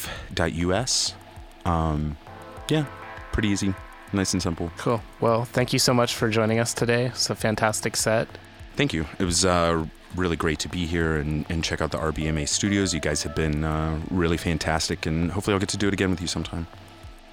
Um, 1.65 2.17
yeah, 2.69 2.85
pretty 3.33 3.49
easy. 3.49 3.75
Nice 4.13 4.35
and 4.35 4.43
simple. 4.43 4.71
Cool. 4.77 5.03
Well, 5.21 5.45
thank 5.47 5.73
you 5.73 5.79
so 5.79 5.95
much 5.95 6.15
for 6.15 6.29
joining 6.29 6.59
us 6.59 6.75
today. 6.75 7.07
It's 7.07 7.31
a 7.31 7.35
fantastic 7.35 7.97
set. 7.97 8.29
Thank 8.77 8.93
you. 8.93 9.07
It 9.19 9.25
was 9.25 9.45
uh, 9.45 9.87
really 10.15 10.37
great 10.37 10.59
to 10.61 10.69
be 10.69 10.87
here 10.87 11.17
and, 11.17 11.45
and 11.49 11.63
check 11.63 11.81
out 11.81 11.91
the 11.91 11.99
RBMA 11.99 12.49
studios. 12.49 12.95
You 12.95 13.01
guys 13.01 13.23
have 13.23 13.35
been 13.35 13.65
uh, 13.65 14.01
really 14.11 14.37
fantastic, 14.37 15.07
and 15.07 15.31
hopefully 15.33 15.55
I'll 15.55 15.61
get 15.61 15.69
to 15.71 15.77
do 15.77 15.89
it 15.89 15.95
again 15.95 16.11
with 16.11 16.21
you 16.21 16.27
sometime. 16.27 16.67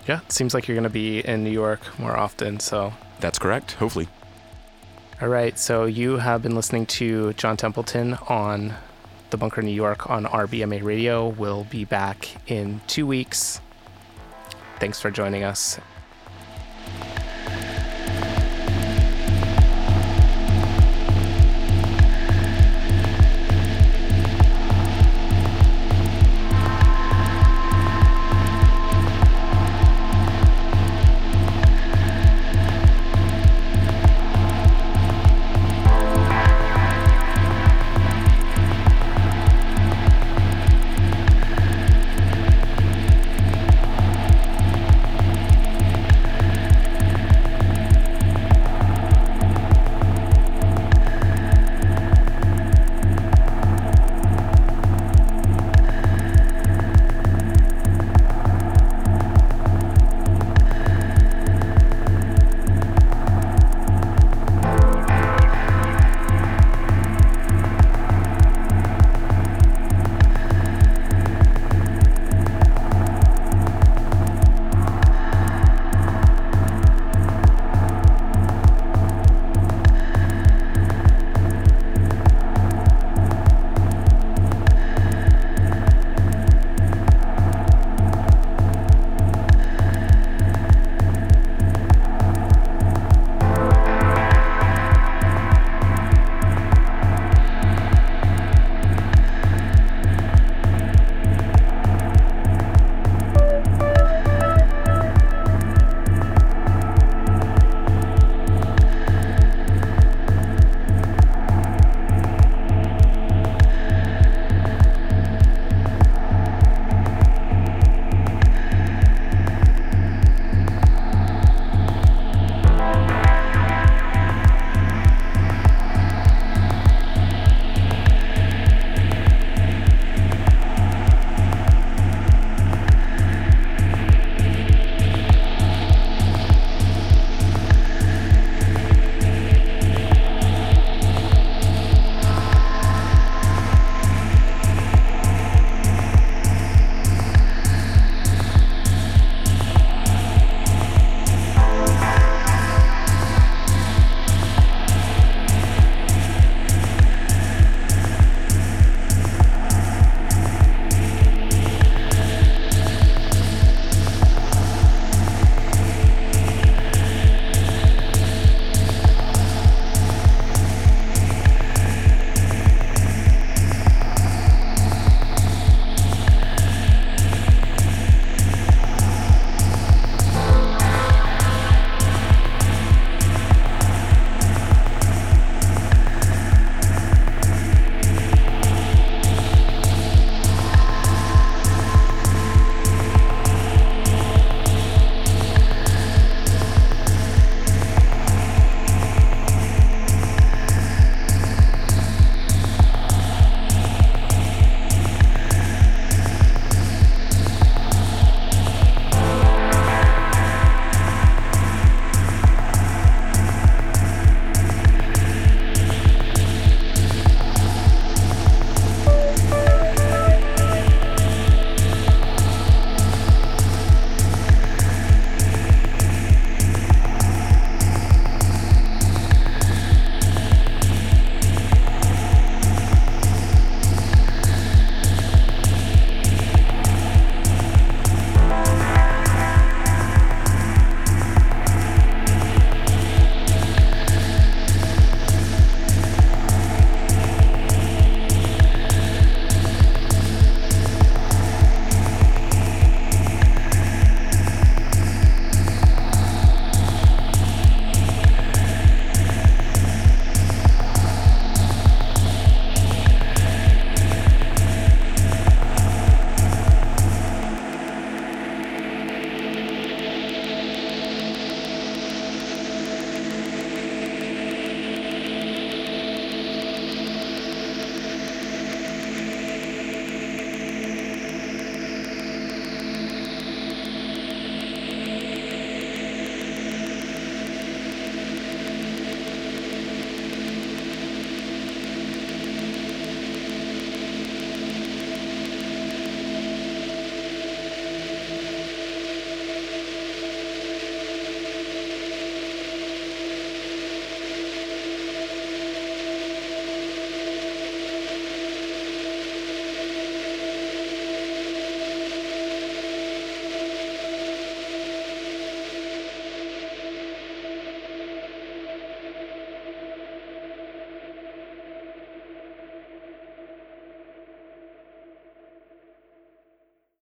Yeah, 0.08 0.22
it 0.22 0.32
seems 0.32 0.54
like 0.54 0.68
you're 0.68 0.76
going 0.76 0.84
to 0.84 0.90
be 0.90 1.20
in 1.20 1.44
New 1.44 1.50
York 1.52 1.98
more 2.00 2.16
often. 2.16 2.60
So, 2.60 2.94
That's 3.20 3.40
correct. 3.40 3.74
Hopefully. 3.74 4.08
all 5.22 5.30
right. 5.30 5.58
So, 5.58 5.86
you 5.86 6.18
have 6.18 6.44
been 6.44 6.56
listening 6.56 6.86
to 6.88 7.34
John 7.34 7.58
Templeton 7.58 8.16
on 8.28 8.74
the 9.32 9.38
Bunker 9.38 9.62
New 9.62 9.72
York 9.72 10.10
on 10.10 10.26
RBMA 10.26 10.84
Radio. 10.84 11.28
We'll 11.28 11.64
be 11.66 11.86
back 11.86 12.30
in 12.48 12.82
two 12.88 13.08
weeks. 13.08 13.60
Thanks 14.80 15.00
for 15.00 15.10
joining 15.10 15.44
us. 15.44 15.80